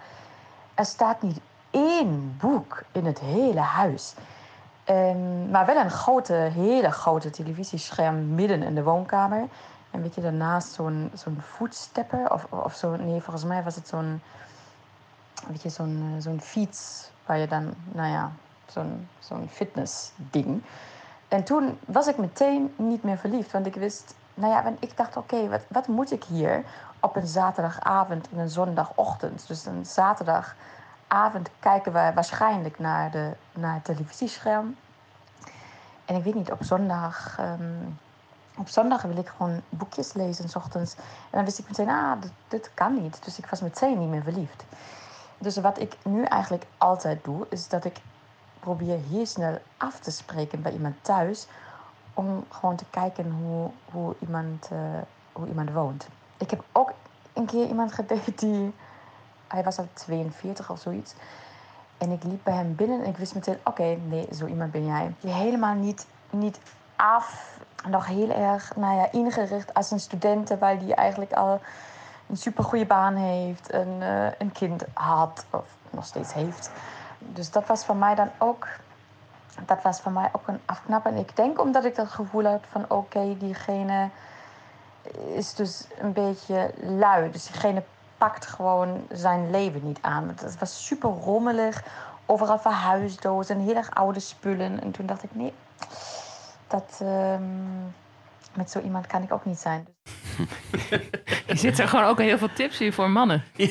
er 0.74 0.85
staat 0.85 1.22
niet 1.22 1.40
één 1.70 2.37
boek 2.40 2.83
in 2.92 3.06
het 3.06 3.18
hele 3.18 3.61
huis. 3.61 4.14
Ehm, 4.85 5.50
maar 5.50 5.66
wel 5.66 5.76
een 5.76 5.90
grote, 5.90 6.33
hele 6.33 6.90
grote 6.90 7.30
televisiescherm 7.30 8.35
midden 8.35 8.62
in 8.62 8.74
de 8.74 8.83
woonkamer. 8.83 9.48
En 9.90 10.02
weet 10.02 10.14
je, 10.14 10.20
daarnaast 10.20 10.72
zo'n 10.72 11.11
zo'n 11.14 11.38
voetstepper. 11.40 12.33
Of, 12.33 12.46
of 12.50 12.74
zo, 12.74 12.96
nee, 12.96 13.20
volgens 13.20 13.44
mij 13.44 13.62
was 13.62 13.74
het 13.74 13.88
zo'n, 13.88 14.20
weet 15.46 15.62
je, 15.62 15.68
zo'n 15.68 16.16
zo'n 16.18 16.40
fiets. 16.40 17.11
Waar 17.26 17.38
je 17.38 17.46
dan, 17.46 17.74
nou 17.92 18.09
ja, 18.09 18.30
zo'n 18.66 19.09
zo'n 19.18 19.48
fitnessding. 19.52 20.62
En 21.28 21.44
toen 21.44 21.78
was 21.87 22.06
ik 22.06 22.16
meteen 22.16 22.74
niet 22.76 23.02
meer 23.02 23.18
verliefd. 23.18 23.52
Want 23.52 23.66
ik 23.66 23.74
wist, 23.74 24.14
nou 24.40 24.53
ja, 24.53 24.62
want 24.62 24.83
ik 24.83 24.96
dacht, 24.96 25.16
oké, 25.16 25.48
wat, 25.48 25.62
wat 25.68 25.87
moet 25.87 26.12
ik 26.12 26.24
hier 26.24 26.64
op 27.00 27.16
een 27.16 27.26
zaterdagavond 27.26 28.29
en 28.31 28.38
een 28.38 28.50
zondagochtend? 28.50 29.46
Dus 29.46 29.66
een 29.66 29.87
zaterdagavond 29.87 31.50
kijken 31.61 31.92
we 31.92 32.11
waarschijnlijk 32.14 32.79
naar, 32.79 33.11
de, 33.11 33.33
naar 33.53 33.74
het 33.74 33.85
televisiescherm. 33.85 34.76
En 36.05 36.16
ik 36.16 36.24
weet 36.24 36.35
niet, 36.35 36.50
op 36.50 36.64
zondag, 36.64 37.38
ehm, 37.38 37.88
op 38.57 38.68
zondag 38.68 39.03
wil 39.03 39.16
ik 39.16 39.29
gewoon 39.29 39.62
boekjes 39.68 40.12
lezen, 40.12 40.48
s 40.48 40.57
ochtends. 40.57 40.94
En 40.96 41.05
dan 41.31 41.44
wist 41.44 41.59
ik 41.59 41.68
meteen, 41.68 41.88
ah, 41.88 42.20
dit, 42.20 42.33
dit 42.48 42.70
kan 42.74 43.03
niet. 43.03 43.24
Dus 43.24 43.38
ik 43.38 43.46
was 43.46 43.61
meteen 43.61 43.98
niet 43.98 44.09
meer 44.09 44.22
verliefd. 44.22 44.64
Dus 45.38 45.57
wat 45.57 45.79
ik 45.79 45.96
nu 46.05 46.22
eigenlijk 46.24 46.66
altijd 46.79 47.24
doe, 47.24 47.46
is 47.50 47.68
dat 47.68 47.85
ik 47.85 47.96
probeer 48.61 48.98
heel 49.11 49.26
snel 49.26 49.59
af 49.76 49.98
te 49.98 50.11
spreken 50.11 50.62
bij 50.62 50.72
iemand 50.72 50.94
thuis. 51.03 51.46
Om 52.20 52.44
gewoon 52.48 52.76
te 52.76 52.85
kijken 52.90 53.30
hoe, 53.30 53.70
hoe, 53.92 54.14
iemand, 54.18 54.68
eh, 54.72 54.78
hoe 55.33 55.48
iemand 55.48 55.70
woont. 55.70 56.09
Ik 56.37 56.50
heb 56.50 56.64
ook 56.72 56.92
een 57.33 57.46
keer 57.46 57.66
iemand 57.66 57.92
gedate 57.92 58.33
die... 58.35 58.74
Hij 59.48 59.62
was 59.62 59.78
al 59.78 59.88
42 59.92 60.70
of 60.70 60.80
zoiets. 60.80 61.14
En 61.98 62.11
ik 62.11 62.24
liep 62.24 62.40
bij 62.44 62.54
hem 62.54 62.74
binnen 62.74 63.00
en 63.00 63.06
ik 63.06 63.16
wist 63.16 63.35
meteen... 63.35 63.59
Oké, 63.64 63.96
nee, 64.09 64.28
zo 64.35 64.46
iemand 64.46 64.70
ben 64.72 64.87
jij. 64.87 65.14
Die 65.20 65.33
helemaal 65.33 65.74
niet, 65.74 66.06
niet 66.30 66.61
af, 66.96 67.59
nog 67.88 68.06
heel 68.06 68.30
erg 68.30 68.76
nou 68.76 68.96
ja, 68.96 69.12
ingericht 69.12 69.74
als 69.74 69.90
een 69.90 70.00
student... 70.00 70.46
terwijl 70.46 70.78
die 70.78 70.94
eigenlijk 70.94 71.33
al 71.33 71.61
een 72.26 72.37
supergoeie 72.37 72.87
baan 72.87 73.14
heeft... 73.14 73.70
en 73.70 73.96
eh, 74.00 74.26
een 74.38 74.52
kind 74.52 74.85
had, 74.92 75.46
of 75.50 75.66
nog 75.90 76.04
steeds 76.04 76.33
heeft. 76.33 76.70
Dus 77.18 77.50
dat 77.50 77.66
was 77.66 77.85
voor 77.85 77.96
mij 77.96 78.14
dan 78.14 78.30
ook... 78.38 78.66
Dat 79.66 79.82
was 79.82 80.00
voor 80.00 80.12
mij 80.12 80.28
ook 80.32 80.48
een 80.48 80.60
afknapper. 80.64 81.12
En 81.12 81.18
ik 81.18 81.36
denk 81.36 81.60
omdat 81.60 81.84
ik 81.84 81.96
dat 81.96 82.08
gevoel 82.08 82.44
had 82.44 82.64
van... 82.70 82.84
Oké, 82.88 83.36
diegene 83.38 84.08
is 85.34 85.54
dus 85.54 85.86
een 85.98 86.12
beetje 86.12 86.74
lui. 86.80 87.30
Dus 87.30 87.46
diegene 87.46 87.82
pakt 88.18 88.46
gewoon 88.46 89.06
zijn 89.12 89.50
leven 89.50 89.80
niet 89.84 89.98
aan. 90.00 90.28
Het 90.28 90.58
was 90.58 90.86
super 90.86 91.10
rommelig, 91.10 91.84
overal 92.26 92.58
verhuisdozen, 92.58 93.58
heel 93.58 93.74
erg 93.74 93.90
oude 93.94 94.20
spullen. 94.20 94.82
En 94.82 94.90
toen 94.90 95.06
dacht 95.06 95.22
ik, 95.22 95.34
nee, 95.34 95.54
dat, 96.66 97.00
ehm, 97.02 97.42
met 98.54 98.70
zo 98.70 98.80
iemand 98.80 99.06
kan 99.06 99.22
ik 99.22 99.32
ook 99.32 99.44
niet 99.44 99.58
zijn. 99.58 99.86
Je 101.46 101.57
zit 101.57 101.78
er 101.78 101.88
gewoon 101.88 102.05
ook 102.05 102.18
heel 102.18 102.38
veel 102.38 102.53
tips 102.55 102.80
in 102.80 102.92
voor 102.92 103.11
mannen. 103.11 103.44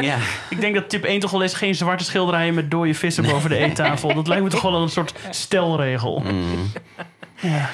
Ja. 0.00 0.18
Ik 0.50 0.60
denk 0.60 0.74
dat 0.74 0.88
tip 0.88 1.04
1 1.04 1.20
toch 1.20 1.32
al 1.32 1.42
is 1.42 1.54
geen 1.54 1.74
zwarte 1.74 2.04
schilderijen 2.04 2.54
met 2.54 2.70
dode 2.70 2.94
vissen 2.94 3.24
boven 3.24 3.50
de 3.50 3.56
eettafel. 3.56 4.14
Dat 4.14 4.26
lijkt 4.26 4.42
me 4.42 4.50
toch 4.50 4.62
wel 4.62 4.82
een 4.82 4.88
soort 4.88 5.14
stelregel. 5.30 6.18
Mm. 6.20 6.72
Ja. 7.40 7.70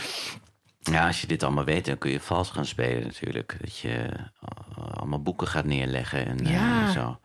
Ja, 0.80 1.06
als 1.06 1.20
je 1.20 1.26
dit 1.26 1.42
allemaal 1.42 1.64
weet, 1.64 1.84
dan 1.86 1.98
kun 1.98 2.10
je 2.10 2.20
vals 2.20 2.50
gaan 2.50 2.66
spelen 2.66 3.02
natuurlijk. 3.02 3.56
Dat 3.60 3.78
je 3.78 3.94
eh, 3.94 4.84
allemaal 4.94 5.22
boeken 5.22 5.46
gaat 5.46 5.64
neerleggen 5.64 6.26
en 6.26 6.38
eh, 6.46 6.52
Ja. 6.52 6.90
zo. 6.90 7.18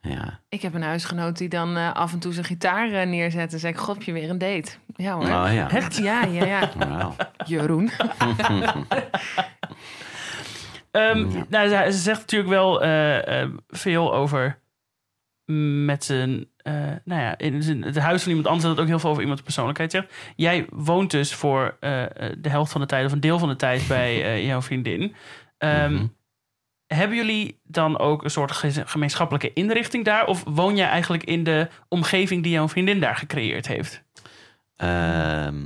Ja. 0.00 0.40
Ik 0.48 0.62
heb 0.62 0.74
een 0.74 0.82
huisgenoot 0.82 1.38
die 1.38 1.48
dan 1.48 1.76
eh, 1.76 1.92
af 1.92 2.12
en 2.12 2.18
toe 2.18 2.32
zijn 2.32 2.44
gitaar 2.46 2.92
eh, 2.92 3.06
neerzet 3.06 3.52
en 3.52 3.58
zei 3.58 3.72
ik, 3.72 3.78
god, 3.78 4.04
je 4.04 4.12
weer 4.12 4.30
een 4.30 4.38
date? 4.38 4.70
Ja 4.96 5.12
hoor. 5.14 5.24
Oh 5.24 5.52
ja. 5.52 5.70
Echt? 5.70 5.96
Ja, 5.96 6.24
ja, 6.24 6.44
ja. 6.44 6.70
Jeroen. 7.46 7.90
Ehm, 10.90 11.30
Ja. 11.30 11.44
nou, 11.48 11.68
ze, 11.68 11.92
ze 11.92 11.98
zegt 11.98 12.18
natuurlijk 12.20 12.50
wel 12.50 12.82
eh, 12.82 13.48
veel 13.68 14.14
over 14.14 14.58
met 15.84 16.04
zijn... 16.04 16.46
eh, 16.56 16.72
nou 17.04 17.20
ja, 17.22 17.38
in 17.38 17.82
het 17.82 17.98
huis 17.98 18.20
van 18.22 18.28
iemand 18.28 18.46
anders 18.48 18.64
dat 18.66 18.72
het 18.72 18.80
ook 18.82 18.88
heel 18.90 18.98
veel 18.98 19.10
over 19.10 19.22
iemands 19.22 19.42
persoonlijkheid 19.42 19.90
zegt. 19.90 20.14
Jij 20.36 20.66
woont 20.70 21.10
dus 21.10 21.34
voor 21.34 21.76
de 22.38 22.48
helft 22.48 22.72
van 22.72 22.80
de 22.80 22.86
tijd 22.86 23.06
of 23.06 23.12
een 23.12 23.20
deel 23.20 23.38
van 23.38 23.48
de 23.48 23.56
tijd 23.56 23.88
bij 23.88 24.24
eh, 24.24 24.46
jouw 24.46 24.62
vriendin. 24.62 25.14
Ehm, 25.58 25.92
Mhm. 25.92 26.06
Hebben 26.88 27.16
jullie 27.16 27.60
dan 27.64 27.98
ook 27.98 28.24
een 28.24 28.30
soort 28.30 28.52
ge- 28.52 28.82
gemeenschappelijke 28.86 29.52
inrichting 29.52 30.04
daar? 30.04 30.26
Of 30.26 30.42
woon 30.46 30.76
jij 30.76 30.88
eigenlijk 30.88 31.24
in 31.24 31.44
de 31.44 31.68
omgeving 31.88 32.42
die 32.42 32.52
jouw 32.52 32.68
vriendin 32.68 33.00
daar 33.00 33.16
gecreëerd 33.16 33.66
heeft? 33.66 34.02
Ehm, 34.76 35.56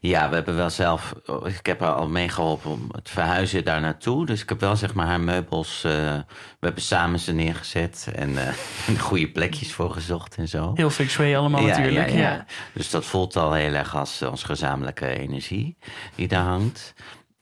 ja, 0.00 0.28
we 0.28 0.34
hebben 0.34 0.56
wel 0.56 0.70
zelf. 0.70 1.14
Ik 1.44 1.66
heb 1.66 1.80
haar 1.80 1.92
al 1.92 2.08
meegeholpen 2.08 2.70
om 2.70 2.88
het 2.92 3.10
verhuizen 3.10 3.64
daar 3.64 3.80
naartoe. 3.80 4.26
Dus 4.26 4.42
ik 4.42 4.48
heb 4.48 4.60
wel 4.60 4.76
zeg 4.76 4.94
maar 4.94 5.06
haar 5.06 5.20
meubels. 5.20 5.84
eh, 5.84 5.92
we 5.92 6.24
hebben 6.60 6.82
samen 6.82 7.18
ze 7.20 7.32
neergezet 7.32 8.08
en 8.14 8.46
eh, 8.46 8.98
goede 9.08 9.28
plekjes 9.30 9.72
voor 9.72 9.90
gezocht 9.90 10.36
en 10.36 10.48
zo. 10.48 10.72
Heel 10.74 10.90
feng 10.90 11.10
shui 11.10 11.34
allemaal 11.36 11.60
Ja, 11.66 11.76
natuurlijk. 11.78 12.10
ja, 12.10 12.16
Ja, 12.16 12.30
ja. 12.32 12.44
Dus 12.72 12.90
dat 12.90 13.04
voelt 13.04 13.36
al 13.36 13.52
heel 13.52 13.74
erg 13.74 13.96
als 13.96 14.22
onze 14.22 14.46
gezamenlijke 14.46 15.06
energie 15.18 15.76
die 16.14 16.28
daar 16.28 16.44
hangt. 16.44 16.94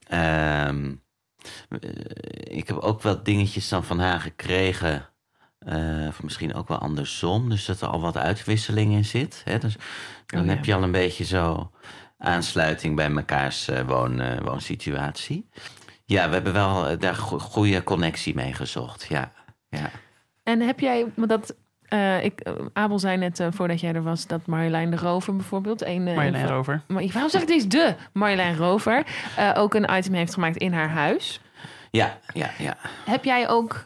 Eh, 0.07 0.69
ik 2.43 2.67
heb 2.67 2.77
ook 2.77 3.01
wel 3.01 3.23
dingetjes 3.23 3.69
dan 3.69 3.83
van 3.83 3.99
haar 3.99 4.19
gekregen. 4.19 5.09
eh, 5.59 6.07
of 6.07 6.23
misschien 6.23 6.53
ook 6.53 6.67
wel 6.67 6.77
andersom. 6.77 7.49
Dus 7.49 7.65
dat 7.65 7.81
er 7.81 7.87
al 7.87 8.01
wat 8.01 8.17
uitwisseling 8.17 8.93
in 8.93 9.05
zit. 9.05 9.41
Hè? 9.45 9.57
Dus 9.57 9.75
dan 10.25 10.39
Oh 10.39 10.45
ja. 10.45 10.51
heb 10.53 10.65
je 10.65 10.73
al 10.75 10.83
een 10.83 10.91
beetje 10.91 11.23
zo 11.23 11.71
aansluiting 12.17 12.95
bij 12.95 13.09
mekaars 13.09 13.67
eh, 13.67 13.87
woon, 13.87 14.19
eh, 14.21 14.41
woonsituatie. 14.41 15.49
Ja, 16.05 16.27
we 16.27 16.33
hebben 16.33 16.53
wel 16.53 16.87
eh, 16.87 16.99
daar 16.99 17.15
go- 17.15 17.39
goede 17.39 17.83
connectie 17.83 18.35
mee 18.35 18.53
gezocht. 18.53 19.05
Ja, 19.09 19.31
ja. 19.69 19.89
En 20.43 20.59
heb 20.61 20.79
jij, 20.79 21.11
want 21.15 21.29
dat, 21.29 21.55
eh, 21.95 22.23
ik, 22.23 22.39
eh, 22.39 22.53
Abel 22.73 22.99
zei 22.99 23.17
net 23.17 23.39
eh, 23.39 23.47
voordat 23.51 23.79
jij 23.79 23.93
er 23.93 24.03
was, 24.03 24.27
dat 24.27 24.45
Marjolein 24.45 24.89
de 24.91 24.97
Rover 24.97 25.35
bijvoorbeeld, 25.35 25.81
een, 25.85 26.07
eh, 26.07 26.15
Marjolein 26.15 26.35
een 26.43 26.47
Rover. 26.47 26.81
Maar 26.87 27.03
waarom 27.11 27.29
zeg 27.29 27.41
ik 27.41 27.47
deze 27.47 27.67
de 27.67 27.95
Marjolein 28.13 28.55
Rover, 28.57 29.03
eh, 29.37 29.51
ook 29.55 29.73
een 29.73 29.89
item 29.97 30.13
heeft 30.13 30.33
gemaakt 30.33 30.57
in 30.57 30.73
haar 30.73 30.89
huis. 30.89 31.39
ja, 31.91 32.17
ja, 32.33 32.49
ja. 32.57 32.77
Heb 33.05 33.23
jij 33.23 33.49
ook, 33.49 33.83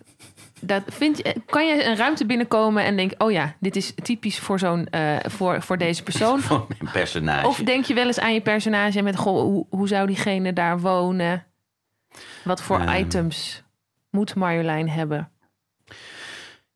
dat, 0.62 0.84
vind, 0.88 1.18
je- 1.18 1.36
kan 1.46 1.68
je 1.68 1.86
een 1.86 1.96
ruimte 1.96 2.26
binnenkomen 2.26 2.84
en 2.84 2.96
denk, 2.96 3.12
oh 3.18 3.32
ja, 3.32 3.54
dit 3.60 3.76
is 3.76 3.94
typisch 4.04 4.40
voor, 4.40 4.60
zo'n, 4.60 4.88
eh, 4.88 5.16
voor, 5.28 5.62
voor 5.62 5.78
deze 5.78 6.04
persoon? 6.04 6.40
Voor 6.50 6.66
mijn 6.80 6.92
personage. 6.92 7.48
Of 7.48 7.58
denk 7.58 7.86
je 7.86 7.94
wel 7.94 8.06
eens 8.06 8.20
aan 8.20 8.34
je 8.34 8.42
personage 8.42 9.02
met, 9.02 9.16
goh, 9.16 9.42
hoe, 9.42 9.66
hoe 9.70 9.88
zou 9.88 10.08
diegene 10.08 10.54
daar 10.54 10.80
wonen? 10.80 11.44
Wat 12.44 12.62
voor 12.62 12.80
Ehm. 12.80 12.96
items 12.96 13.64
moet 14.10 14.36
Marjolein 14.36 14.90
hebben? 14.90 15.30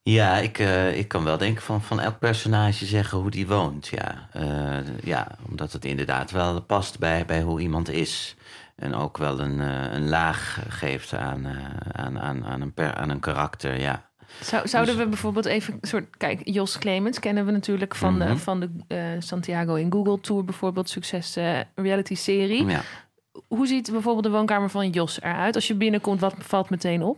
Ja, 0.03 0.37
ik, 0.37 0.59
eh, 0.59 0.97
ik 0.97 1.07
kan 1.07 1.23
wel 1.23 1.37
denken 1.37 1.63
van, 1.63 1.81
van 1.81 1.99
elk 1.99 2.19
personage 2.19 2.85
zeggen 2.85 3.17
hoe 3.17 3.29
die 3.31 3.47
woont. 3.47 3.87
Ja, 3.87 4.27
Eh, 4.31 4.97
ja 5.03 5.27
omdat 5.49 5.71
het 5.71 5.85
inderdaad 5.85 6.31
wel 6.31 6.61
past 6.61 6.99
bij, 6.99 7.25
bij 7.25 7.41
hoe 7.41 7.59
iemand 7.61 7.89
is. 7.89 8.35
En 8.75 8.93
ook 8.95 9.17
wel 9.17 9.39
een, 9.39 9.61
eh, 9.61 9.93
een 9.93 10.09
laag 10.09 10.59
geeft 10.69 11.13
aan, 11.13 11.47
aan, 11.91 12.19
aan, 12.19 12.45
aan, 12.45 12.61
een 12.61 12.73
per, 12.73 12.93
aan 12.95 13.09
een 13.09 13.19
karakter, 13.19 13.79
ja. 13.79 14.11
Zou, 14.41 14.67
zouden 14.67 14.95
Dus- 14.95 15.03
we 15.03 15.09
bijvoorbeeld 15.09 15.45
even 15.45 15.73
een 15.81 15.87
soort... 15.87 16.17
Kijk, 16.17 16.41
Jos 16.43 16.77
Clemens 16.77 17.19
kennen 17.19 17.45
we 17.45 17.51
natuurlijk 17.51 17.95
van 17.95 18.19
de, 18.19 18.25
Mhm. 18.25 18.37
van 18.37 18.59
de 18.59 19.15
Santiago 19.19 19.75
in 19.75 19.91
Google 19.91 20.19
Tour 20.19 20.45
bijvoorbeeld. 20.45 20.89
Succes 20.89 21.37
reality 21.75 22.15
serie. 22.15 22.65
ja. 22.65 22.81
Hoe 23.47 23.67
ziet 23.67 23.91
bijvoorbeeld 23.91 24.23
de 24.25 24.31
woonkamer 24.31 24.69
van 24.69 24.89
Jos 24.89 25.21
eruit? 25.21 25.55
Als 25.55 25.67
je 25.67 25.75
binnenkomt, 25.75 26.19
wat 26.19 26.35
valt 26.39 26.69
meteen 26.69 27.03
op? 27.03 27.17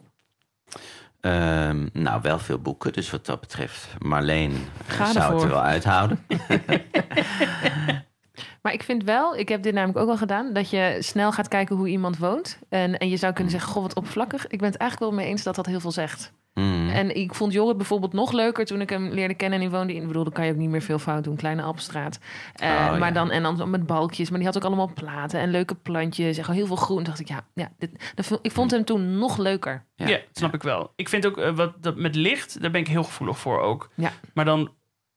Ehm, 1.26 1.88
nou, 1.94 2.22
wel 2.22 2.40
veel 2.40 2.60
boeken, 2.60 2.94
dus 2.94 3.10
wat 3.10 3.26
dat 3.26 3.40
betreft. 3.40 3.88
Marleen 4.00 4.68
Ga 4.88 5.12
zou 5.12 5.34
het 5.34 5.44
er 5.44 5.50
wel 5.50 5.62
uithouden. 5.62 6.26
Maar 8.62 8.74
ik 8.74 8.84
vind 8.84 9.04
wel, 9.04 9.36
ik 9.36 9.50
heb 9.50 9.64
dit 9.64 9.74
namelijk 9.74 10.00
ook 10.00 10.10
al 10.10 10.18
gedaan, 10.18 10.54
dat 10.54 10.70
je 10.70 10.98
snel 11.00 11.32
gaat 11.32 11.48
kijken 11.48 11.76
hoe 11.76 11.88
iemand 11.88 12.18
woont. 12.18 12.60
En, 12.70 12.98
en 12.98 13.10
je 13.10 13.18
zou 13.18 13.34
kunnen 13.34 13.52
zeggen, 13.52 13.72
goh, 13.72 13.82
wat 13.82 13.96
oppervlakkig. 13.96 14.48
Ik 14.48 14.60
ben 14.60 14.70
het 14.72 14.78
eigenlijk 14.78 15.12
wel 15.12 15.20
mee 15.22 15.30
eens 15.30 15.44
dat 15.44 15.56
dat 15.56 15.66
heel 15.66 15.80
veel 15.80 15.92
zegt. 15.92 16.34
Mm. 16.54 16.90
En 16.90 17.16
ik 17.16 17.34
vond 17.34 17.54
Jorrit 17.54 17.78
bijvoorbeeld 17.78 18.14
nog 18.14 18.32
leuker 18.32 18.66
toen 18.66 18.82
ik 18.82 18.90
hem 18.90 19.10
leerde 19.10 19.34
kennen. 19.34 19.60
En 19.60 19.66
die 19.70 19.78
woonde 19.78 19.94
in, 19.94 20.02
ik 20.02 20.08
bedoel, 20.08 20.24
dan 20.24 20.34
kan 20.34 20.46
je 20.46 20.52
ook 20.52 20.58
niet 20.58 20.70
meer 20.70 20.82
veel 20.82 21.00
fout 21.00 21.24
doen. 21.24 21.36
Kleine 21.36 21.62
Alpenstraat. 21.62 22.20
Eh, 22.56 22.70
Oh, 22.70 22.76
ja. 22.76 22.98
maar 22.98 23.14
dan, 23.14 23.32
en 23.32 23.44
dan 23.44 23.70
met 23.70 23.86
balkjes. 23.86 24.30
Maar 24.30 24.38
die 24.38 24.48
had 24.48 24.58
ook 24.58 24.64
allemaal 24.64 24.92
platen 24.94 25.40
en 25.40 25.52
leuke 25.52 25.76
plantjes. 25.76 26.38
En 26.38 26.44
gewoon 26.44 26.60
heel 26.60 26.68
veel 26.68 26.76
groen. 26.76 26.96
Toen 26.96 27.06
dacht 27.06 27.20
ik, 27.20 27.28
ja, 27.28 27.42
ja 27.54 27.72
dit, 27.78 28.12
dat 28.16 28.40
ik 28.42 28.52
vond 28.52 28.72
hem 28.72 28.86
toen 28.86 29.18
nog 29.18 29.38
leuker. 29.38 29.86
Ja, 29.96 30.20
snap 30.32 30.54
ik 30.54 30.64
wel. 30.64 30.92
Ik 30.96 31.10
vind 31.10 31.26
ook 31.26 31.38
eh, 31.38 31.56
wat 31.56 31.74
dat 31.82 31.96
met 31.96 32.16
licht, 32.16 32.62
daar 32.62 32.72
ben 32.72 32.82
ik 32.82 32.88
heel 32.88 33.04
gevoelig 33.04 33.38
voor 33.38 33.60
ook. 33.60 33.90
Ja. 33.96 34.12
Maar 34.34 34.46
dan 34.46 34.72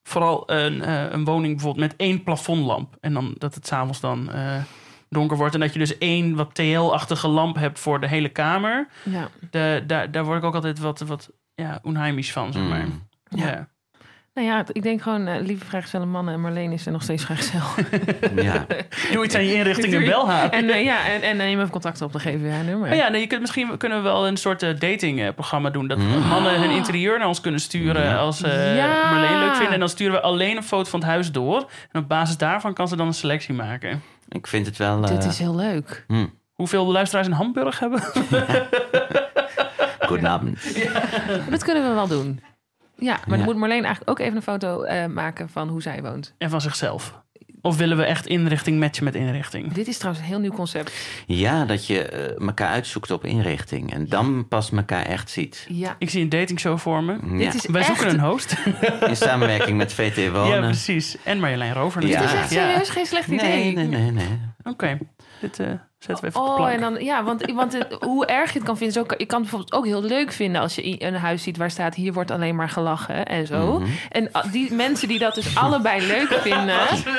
vooral 0.08 0.42
een, 0.50 0.82
eh, 0.82 1.10
een 1.10 1.24
woning 1.24 1.54
bijvoorbeeld 1.54 1.86
met 1.86 1.96
één 1.96 2.22
plafondlamp. 2.22 2.96
En 3.00 3.12
dan 3.12 3.34
dat 3.38 3.54
het 3.54 3.66
s'avonds 3.66 4.00
dan 4.00 4.32
eh, 4.32 4.62
donker 5.08 5.36
wordt. 5.36 5.54
En 5.54 5.60
dat 5.60 5.72
je 5.72 5.78
dus 5.78 5.98
één 5.98 6.34
wat 6.34 6.54
TL-achtige 6.54 7.28
lamp 7.28 7.56
hebt 7.56 7.78
voor 7.78 8.00
de 8.00 8.08
hele 8.08 8.28
kamer. 8.28 8.88
Ja. 9.02 9.28
De, 9.50 9.84
daar, 9.86 10.10
daar 10.10 10.24
word 10.24 10.38
ik 10.38 10.44
ook 10.44 10.54
altijd 10.54 10.78
wat, 10.78 11.00
wat 11.00 11.30
ja, 11.54 11.78
onheimisch 11.82 12.32
van, 12.32 12.52
zeg 12.52 12.62
maar. 12.62 12.86
Mm. 12.86 13.06
Ja. 13.28 13.68
Nou 14.38 14.50
ja, 14.50 14.64
ik 14.72 14.82
denk 14.82 15.02
gewoon, 15.02 15.26
eh, 15.26 15.40
lieve 15.46 15.64
vrijgezelle 15.64 16.06
mannen. 16.06 16.34
En 16.34 16.40
Marleen 16.40 16.72
is 16.72 16.86
er 16.86 16.92
nog 16.92 17.02
steeds 17.02 17.24
vrijgezel. 17.24 17.60
Ja. 18.42 18.66
Doe 19.12 19.24
iets 19.24 19.34
aan 19.34 19.44
je 19.44 19.54
inrichting 19.54 19.94
en 19.94 20.04
bel 20.04 20.28
haar. 20.30 20.50
en 20.50 20.70
eh, 20.70 20.84
ja, 20.84 21.06
en, 21.06 21.22
en 21.22 21.36
neem 21.36 21.58
even 21.58 21.70
contact 21.70 22.02
op, 22.02 22.12
dan 22.12 22.20
geven 22.20 22.42
we 22.42 22.50
haar 22.50 22.64
nummer. 22.64 22.88
Maar 22.88 22.96
ja, 22.96 23.08
nee, 23.08 23.20
je 23.20 23.26
kunt, 23.26 23.40
misschien 23.40 23.76
kunnen 23.76 23.98
we 23.98 24.04
wel 24.04 24.26
een 24.26 24.36
soort 24.36 24.62
eh, 24.62 24.78
datingprogramma 24.78 25.70
doen. 25.70 25.88
Dat 25.88 25.98
Mm. 25.98 26.26
mannen 26.28 26.60
hun 26.60 26.70
interieur 26.70 27.18
naar 27.18 27.28
ons 27.28 27.40
kunnen 27.40 27.60
sturen 27.60 28.02
Ja. 28.02 28.16
als 28.16 28.38
ze 28.38 28.72
Ja. 28.76 29.10
Marleen 29.10 29.38
leuk 29.38 29.54
vinden. 29.54 29.74
En 29.74 29.80
dan 29.80 29.88
sturen 29.88 30.12
we 30.12 30.20
alleen 30.20 30.56
een 30.56 30.62
foto 30.62 30.90
van 30.90 31.00
het 31.00 31.08
huis 31.08 31.32
door. 31.32 31.70
En 31.92 32.00
op 32.00 32.08
basis 32.08 32.36
daarvan 32.36 32.74
kan 32.74 32.88
ze 32.88 32.96
dan 32.96 33.06
een 33.06 33.14
selectie 33.14 33.54
maken. 33.54 34.02
Ik 34.28 34.46
vind 34.46 34.66
het 34.66 34.76
wel... 34.76 35.02
eh, 35.04 35.08
Dit 35.10 35.24
is 35.24 35.38
heel 35.38 35.54
leuk. 35.54 36.04
hm. 36.06 36.26
Hoeveel 36.52 36.86
luisteraars 36.92 37.26
in 37.26 37.32
Hamburg 37.32 37.78
hebben? 37.78 38.00
Goedenavond. 40.08 40.58
Dat 41.50 41.64
kunnen 41.64 41.88
we 41.88 41.94
wel 41.94 42.06
doen. 42.08 42.40
Ja, 42.98 43.12
maar 43.12 43.22
Ja. 43.28 43.36
dan 43.36 43.44
moet 43.44 43.56
Marleen 43.56 43.84
eigenlijk 43.84 44.10
ook 44.10 44.18
even 44.18 44.36
een 44.36 44.42
foto 44.42 44.82
eh, 44.82 45.06
maken 45.06 45.48
van 45.48 45.68
hoe 45.68 45.82
zij 45.82 46.02
woont. 46.02 46.34
En 46.38 46.50
van 46.50 46.60
zichzelf. 46.60 47.20
Of 47.62 47.76
willen 47.76 47.96
we 47.96 48.04
echt 48.04 48.26
inrichting 48.26 48.78
matchen 48.78 49.04
met 49.04 49.14
inrichting? 49.14 49.72
Dit 49.72 49.86
is 49.88 49.96
trouwens 49.98 50.24
een 50.24 50.30
heel 50.30 50.40
nieuw 50.40 50.50
concept. 50.52 50.92
Ja, 51.26 51.64
dat 51.64 51.86
je 51.86 52.02
eh, 52.02 52.46
elkaar 52.46 52.68
uitzoekt 52.68 53.10
op 53.10 53.24
inrichting. 53.24 53.92
En 53.92 54.06
dan 54.08 54.48
pas 54.48 54.70
elkaar 54.72 55.04
echt 55.06 55.30
ziet. 55.30 55.66
Ja, 55.68 55.96
Ik 55.98 56.10
zie 56.10 56.22
een 56.22 56.28
datingshow 56.28 56.78
voor 56.78 57.02
me. 57.04 57.12
Ja. 57.12 57.36
dit 57.36 57.54
is 57.54 57.66
Wij 57.66 57.80
echt... 57.80 57.86
zoeken 57.98 58.08
een 58.14 58.20
host. 58.20 58.56
In 59.08 59.16
samenwerking 59.16 59.76
met 59.76 59.92
VT 59.92 60.16
ja, 60.16 60.30
Wonen. 60.30 60.60
precies. 60.60 61.16
En 61.24 61.40
Marjolein 61.40 61.72
Rover 61.72 62.06
Ja. 62.06 62.20
Dit 62.20 62.28
is 62.28 62.34
echt 62.34 62.50
serieus 62.50 62.88
geen 62.90 63.06
slecht 63.06 63.28
idee. 63.28 63.48
nee, 63.74 63.86
nee, 63.86 64.00
nee, 64.00 64.10
nee. 64.10 64.38
Oké, 64.62 64.98
dit 65.40 65.58
eh, 65.58 65.66
zetten 65.98 66.24
we 66.24 66.30
even 66.30 66.40
op 66.40 66.46
de 66.46 66.52
Oh, 66.52 66.56
plank. 66.56 66.72
en 66.72 66.80
dan, 66.80 67.04
ja, 67.04 67.22
want, 67.24 67.50
want 67.52 67.72
het- 67.72 67.96
hoe 68.04 68.26
erg 68.26 68.52
je 68.52 68.58
het 68.58 68.66
kan 68.66 68.76
vinden, 68.76 68.96
is 68.96 69.02
ook, 69.02 69.14
je 69.18 69.26
kan 69.26 69.40
het 69.40 69.50
bijvoorbeeld 69.50 69.72
ook 69.72 69.86
heel 69.86 70.02
leuk 70.02 70.32
vinden 70.32 70.60
als 70.60 70.74
je 70.74 71.04
een 71.04 71.14
huis 71.14 71.42
ziet 71.42 71.56
waar 71.56 71.70
staat 71.70 71.94
hier 71.94 72.12
wordt 72.12 72.30
alleen 72.30 72.56
maar 72.56 72.68
gelachen 72.68 73.26
en 73.26 73.46
zo. 73.46 73.78
Mhm. 73.78 73.88
En 74.10 74.28
ah, 74.32 74.52
die 74.52 74.72
mensen 74.74 75.08
die 75.08 75.18
dat 75.18 75.34
dus 75.34 75.56
allebei 75.56 76.06
leuk 76.06 76.28
vinden. 76.48 76.74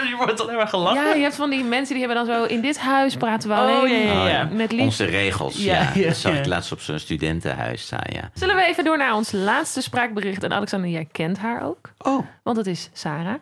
Je 0.09 0.13
wordt 0.17 0.41
alleen 0.41 0.55
maar 0.55 0.67
gelachen. 0.67 1.03
Ja, 1.07 1.13
je 1.13 1.21
hebt 1.21 1.35
van 1.35 1.49
die 1.49 1.63
mensen 1.63 1.95
die 1.95 2.05
hebben 2.05 2.25
dan 2.25 2.35
zo 2.35 2.43
in 2.43 2.61
dit 2.61 2.79
huis 2.79 3.15
praten 3.15 3.49
we 3.49 3.55
Oh, 3.55 3.61
alleen 3.61 4.05
ja, 4.07 4.13
ja, 4.13 4.27
ja. 4.27 4.43
Oh, 4.43 4.51
met 4.51 4.71
liefde. 4.71 4.85
Onze 4.85 5.05
regels, 5.05 5.63
Ja, 5.63 5.91
Dat 5.95 6.15
zag 6.15 6.37
ik 6.37 6.45
laatst 6.45 6.71
op 6.71 6.79
zo'n 6.81 6.99
studentenhuis 6.99 7.81
staan, 7.81 8.03
ja. 8.13 8.29
Zullen 8.33 8.55
we 8.55 8.65
even 8.65 8.83
door 8.83 8.97
naar 8.97 9.13
ons 9.15 9.31
laatste 9.31 9.81
spraakbericht? 9.81 10.43
En 10.43 10.53
Alexander, 10.53 10.89
jij 10.89 11.07
kent 11.11 11.37
haar 11.37 11.63
ook, 11.63 11.91
Oh. 11.97 12.25
want 12.43 12.57
het 12.57 12.67
is 12.67 12.89
Sarah. 12.93 13.35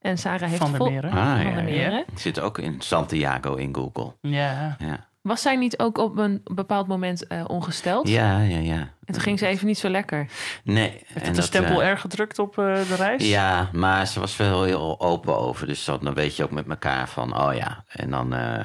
En 0.00 0.18
Sarah 0.18 0.48
heeft 0.48 0.60
Van 0.62 0.70
der 0.70 0.80
vol- 0.80 0.90
Meren. 0.90 1.10
Ah, 1.10 1.16
Van 1.16 1.38
ja, 1.46 1.54
der 1.54 1.56
ja. 1.56 1.62
Meren. 1.88 2.04
Zit 2.14 2.40
ook 2.40 2.58
in 2.58 2.76
Santiago 2.80 3.54
in 3.54 3.74
Google. 3.74 4.14
Ja. 4.20 4.76
Ja. 4.78 5.08
Was 5.20 5.42
zij 5.42 5.56
niet 5.56 5.78
ook 5.78 5.98
op 5.98 6.18
een 6.18 6.40
bepaald 6.44 6.86
moment 6.86 7.26
eh, 7.26 7.44
ongesteld? 7.46 8.08
Ja, 8.08 8.40
ja, 8.40 8.58
ja. 8.58 8.78
En 9.04 9.12
toen 9.14 9.20
ging 9.22 9.38
ze 9.38 9.46
even 9.46 9.66
niet 9.66 9.78
zo 9.78 9.88
lekker. 9.88 10.26
Nee. 10.64 10.90
Heeft 10.90 11.10
en 11.14 11.14
het 11.20 11.24
de 11.24 11.32
dat, 11.32 11.44
stempel 11.44 11.82
eh, 11.82 11.88
erg 11.88 12.00
gedrukt 12.00 12.38
op 12.38 12.58
eh, 12.58 12.64
de 12.64 12.94
reis? 12.96 13.28
Ja, 13.28 13.68
maar 13.72 14.06
ze 14.06 14.20
was 14.20 14.36
wel 14.36 14.62
heel 14.62 15.00
open 15.00 15.36
over. 15.38 15.66
Dus 15.66 15.84
dan 15.84 15.98
dan 16.02 16.14
weet 16.14 16.36
je 16.36 16.44
ook 16.44 16.50
met 16.50 16.68
elkaar 16.68 17.08
van, 17.08 17.40
oh 17.40 17.54
ja. 17.54 17.84
En 17.88 18.10
dan, 18.10 18.34
eh, 18.34 18.64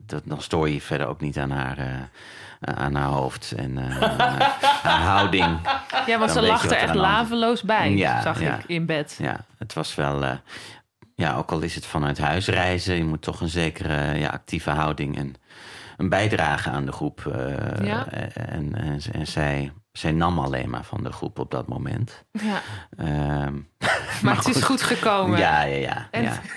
dat, 0.00 0.22
dan 0.24 0.40
stoor 0.40 0.68
je 0.68 0.80
verder 0.80 1.06
ook 1.06 1.20
niet 1.20 1.38
aan 1.38 1.50
haar, 1.50 1.78
eh, 1.78 2.74
aan 2.74 2.94
haar 2.94 3.08
hoofd 3.08 3.52
en 3.56 3.78
eh, 3.78 4.00
haar 4.82 5.00
houding. 5.02 5.58
Ja, 6.06 6.18
want 6.18 6.34
Dan 6.34 6.44
ze 6.44 6.52
er 6.68 6.70
er 6.76 6.82
echt 6.82 6.94
laveloos 6.94 7.62
bij, 7.62 7.94
Ja, 7.94 8.22
zag 8.22 8.40
ja. 8.40 8.54
ik 8.58 8.64
in 8.66 8.86
bed. 8.86 9.16
Ja, 9.18 9.36
het 9.58 9.72
was 9.72 9.94
wel, 9.94 10.24
eh, 10.24 10.30
ja, 11.14 11.36
ook 11.36 11.50
al 11.52 11.60
is 11.60 11.74
het 11.74 11.86
vanuit 11.86 12.18
huis 12.18 12.46
reizen, 12.46 12.94
je 12.96 13.04
moet 13.04 13.22
toch 13.22 13.40
een 13.40 13.48
zekere 13.48 14.18
ja, 14.18 14.28
actieve 14.28 14.70
houding 14.70 15.16
en 15.16 15.34
een 15.96 16.08
bijdrage 16.08 16.70
aan 16.70 16.86
de 16.86 16.92
groep. 16.92 17.26
eh, 17.32 17.86
Ja. 17.86 18.06
en, 18.10 18.74
en, 18.74 19.00
en 19.12 19.26
zij, 19.26 19.72
zij 19.92 20.12
nam 20.12 20.38
alleen 20.38 20.70
maar 20.70 20.84
van 20.84 21.02
de 21.02 21.12
groep 21.12 21.38
op 21.38 21.50
dat 21.50 21.68
moment. 21.68 22.24
Ja. 22.32 22.60
Ehm, 22.96 23.54
Maar 24.22 24.36
het 24.44 24.48
is 24.56 24.62
goed 24.62 24.82
gekomen. 24.82 25.38
ja, 25.38 25.62
ja, 25.62 25.76
ja. 25.76 26.08
En- 26.10 26.22
ja. 26.22 26.40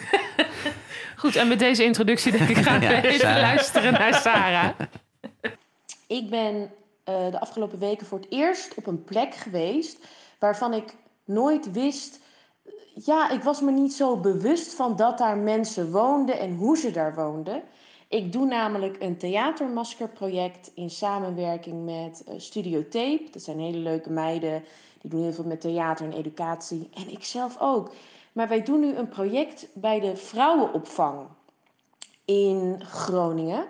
Goed, 1.15 1.35
en 1.35 1.47
met 1.47 1.59
deze 1.59 1.83
introductie 1.83 2.31
denk 2.31 2.49
ik 2.49 2.57
gaan 2.57 2.79
we 2.79 2.85
Ja, 2.93 3.01
even 3.03 3.19
Sarah. 3.19 3.41
luisteren 3.41 3.93
naar 3.93 4.13
Sarah. 4.13 4.69
Ik 6.07 6.29
ben 6.29 6.69
eh, 7.03 7.31
de 7.31 7.39
afgelopen 7.39 7.79
weken 7.79 8.07
voor 8.07 8.17
het 8.19 8.31
eerst 8.31 8.73
op 8.75 8.87
een 8.87 9.03
plek 9.03 9.35
geweest 9.35 9.97
waarvan 10.39 10.73
ik 10.73 10.93
nooit 11.25 11.71
wist. 11.71 12.19
Ja, 13.05 13.29
ik 13.29 13.43
was 13.43 13.61
me 13.61 13.71
niet 13.71 13.93
zo 13.93 14.17
bewust 14.17 14.73
van 14.73 14.95
dat 14.95 15.17
daar 15.17 15.37
mensen 15.37 15.91
woonden 15.91 16.39
en 16.39 16.55
hoe 16.55 16.77
ze 16.77 16.91
daar 16.91 17.15
woonden. 17.15 17.63
Ik 18.07 18.31
doe 18.31 18.45
namelijk 18.45 18.95
een 18.99 19.17
theatermaskerproject 19.17 20.71
in 20.73 20.89
samenwerking 20.89 21.85
met 21.85 22.23
eh, 22.23 22.33
Studio 22.37 22.87
Tape. 22.87 23.27
Dat 23.31 23.41
zijn 23.41 23.59
hele 23.59 23.77
leuke 23.77 24.09
meiden. 24.09 24.63
Die 25.01 25.11
doen 25.11 25.21
heel 25.21 25.33
veel 25.33 25.43
met 25.43 25.61
theater 25.61 26.05
en 26.05 26.13
educatie. 26.13 26.89
En 26.93 27.11
ik 27.11 27.23
zelf 27.23 27.57
ook. 27.59 27.91
Maar 28.31 28.47
wij 28.47 28.63
doen 28.63 28.79
nu 28.79 28.95
een 28.95 29.09
project 29.09 29.67
bij 29.73 29.99
de 29.99 30.15
vrouwenopvang 30.15 31.27
in 32.25 32.81
Groningen. 32.85 33.65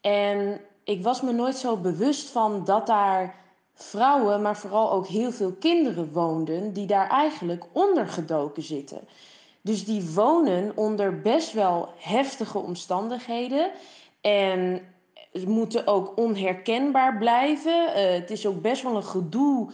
En 0.00 0.60
ik 0.84 1.02
was 1.02 1.20
me 1.20 1.32
nooit 1.32 1.56
zo 1.56 1.76
bewust 1.76 2.28
van 2.28 2.64
dat 2.64 2.86
daar 2.86 3.41
vrouwen, 3.74 4.42
maar 4.42 4.56
vooral 4.56 4.92
ook 4.92 5.06
heel 5.06 5.32
veel 5.32 5.52
kinderen 5.52 6.12
woonden, 6.12 6.72
die 6.72 6.86
daar 6.86 7.08
eigenlijk 7.08 7.64
ondergedoken 7.72 8.62
zitten. 8.62 9.08
Dus 9.60 9.84
die 9.84 10.10
wonen 10.14 10.72
onder 10.74 11.20
best 11.20 11.52
wel 11.52 11.88
heftige 11.96 12.58
omstandigheden. 12.58 13.70
En 14.20 14.80
ze 15.32 15.48
moeten 15.48 15.86
ook 15.86 16.12
onherkenbaar 16.16 17.18
blijven. 17.18 17.94
Eh, 17.94 18.12
het 18.12 18.30
is 18.30 18.46
ook 18.46 18.60
best 18.60 18.82
wel 18.82 18.96
een 18.96 19.04
gedoe 19.04 19.70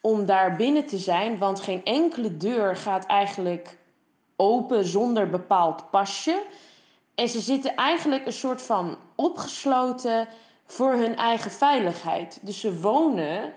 om 0.00 0.26
daar 0.26 0.56
binnen 0.56 0.86
te 0.86 0.98
zijn, 0.98 1.38
want 1.38 1.60
geen 1.60 1.84
enkele 1.84 2.36
deur 2.36 2.76
gaat 2.76 3.06
eigenlijk 3.06 3.78
open 4.36 4.84
zonder 4.84 5.30
bepaald 5.30 5.90
pasje. 5.90 6.42
En 7.14 7.28
ze 7.28 7.40
zitten 7.40 7.74
eigenlijk 7.74 8.26
een 8.26 8.32
soort 8.32 8.62
van 8.62 8.96
opgesloten 9.14 10.28
voor 10.66 10.92
hun 10.92 11.16
eigen 11.16 11.50
veiligheid. 11.50 12.38
Dus 12.42 12.60
ze 12.60 12.80
wonen 12.80 13.52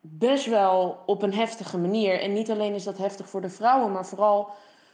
best 0.00 0.46
wel 0.46 1.02
op 1.06 1.22
een 1.22 1.34
heftige 1.34 1.78
manier. 1.78 2.20
En 2.20 2.32
niet 2.32 2.50
alleen 2.50 2.74
is 2.74 2.84
dat 2.84 2.98
heftig 2.98 3.28
voor 3.28 3.40
de 3.40 3.50
vrouwen, 3.50 3.92
maar 3.92 4.06
vooral 4.06 4.50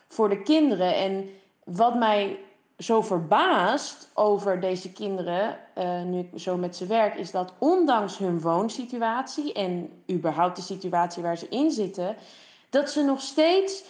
voor 0.08 0.28
de 0.28 0.42
kinderen. 0.42 0.94
En 0.94 1.30
wat 1.64 1.94
mij 1.94 2.38
zo 2.78 3.00
verbaast 3.00 4.10
over 4.14 4.60
deze 4.60 4.92
kinderen, 4.92 5.58
eh, 5.74 6.02
nu 6.02 6.18
ik 6.18 6.30
zo 6.40 6.56
met 6.56 6.76
ze 6.76 6.86
werk, 6.86 7.14
is 7.14 7.30
dat 7.30 7.52
ondanks 7.58 8.18
hun 8.18 8.40
woonsituatie 8.40 9.52
en 9.52 10.02
überhaupt 10.10 10.56
de 10.56 10.62
situatie 10.62 11.22
waar 11.22 11.38
ze 11.38 11.48
in 11.48 11.70
zitten, 11.70 12.16
dat 12.70 12.90
ze 12.90 13.02
nog 13.02 13.20
steeds 13.20 13.84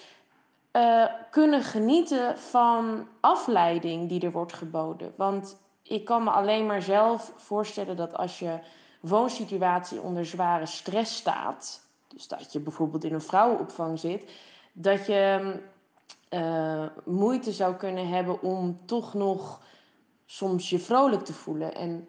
eh, 0.70 1.04
kunnen 1.30 1.62
genieten 1.62 2.38
van 2.38 3.08
afleiding 3.20 4.08
die 4.08 4.20
er 4.20 4.32
wordt 4.32 4.52
geboden. 4.52 5.12
Want 5.16 5.56
ik 5.88 6.04
kan 6.04 6.24
me 6.24 6.30
alleen 6.30 6.66
maar 6.66 6.82
zelf 6.82 7.32
voorstellen 7.36 7.96
dat 7.96 8.16
als 8.16 8.38
je 8.38 8.58
woonsituatie 9.00 10.00
onder 10.00 10.26
zware 10.26 10.66
stress 10.66 11.16
staat, 11.16 11.86
dus 12.08 12.28
dat 12.28 12.52
je 12.52 12.60
bijvoorbeeld 12.60 13.04
in 13.04 13.14
een 13.14 13.20
vrouwenopvang 13.20 13.98
zit, 13.98 14.30
dat 14.72 15.06
je 15.06 15.54
eh, 16.28 16.86
moeite 17.04 17.52
zou 17.52 17.74
kunnen 17.74 18.08
hebben 18.08 18.42
om 18.42 18.80
toch 18.84 19.14
nog 19.14 19.60
soms 20.26 20.70
je 20.70 20.78
vrolijk 20.78 21.24
te 21.24 21.32
voelen. 21.32 21.74
En 21.74 22.08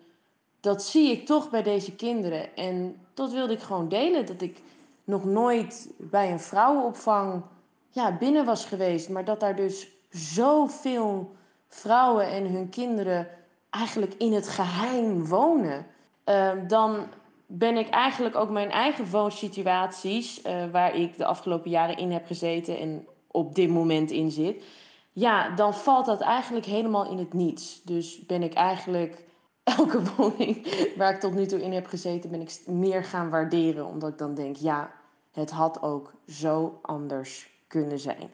dat 0.59 0.83
zie 0.83 1.11
ik 1.11 1.25
toch 1.25 1.49
bij 1.49 1.63
deze 1.63 1.95
kinderen. 1.95 2.55
En 2.55 3.05
dat 3.13 3.31
wilde 3.31 3.53
ik 3.53 3.61
gewoon 3.61 3.89
delen. 3.89 4.25
Dat 4.25 4.41
ik 4.41 4.61
nog 5.03 5.25
nooit 5.25 5.89
bij 5.97 6.31
een 6.31 6.39
vrouwenopvang 6.39 7.43
ja, 7.89 8.17
binnen 8.17 8.45
was 8.45 8.65
geweest. 8.65 9.09
Maar 9.09 9.25
dat 9.25 9.39
daar 9.39 9.55
dus 9.55 9.87
zoveel 10.09 11.35
vrouwen 11.67 12.27
en 12.27 12.45
hun 12.51 12.69
kinderen 12.69 13.27
eigenlijk 13.69 14.13
in 14.17 14.33
het 14.33 14.49
geheim 14.49 15.25
wonen. 15.25 15.85
Ehm, 16.23 16.67
dan 16.67 17.07
ben 17.45 17.77
ik 17.77 17.89
eigenlijk 17.89 18.35
ook 18.35 18.49
mijn 18.49 18.71
eigen 18.71 19.09
woonsituaties, 19.09 20.41
eh, 20.41 20.65
waar 20.71 20.95
ik 20.95 21.17
de 21.17 21.25
afgelopen 21.25 21.69
jaren 21.69 21.97
in 21.97 22.11
heb 22.11 22.25
gezeten 22.25 22.79
en 22.79 23.07
op 23.27 23.55
dit 23.55 23.69
moment 23.69 24.11
in 24.11 24.31
zit. 24.31 24.63
Ja, 25.11 25.49
dan 25.49 25.73
valt 25.73 26.05
dat 26.05 26.21
eigenlijk 26.21 26.65
helemaal 26.65 27.11
in 27.11 27.17
het 27.17 27.33
niets. 27.33 27.81
Dus 27.83 28.25
ben 28.25 28.43
ik 28.43 28.53
eigenlijk 28.53 29.23
elke 29.77 30.01
woning 30.15 30.67
waar 30.95 31.13
ik 31.13 31.19
tot 31.19 31.33
nu 31.33 31.45
toe 31.45 31.61
in 31.61 31.73
heb 31.73 31.87
gezeten, 31.87 32.29
ben 32.29 32.41
ik 32.41 32.59
meer 32.65 33.03
gaan 33.03 33.29
waarderen. 33.29 33.85
Omdat 33.85 34.09
ik 34.09 34.17
dan 34.17 34.35
denk, 34.35 34.55
ja, 34.55 34.91
het 35.31 35.51
had 35.51 35.81
ook 35.81 36.13
zo 36.27 36.79
anders 36.81 37.49
kunnen 37.67 37.99
zijn. 37.99 38.29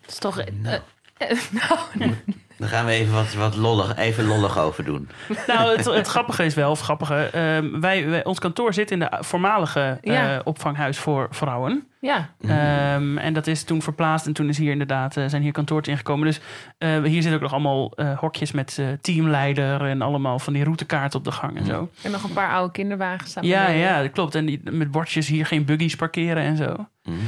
Het 0.00 0.10
is 0.10 0.18
toch... 0.18 0.38
eh, 0.38 0.74
Nou. 1.98 2.14
Daar 2.56 2.68
gaan 2.68 2.84
we 2.86 2.92
even 2.92 3.12
wat, 3.14 3.34
wat 3.34 3.56
lollig, 3.56 3.96
even 3.96 4.24
lollig 4.24 4.58
over 4.58 4.84
doen. 4.84 5.08
Nou, 5.46 5.76
het, 5.76 5.84
het 5.84 6.06
grappige 6.06 6.44
is 6.44 6.54
wel, 6.54 6.70
of 6.70 6.80
grappige, 6.80 7.14
ehm, 7.32 7.80
wij, 7.80 8.08
wij- 8.08 8.24
ons 8.24 8.38
kantoor 8.38 8.74
zit 8.74 8.90
in 8.90 8.98
de 8.98 9.12
voormalige 9.20 9.98
eh, 10.02 10.12
Ja. 10.14 10.40
opvanghuis 10.44 10.98
voor 10.98 11.26
vrouwen. 11.30 11.86
ja, 12.00 12.28
Ehm, 12.40 13.18
en 13.18 13.32
dat 13.32 13.46
is 13.46 13.64
toen 13.64 13.82
verplaatst 13.82 14.26
en 14.26 14.32
toen 14.32 14.48
is 14.48 14.58
hier 14.58 14.70
inderdaad, 14.72 15.16
eh, 15.16 15.24
zijn 15.26 15.42
hier 15.42 15.52
kantoortjes 15.52 15.94
ingekomen. 15.94 16.26
Dus 16.26 16.40
eh, 16.78 17.02
hier 17.02 17.12
zitten 17.22 17.34
ook 17.34 17.40
nog 17.40 17.52
allemaal 17.52 17.92
eh, 17.96 18.18
hokjes 18.18 18.52
met 18.52 18.76
eh, 18.78 18.86
teamleider 19.00 19.80
en 19.84 20.02
allemaal 20.02 20.38
van 20.38 20.52
die 20.52 20.64
routekaarten 20.64 21.18
op 21.18 21.24
de 21.24 21.32
gang 21.32 21.56
en 21.58 21.64
zo. 21.66 21.88
en 22.02 22.10
nog 22.10 22.22
een 22.24 22.32
paar 22.32 22.50
oude 22.52 22.72
kinderwagens 22.72 23.30
staan 23.30 23.44
Ja, 23.46 23.64
beneden. 23.66 23.86
ja, 23.86 24.02
dat 24.02 24.10
klopt. 24.12 24.34
En 24.34 24.46
die, 24.46 24.60
met 24.70 24.90
bordjes 24.90 25.28
hier 25.28 25.46
geen 25.46 25.64
buggies 25.64 25.96
parkeren 25.96 26.42
en 26.42 26.56
zo. 26.56 26.86
Mm. 27.04 27.18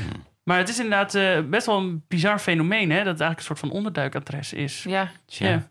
Maar 0.44 0.58
het 0.58 0.68
is 0.68 0.76
inderdaad 0.76 1.14
eh, 1.14 1.40
best 1.40 1.66
wel 1.66 1.78
een 1.78 2.04
bizar 2.08 2.38
fenomeen, 2.38 2.90
hè? 2.90 2.96
Dat 2.96 3.06
het 3.12 3.20
eigenlijk 3.20 3.38
een 3.38 3.44
soort 3.44 3.58
van 3.58 3.70
onderduikadres 3.70 4.52
is. 4.52 4.82
Ja. 4.82 5.10
Tja. 5.26 5.48
Ja. 5.48 5.70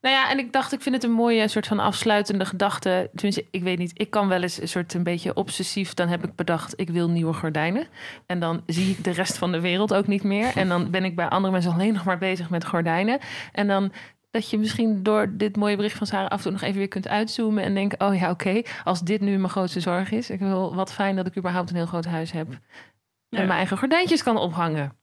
Nou 0.00 0.14
ja, 0.14 0.30
en 0.30 0.38
ik 0.38 0.52
dacht, 0.52 0.72
ik 0.72 0.80
vind 0.80 0.94
het 0.94 1.04
een 1.04 1.10
mooie 1.10 1.48
soort 1.48 1.66
van 1.66 1.78
afsluitende 1.78 2.44
gedachte. 2.44 3.10
Tenminste, 3.14 3.46
ik 3.50 3.62
weet 3.62 3.78
niet, 3.78 3.90
ik 3.94 4.10
kan 4.10 4.28
wel 4.28 4.42
eens 4.42 4.60
een 4.60 4.68
soort 4.68 4.94
een 4.94 5.02
beetje 5.02 5.34
obsessief. 5.34 5.94
Dan 5.94 6.08
heb 6.08 6.24
ik 6.24 6.34
bedacht, 6.34 6.72
ik 6.76 6.90
wil 6.90 7.10
nieuwe 7.10 7.32
gordijnen. 7.32 7.86
En 8.26 8.40
dan 8.40 8.62
zie 8.66 8.90
ik 8.90 9.04
de 9.04 9.10
rest 9.10 9.38
van 9.38 9.52
de 9.52 9.60
wereld 9.60 9.94
ook 9.94 10.06
niet 10.06 10.22
meer. 10.22 10.56
En 10.56 10.68
dan 10.68 10.90
ben 10.90 11.04
ik 11.04 11.16
bij 11.16 11.28
andere 11.28 11.52
mensen 11.52 11.72
alleen 11.72 11.92
nog 11.92 12.04
maar 12.04 12.18
bezig 12.18 12.50
met 12.50 12.66
gordijnen. 12.66 13.18
En 13.52 13.66
dan 13.66 13.92
dat 14.30 14.50
je 14.50 14.58
misschien 14.58 15.02
door 15.02 15.32
dit 15.36 15.56
mooie 15.56 15.76
bericht 15.76 15.96
van 15.96 16.06
Sarah 16.06 16.28
af 16.28 16.36
en 16.36 16.42
toe 16.42 16.52
nog 16.52 16.62
even 16.62 16.78
weer 16.78 16.88
kunt 16.88 17.08
uitzoomen. 17.08 17.64
En 17.64 17.74
denken, 17.74 18.06
oh 18.06 18.14
ja, 18.18 18.30
oké, 18.30 18.62
als 18.84 19.00
dit 19.00 19.20
nu 19.20 19.36
mijn 19.36 19.50
grootste 19.50 19.80
zorg 19.80 20.10
is. 20.10 20.30
Ik 20.30 20.38
wil 20.38 20.74
wat 20.74 20.92
fijn 20.92 21.16
dat 21.16 21.26
ik 21.26 21.36
überhaupt 21.36 21.70
een 21.70 21.76
heel 21.76 21.86
groot 21.86 22.04
huis 22.04 22.32
heb. 22.32 22.48
En 23.30 23.38
Ja. 23.38 23.44
mijn 23.44 23.58
eigen 23.58 23.78
gordijntjes 23.78 24.22
kan 24.22 24.36
ophangen. 24.36 24.96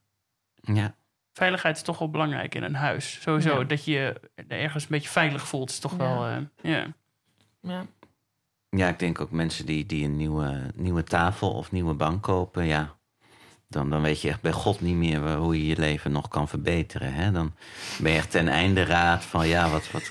Ja. 0.60 0.94
Veiligheid 1.32 1.76
is 1.76 1.82
toch 1.82 1.98
wel 1.98 2.10
belangrijk 2.10 2.54
in 2.54 2.62
een 2.62 2.74
huis. 2.74 3.18
Sowieso, 3.20 3.58
Ja. 3.58 3.64
dat 3.64 3.84
je 3.84 3.90
je 3.92 4.20
ergens 4.48 4.82
een 4.82 4.88
beetje 4.90 5.08
veilig 5.08 5.46
voelt, 5.48 5.70
is 5.70 5.78
toch 5.78 5.92
Ja. 5.92 5.96
wel... 5.98 6.26
eh, 6.26 6.36
ja. 6.72 6.86
Ja. 7.60 7.86
ja, 8.70 8.88
ik 8.88 8.98
denk 8.98 9.20
ook 9.20 9.30
mensen 9.30 9.66
die, 9.66 9.86
die 9.86 10.04
een 10.04 10.16
nieuwe, 10.16 10.70
nieuwe 10.74 11.04
tafel 11.04 11.52
of 11.52 11.72
nieuwe 11.72 11.94
bank 11.94 12.22
kopen, 12.22 12.64
ja. 12.64 12.96
Dan, 13.68 13.90
dan 13.90 14.02
weet 14.02 14.20
je 14.20 14.28
echt 14.28 14.40
bij 14.40 14.52
God 14.52 14.80
niet 14.80 14.96
meer 14.96 15.34
hoe 15.36 15.58
je 15.58 15.66
je 15.66 15.78
leven 15.78 16.12
nog 16.12 16.28
kan 16.28 16.48
verbeteren. 16.48 17.12
Hè? 17.14 17.30
Dan 17.32 17.54
ben 17.98 18.12
je 18.12 18.18
echt 18.18 18.30
ten 18.30 18.48
einde 18.48 18.84
raad 18.84 19.24
van, 19.24 19.48
ja, 19.48 19.68
wat, 19.70 19.90
wat, 19.90 20.10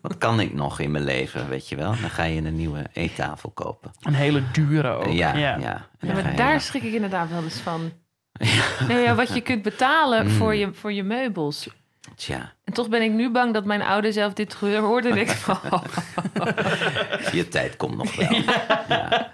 wat 0.00 0.18
kan 0.18 0.40
ik 0.40 0.54
nog 0.54 0.80
in 0.80 0.90
mijn 0.90 1.04
leven, 1.04 1.48
weet 1.48 1.68
je 1.68 1.76
wel? 1.76 1.94
Dan 2.00 2.10
ga 2.10 2.22
je 2.24 2.40
een 2.42 2.56
nieuwe 2.56 2.84
eettafel 2.92 3.50
kopen. 3.50 3.90
Een 4.02 4.14
hele 4.14 4.42
dure 4.52 4.88
ook. 4.88 5.12
Ja, 5.12 5.36
ja. 5.36 5.56
ja. 5.56 5.86
Ja, 6.00 6.12
maar 6.12 6.36
daar 6.36 6.60
schrik 6.60 6.82
ik 6.82 6.92
inderdaad 6.92 7.30
wel 7.30 7.42
eens 7.42 7.60
van. 7.60 7.92
Nee, 8.88 9.02
ja, 9.02 9.14
wat 9.14 9.34
je 9.34 9.40
kunt 9.40 9.62
betalen 9.62 10.24
Mm. 10.26 10.30
voor, 10.32 10.54
je, 10.54 10.72
voor 10.72 10.92
je 10.92 11.02
meubels. 11.02 11.68
Tja, 12.16 12.52
En 12.64 12.72
toch 12.72 12.88
ben 12.88 13.02
ik 13.02 13.12
nu 13.12 13.30
bang 13.30 13.54
dat 13.54 13.64
mijn 13.64 13.82
ouder 13.82 14.12
zelf 14.12 14.32
dit 14.32 14.52
hoorde. 14.54 15.08
En 15.08 15.16
ik 15.16 15.30
van, 15.46 15.58
oh, 15.70 15.82
je 17.32 17.48
tijd 17.48 17.76
komt 17.76 17.96
nog 17.96 18.16
wel. 18.16 18.32
Ja. 18.88 19.28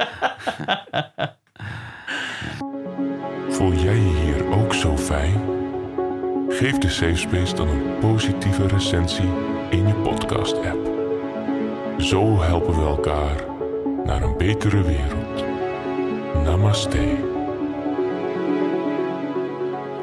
Voel 3.49 3.73
jij 3.73 3.95
je 3.95 4.21
hier 4.25 4.47
ook 4.51 4.75
zo 4.75 4.97
fijn? 4.97 5.41
Geef 6.49 6.79
de 6.79 6.89
Safe 6.89 7.17
Space 7.17 7.55
dan 7.55 7.69
een 7.69 7.99
positieve 8.01 8.67
recensie 8.67 9.29
in 9.73 9.87
je 9.87 9.95
podcast-app. 9.95 10.91
Zo 12.01 12.41
helpen 12.41 12.75
we 12.75 12.87
elkaar 12.87 13.45
naar 14.05 14.23
een 14.23 14.37
betere 14.37 14.83
wereld. 14.83 15.45
Namaste. 16.45 16.99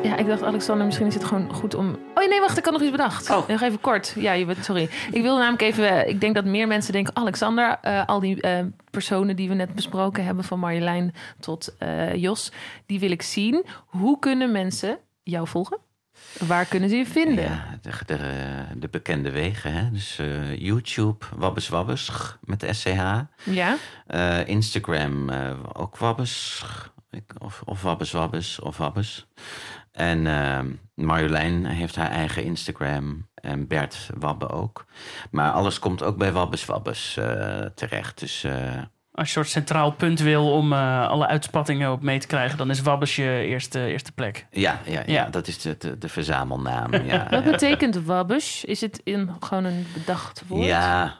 Ja, 0.03 0.17
ik 0.17 0.27
dacht, 0.27 0.43
Alexander, 0.43 0.85
misschien 0.85 1.07
is 1.07 1.13
het 1.13 1.23
gewoon 1.23 1.53
goed 1.53 1.75
om... 1.75 1.97
Oh 2.15 2.27
nee, 2.27 2.39
wacht, 2.39 2.57
ik 2.57 2.63
had 2.63 2.73
nog 2.73 2.81
iets 2.81 2.91
bedacht. 2.91 3.29
Oh. 3.29 3.47
Nog 3.47 3.61
even 3.61 3.81
kort. 3.81 4.13
Ja, 4.17 4.31
je 4.31 4.45
bent, 4.45 4.65
sorry. 4.65 4.89
Ik 5.11 5.21
wil 5.21 5.37
namelijk 5.37 5.61
even... 5.61 6.09
Ik 6.09 6.21
denk 6.21 6.35
dat 6.35 6.45
meer 6.45 6.67
mensen 6.67 6.93
denken... 6.93 7.15
Alexander, 7.15 7.77
eh, 7.81 8.05
al 8.05 8.19
die 8.19 8.41
eh, 8.41 8.65
personen 8.91 9.35
die 9.35 9.49
we 9.49 9.55
net 9.55 9.75
besproken 9.75 10.23
hebben... 10.25 10.43
van 10.43 10.59
Marjolein 10.59 11.13
tot 11.39 11.75
eh, 11.77 12.15
Jos, 12.15 12.51
die 12.85 12.99
wil 12.99 13.11
ik 13.11 13.21
zien. 13.21 13.65
Hoe 13.85 14.19
kunnen 14.19 14.51
mensen 14.51 14.97
jou 15.23 15.47
volgen? 15.47 15.77
Waar 16.47 16.65
kunnen 16.65 16.89
ze 16.89 16.95
je 16.95 17.05
vinden? 17.05 17.43
Ja, 17.43 17.79
de, 17.81 17.91
de, 18.05 18.19
de 18.75 18.87
bekende 18.87 19.31
wegen. 19.31 19.73
Hè? 19.73 19.91
Dus 19.91 20.19
eh, 20.19 20.57
YouTube, 20.57 21.25
Wabbes 21.35 21.69
Wabbes 21.69 22.11
met 22.41 22.65
SCH. 22.69 23.21
Ja? 23.43 23.77
Eh, 24.07 24.47
Instagram 24.47 25.29
eh, 25.29 25.51
ook 25.73 25.97
Wabbes. 25.97 26.63
Of, 27.37 27.61
of 27.65 27.81
Wabbes 27.81 28.11
Wabbes 28.11 28.59
of 28.59 28.77
Wabbes. 28.77 29.27
En 29.91 30.21
Marjolein 30.95 31.65
heeft 31.65 31.95
haar 31.95 32.09
eigen 32.09 32.43
Instagram. 32.43 33.27
En 33.35 33.67
Bert 33.67 34.09
Wabbe 34.17 34.49
ook. 34.49 34.85
Maar 35.31 35.51
alles 35.51 35.79
komt 35.79 36.03
ook 36.03 36.17
bij 36.17 36.31
Wabbes 36.31 36.65
Wabbes 36.65 37.13
terecht. 37.75 38.19
Dus 38.19 38.45
Als 39.19 39.33
je 39.33 39.39
een 39.39 39.45
soort 39.45 39.55
centraal 39.65 39.91
punt 39.91 40.19
wil 40.19 40.51
om 40.51 40.73
eh, 40.73 41.07
alle 41.09 41.27
uitspattingen 41.27 41.91
op 41.91 42.01
mee 42.01 42.19
te 42.19 42.27
krijgen, 42.27 42.57
dan 42.57 42.69
is 42.69 42.81
Wabbes 42.81 43.15
je 43.15 43.43
eerste, 43.45 43.85
eerste 43.85 44.11
plek. 44.11 44.47
ja, 44.51 44.79
ja, 44.85 44.91
ja, 44.99 45.03
Ja. 45.05 45.25
dat 45.29 45.47
is 45.47 45.61
de, 45.61 45.75
de, 45.77 45.97
de 45.97 46.09
verzamelnaam. 46.09 46.93
Ja, 47.05 47.27
Wat 47.29 47.43
ja. 47.43 47.51
betekent 47.51 48.03
wabbush? 48.03 48.63
Is 48.63 48.81
het 48.81 49.01
in 49.03 49.29
gewoon 49.39 49.63
een 49.63 49.85
bedacht 49.93 50.43
woord? 50.47 50.65
Ja, 50.65 51.17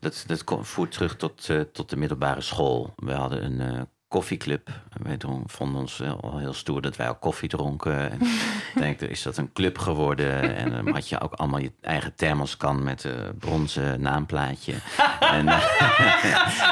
dat, 0.00 0.24
dat 0.26 0.44
voert 0.60 0.92
terug 0.92 1.16
tot, 1.16 1.48
eh, 1.48 1.60
tot 1.60 1.90
de 1.90 1.96
middelbare 1.96 2.40
school. 2.40 2.92
We 2.96 3.12
hadden 3.12 3.44
een 3.44 3.60
eh, 3.60 3.80
koffieclub. 4.08 4.68
Wij 5.02 5.16
vonden 5.46 5.80
ons 5.80 5.98
wel 5.98 6.20
al 6.20 6.38
heel 6.38 6.52
stoer 6.52 6.82
dat 6.82 6.96
wij 6.96 7.08
ook 7.08 7.20
koffie 7.20 7.48
dronken. 7.48 8.10
En 8.10 8.20
ik 8.74 8.80
denk, 8.80 9.00
is 9.00 9.22
dat 9.22 9.36
een 9.36 9.52
club 9.52 9.78
geworden. 9.78 10.56
En 10.56 10.70
dan 10.70 10.88
had 10.88 11.08
je 11.08 11.20
ook 11.20 11.32
allemaal 11.32 11.60
je 11.60 11.72
eigen 11.80 12.14
thermoskan 12.14 12.82
met 12.82 13.04
een 13.04 13.38
bronzen 13.38 14.00
naamplaatje. 14.00 14.72
en, 15.20 15.48
eh, 15.48 15.62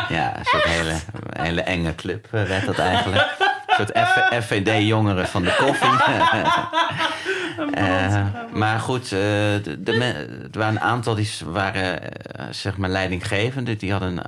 ja, 0.17 0.39
een 0.39 0.45
soort 0.45 0.65
hele, 0.65 0.95
hele 1.31 1.61
enge 1.61 1.95
club 1.95 2.27
eh, 2.31 2.43
werd 2.43 2.67
dat 2.67 2.79
eigenlijk. 2.79 3.35
Een 3.67 3.87
soort 3.87 4.45
FVD-jongeren 4.45 5.27
van 5.27 5.43
de 5.43 5.57
koffie. 5.59 5.91
Eh, 7.77 8.27
maar 8.53 8.81
goed, 8.81 9.03
eh, 9.03 9.11
de, 9.11 10.49
er 10.53 10.59
waren 10.59 10.75
een 10.75 10.81
aantal 10.81 11.15
die 11.15 11.31
waren 11.45 12.13
eh, 12.13 12.47
zeg 12.51 12.77
maar 12.77 12.91
leidinggevende. 12.91 13.77
Die 13.77 13.91
hadden 13.91 14.17
een, 14.17 14.25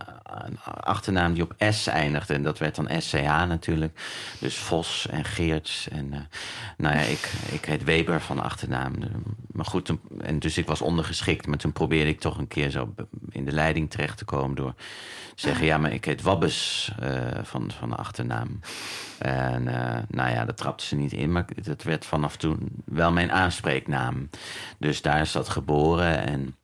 een 0.46 0.58
achternaam 0.62 1.34
die 1.34 1.42
op 1.42 1.54
S 1.58 1.86
eindigde. 1.86 2.34
En 2.34 2.42
dat 2.42 2.58
werd 2.58 2.74
dan 2.74 2.88
SCH 2.98 3.46
natuurlijk. 3.46 4.00
Dus 4.38 4.56
Vos 4.56 5.06
en 5.10 5.24
Geerts. 5.24 5.88
En 5.88 6.28
nou 6.76 6.94
ja, 6.94 7.00
ik, 7.00 7.32
ik 7.52 7.64
heet 7.64 7.84
Weber 7.84 8.20
van 8.20 8.42
achternaam. 8.42 8.92
Maar 9.52 9.64
goed, 9.64 9.92
en 10.20 10.38
dus 10.38 10.58
ik 10.58 10.66
was 10.66 10.82
ondergeschikt. 10.82 11.46
Maar 11.46 11.58
toen 11.58 11.72
probeerde 11.72 12.10
ik 12.10 12.20
toch 12.20 12.38
een 12.38 12.48
keer 12.48 12.70
zo 12.70 12.94
in 13.30 13.44
de 13.44 13.52
leiding 13.52 13.90
terecht 13.90 14.18
te 14.18 14.24
komen 14.24 14.56
door 14.56 14.74
te 15.34 15.46
zeggen: 15.46 15.66
ja, 15.66 15.78
maar 15.78 15.92
ik 15.92 16.04
heet 16.04 16.22
Wabbes 16.22 16.92
eh, 17.00 17.10
van, 17.42 17.70
van 17.78 17.88
de 17.88 17.96
achternaam. 17.96 18.60
En 19.18 19.68
eh, 19.68 20.02
nou 20.08 20.30
ja, 20.30 20.44
dat 20.44 20.56
trapte 20.56 20.84
ze 20.86 20.96
niet 20.96 21.12
in, 21.12 21.32
maar 21.32 21.44
dat 21.62 21.82
werd 21.82 22.04
vanaf 22.06 22.36
toen 22.36 22.68
wel 22.84 23.12
mijn 23.12 23.32
aanspreeknaam. 23.32 24.30
Dus 24.78 25.02
daar 25.02 25.20
is 25.20 25.32
dat 25.32 25.48
geboren. 25.48 26.26
En 26.26 26.56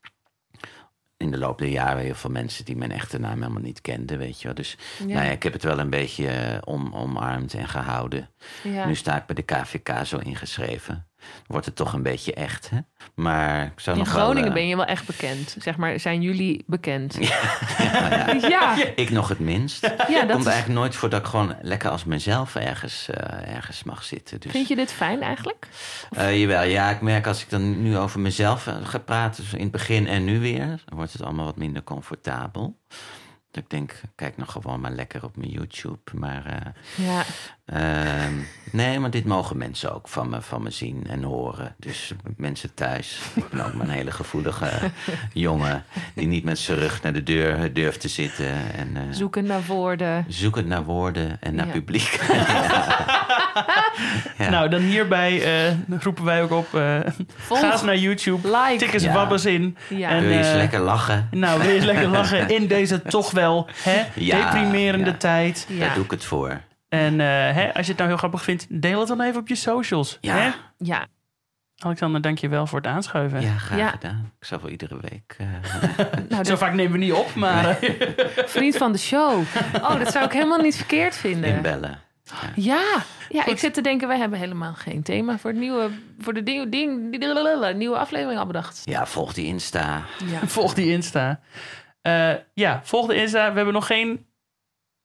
in 1.16 1.30
de 1.30 1.38
loop 1.38 1.58
der 1.58 1.68
jaren 1.68 2.02
heel 2.02 2.14
veel 2.14 2.30
mensen 2.30 2.64
die 2.64 2.76
mijn 2.76 2.92
echte 2.92 3.18
naam 3.18 3.40
helemaal 3.42 3.62
niet 3.62 3.80
kenden, 3.80 4.18
weet 4.18 4.40
je 4.40 4.44
wel. 4.46 4.54
Dus 4.54 4.76
Ja. 4.98 5.04
nou 5.06 5.24
ja, 5.26 5.30
ik 5.30 5.42
heb 5.42 5.52
het 5.52 5.62
wel 5.62 5.78
een 5.78 5.90
beetje 5.90 6.28
eh, 6.28 6.58
om, 6.64 6.94
omarmd 6.94 7.54
en 7.54 7.68
gehouden. 7.68 8.28
Ja. 8.62 8.86
Nu 8.86 8.94
sta 8.94 9.16
ik 9.16 9.26
bij 9.26 9.34
de 9.34 9.42
KVK 9.42 10.06
zo 10.06 10.18
ingeschreven. 10.18 11.06
Wordt 11.46 11.66
het 11.66 11.76
toch 11.76 11.92
een 11.92 12.02
beetje 12.02 12.34
echt, 12.34 12.70
hè? 12.70 12.78
Maar 13.14 13.64
ik 13.64 13.80
zou 13.80 13.96
In 13.96 14.02
nog 14.02 14.12
wel, 14.12 14.22
Groningen 14.22 14.48
eh, 14.48 14.54
ben 14.54 14.68
je 14.68 14.76
wel 14.76 14.84
echt 14.84 15.06
bekend. 15.06 15.56
Zeg 15.58 15.76
maar, 15.76 16.00
zijn 16.00 16.22
jullie 16.22 16.64
bekend? 16.66 17.16
ja, 17.20 18.36
Ja, 18.48 18.76
Ik 18.94 19.10
nog 19.10 19.28
het 19.28 19.38
minst. 19.38 19.82
ja 20.08 20.20
dat 20.20 20.30
komt 20.30 20.46
is... 20.46 20.52
eigenlijk 20.52 20.80
nooit 20.80 20.94
voor 20.94 21.08
dat 21.08 21.20
ik 21.20 21.26
gewoon 21.26 21.56
lekker 21.60 21.90
als 21.90 22.04
mezelf 22.04 22.54
ergens, 22.54 23.08
eh, 23.08 23.54
ergens 23.54 23.82
mag 23.82 24.04
zitten. 24.04 24.40
Dus, 24.40 24.50
Vind 24.50 24.68
je 24.68 24.76
dit 24.76 24.92
fijn 24.92 25.22
eigenlijk? 25.22 25.68
Eh, 26.10 26.40
jawel, 26.40 26.62
ja, 26.62 26.90
ik 26.90 27.00
merk 27.00 27.26
als 27.26 27.42
ik 27.42 27.50
dan 27.50 27.82
nu 27.82 27.98
over 27.98 28.20
mezelf 28.20 28.68
ga 28.82 28.98
praten, 28.98 29.42
dus 29.42 29.52
in 29.52 29.62
het 29.62 29.70
begin 29.70 30.06
en 30.06 30.24
nu 30.24 30.40
weer, 30.40 30.66
dan 30.66 30.96
wordt 30.96 31.12
het 31.12 31.22
allemaal 31.22 31.44
wat 31.44 31.56
minder 31.56 31.84
comfortabel. 31.84 32.76
Dat 33.54 33.62
ik 33.62 33.70
denk, 33.70 33.92
kijk 34.14 34.36
nog 34.36 34.52
gewoon 34.52 34.80
maar 34.80 34.90
lekker 34.90 35.24
op 35.24 35.36
mijn 35.36 35.50
YouTube. 35.50 35.98
Maar 36.12 36.44
eh, 36.46 37.06
Ja. 37.06 37.22
ehm, 37.66 38.32
nee, 38.72 38.98
maar 38.98 39.10
dit 39.10 39.24
mogen 39.24 39.56
mensen 39.56 39.94
ook 39.94 40.08
van 40.08 40.28
me, 40.28 40.42
van 40.42 40.62
me 40.62 40.70
zien 40.70 41.06
en 41.08 41.22
horen. 41.22 41.74
Dus 41.78 42.12
mensen 42.36 42.74
thuis. 42.74 43.20
Ik 43.34 43.48
ben 43.48 43.66
ook 43.66 43.74
maar 43.74 43.86
een 43.86 43.92
hele 43.92 44.10
gevoelige 44.10 44.68
jongen 45.32 45.84
die 46.14 46.26
niet 46.26 46.44
met 46.44 46.58
zijn 46.58 46.78
rug 46.78 47.02
naar 47.02 47.12
de 47.12 47.22
deur 47.22 47.72
durft 47.72 48.00
te 48.00 48.08
zitten. 48.08 48.72
En, 48.74 48.96
eh, 48.96 49.02
Zoeken 49.10 49.44
naar 49.44 49.62
woorden. 49.66 50.24
zoekend 50.28 50.66
naar 50.66 50.84
woorden 50.84 51.36
en 51.40 51.54
naar 51.54 51.66
Ja. 51.66 51.72
publiek. 51.72 52.20
Ja. 54.38 54.50
Nou, 54.50 54.68
dan 54.68 54.80
hierbij 54.80 55.42
eh, 55.66 55.72
roepen 56.02 56.24
wij 56.24 56.42
ook 56.42 56.50
op. 56.50 56.74
eh, 56.74 56.98
Volg, 57.36 57.60
ga 57.60 57.72
eens 57.72 57.82
naar 57.82 57.96
YouTube. 57.96 58.48
like. 58.48 58.76
Tik 58.78 58.92
eens 58.92 59.02
Ja. 59.02 59.12
Wabbes 59.12 59.44
in. 59.44 59.76
Ja. 59.88 60.08
En, 60.08 60.20
Wil 60.20 60.30
je 60.30 60.36
eens 60.38 60.52
lekker 60.52 60.78
lachen? 60.80 61.28
Nou, 61.30 61.58
wil 61.60 61.68
je 61.68 61.74
eens 61.74 61.84
lekker 61.84 62.06
lachen 62.08 62.48
in 62.56 62.66
deze 62.66 63.02
toch 63.02 63.30
wel 63.30 63.43
hè, 63.82 64.04
Ja, 64.14 64.44
deprimerende 64.52 65.10
ja. 65.10 65.16
tijd. 65.16 65.66
Ja. 65.68 65.78
Daar 65.78 65.94
doe 65.94 66.04
ik 66.04 66.10
het 66.10 66.24
voor. 66.24 66.60
En 66.88 67.20
eh, 67.20 67.26
hè, 67.26 67.74
als 67.74 67.84
je 67.84 67.88
het 67.90 67.96
nou 67.96 68.08
heel 68.08 68.18
grappig 68.18 68.42
vindt, 68.42 68.66
deel 68.82 68.98
het 68.98 69.08
dan 69.08 69.20
even 69.20 69.40
op 69.40 69.48
je 69.48 69.54
socials. 69.54 70.18
Ja. 70.20 70.36
Hè? 70.36 70.50
Ja, 70.78 71.06
Alexander, 71.78 72.20
dank 72.20 72.38
je 72.38 72.48
wel 72.48 72.66
voor 72.66 72.78
het 72.78 72.86
aanschuiven. 72.88 73.40
Ja, 73.40 73.56
graag 73.56 73.78
Ja. 73.78 73.88
gedaan. 73.88 74.32
Ik 74.40 74.46
zal 74.46 74.60
wel 74.60 74.70
iedere 74.70 74.96
week. 75.00 75.36
eh, 75.38 75.46
nou, 76.28 76.44
Zo 76.44 76.56
vaak 76.56 76.72
nemen 76.72 76.92
we 76.92 76.98
niet 76.98 77.12
op, 77.12 77.34
maar... 77.34 77.78
eh, 77.80 77.90
vriend 78.46 78.76
van 78.76 78.92
de 78.92 78.98
show. 78.98 79.42
Oh, 79.74 79.98
dat 79.98 80.12
zou 80.12 80.24
ik 80.24 80.32
helemaal 80.32 80.58
niet 80.60 80.76
verkeerd 80.76 81.16
vinden. 81.16 81.50
inbellen. 81.54 81.98
Ja, 82.54 82.82
ja 83.28 83.46
ik 83.46 83.58
zit 83.58 83.74
te 83.74 83.80
denken, 83.80 84.08
wij 84.08 84.18
hebben 84.18 84.38
helemaal 84.38 84.74
geen 84.74 85.02
thema 85.02 85.38
voor, 85.38 85.50
het 85.50 85.58
nieuwe, 85.58 85.88
voor 86.18 86.34
de 86.34 86.42
nieuwe, 86.42 86.68
ding, 86.68 87.10
die- 87.18 87.74
nieuwe 87.74 87.96
aflevering 87.98 88.38
al 88.40 88.46
bedacht. 88.46 88.82
Ja, 88.84 89.06
volg 89.06 89.32
die 89.32 89.46
Insta. 89.46 90.02
Ja. 90.24 90.46
volg 90.46 90.74
die 90.74 90.90
Insta. 90.92 91.40
Eh, 92.04 92.32
ja, 92.54 92.80
volg 92.84 93.06
de 93.06 93.14
Insta. 93.14 93.48
We 93.50 93.56
hebben 93.56 93.74
nog 93.74 93.86
geen, 93.86 94.26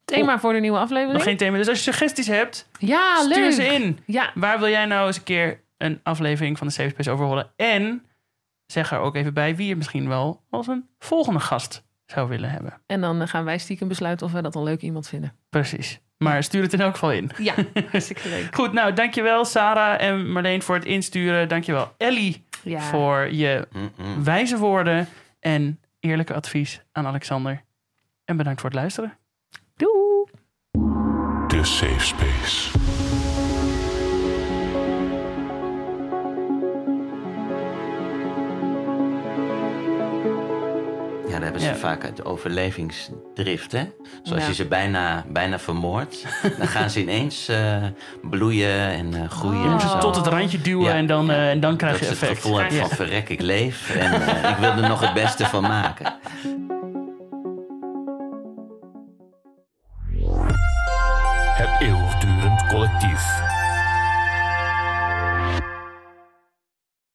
Thema 0.05 0.39
voor 0.39 0.53
de 0.53 0.59
nieuwe 0.59 0.77
aflevering? 0.77 1.13
nog 1.13 1.23
geen 1.23 1.37
thema. 1.37 1.57
Dus 1.57 1.67
als 1.67 1.77
je 1.77 1.83
suggesties 1.83 2.27
hebt, 2.27 2.69
Ja, 2.79 3.15
stuur 3.21 3.35
leuk. 3.43 3.51
ze 3.53 3.63
in. 3.65 3.99
Ja, 4.05 4.31
Waar 4.35 4.59
wil 4.59 4.69
jij 4.69 4.85
nou 4.85 5.07
eens 5.07 5.17
een 5.17 5.23
keer 5.23 5.59
een 5.77 5.99
aflevering 6.03 6.57
van 6.57 6.67
de 6.67 6.73
Safe 6.73 6.89
Space 6.89 7.11
over 7.11 7.25
horen? 7.25 7.51
En 7.55 8.05
zeg 8.65 8.91
er 8.91 8.99
ook 8.99 9.15
even 9.15 9.33
bij 9.33 9.55
wie 9.55 9.67
je 9.67 9.75
misschien 9.75 10.07
wel 10.07 10.41
als 10.49 10.67
een 10.67 10.89
volgende 10.99 11.39
gast 11.39 11.83
zou 12.05 12.29
willen 12.29 12.49
hebben. 12.49 12.81
en 12.85 13.01
dan 13.01 13.21
eh, 13.21 13.27
gaan 13.27 13.43
wij 13.45 13.57
stiekem 13.57 13.87
besluiten 13.87 14.25
of 14.25 14.31
we 14.33 14.41
dat 14.41 14.55
een 14.55 14.63
leuk 14.63 14.81
iemand 14.81 15.07
vinden. 15.07 15.33
Precies. 15.49 15.99
Maar 16.17 16.43
stuur 16.43 16.61
het 16.61 16.73
in 16.73 16.81
elk 16.81 16.93
geval 16.93 17.11
in. 17.11 17.31
Ja, 17.37 17.53
hartstikke 17.91 18.29
leuk. 18.29 18.55
Goed, 18.55 18.73
nou 18.73 18.93
dankjewel 18.93 19.45
Sarah 19.45 20.01
en 20.01 20.31
Marleen 20.31 20.61
voor 20.61 20.75
het 20.75 20.85
insturen. 20.85 21.47
Dankjewel 21.47 21.93
Ellie 21.97 22.43
Ja. 22.63 22.79
voor 22.81 23.31
je 23.33 23.67
wijze 24.23 24.57
woorden 24.57 25.07
en 25.39 25.79
eerlijke 25.99 26.33
advies 26.33 26.81
aan 26.91 27.05
Alexander. 27.05 27.63
En 28.25 28.37
bedankt 28.37 28.61
voor 28.61 28.69
het 28.69 28.79
luisteren. 28.79 29.17
Doei! 29.75 30.25
De 31.47 31.63
Safe 31.63 31.99
Space. 31.99 32.88
Hebben 41.51 41.61
ze 41.61 41.67
Ja. 41.67 41.75
vaak 41.75 42.03
uit 42.03 42.15
de 42.17 42.25
overlevingsdrift, 42.25 43.71
hè? 43.71 43.83
Dus 44.23 44.31
als 44.33 44.41
Ja. 44.41 44.47
je 44.47 44.53
ze 44.53 44.65
bijna, 44.65 45.25
bijna 45.27 45.59
vermoordt, 45.59 46.25
dan 46.57 46.67
gaan 46.67 46.89
ze 46.89 47.01
ineens 47.01 47.47
eh, 47.47 47.83
bloeien 48.21 48.79
en 48.91 49.13
eh, 49.13 49.29
groeien. 49.29 49.61
Je 49.61 49.69
moet 49.69 49.81
en 49.81 49.87
ze 49.89 49.93
zo. 49.93 49.97
tot 49.99 50.15
het 50.15 50.27
randje 50.27 50.61
duwen 50.61 50.85
Ja. 50.85 50.93
en, 50.93 51.05
dan, 51.07 51.31
eh, 51.31 51.49
en 51.49 51.59
dan 51.59 51.77
krijg 51.77 51.91
dat 51.99 51.99
je 52.01 52.05
ze 52.07 52.11
het 52.13 52.21
effect. 52.21 52.41
gevoel 52.41 52.79
van 52.79 52.89
verrek, 52.89 53.29
ik 53.29 53.41
leef 53.41 53.95
en 53.95 54.13
ik 54.49 54.55
wil 54.59 54.69
er 54.71 54.87
nog 54.89 54.99
het 54.99 55.13
beste 55.13 55.45
van 55.45 55.61
maken. 55.61 56.13
Het 61.57 61.81
eeuwigdurend 61.81 62.67
collectief. 62.67 63.41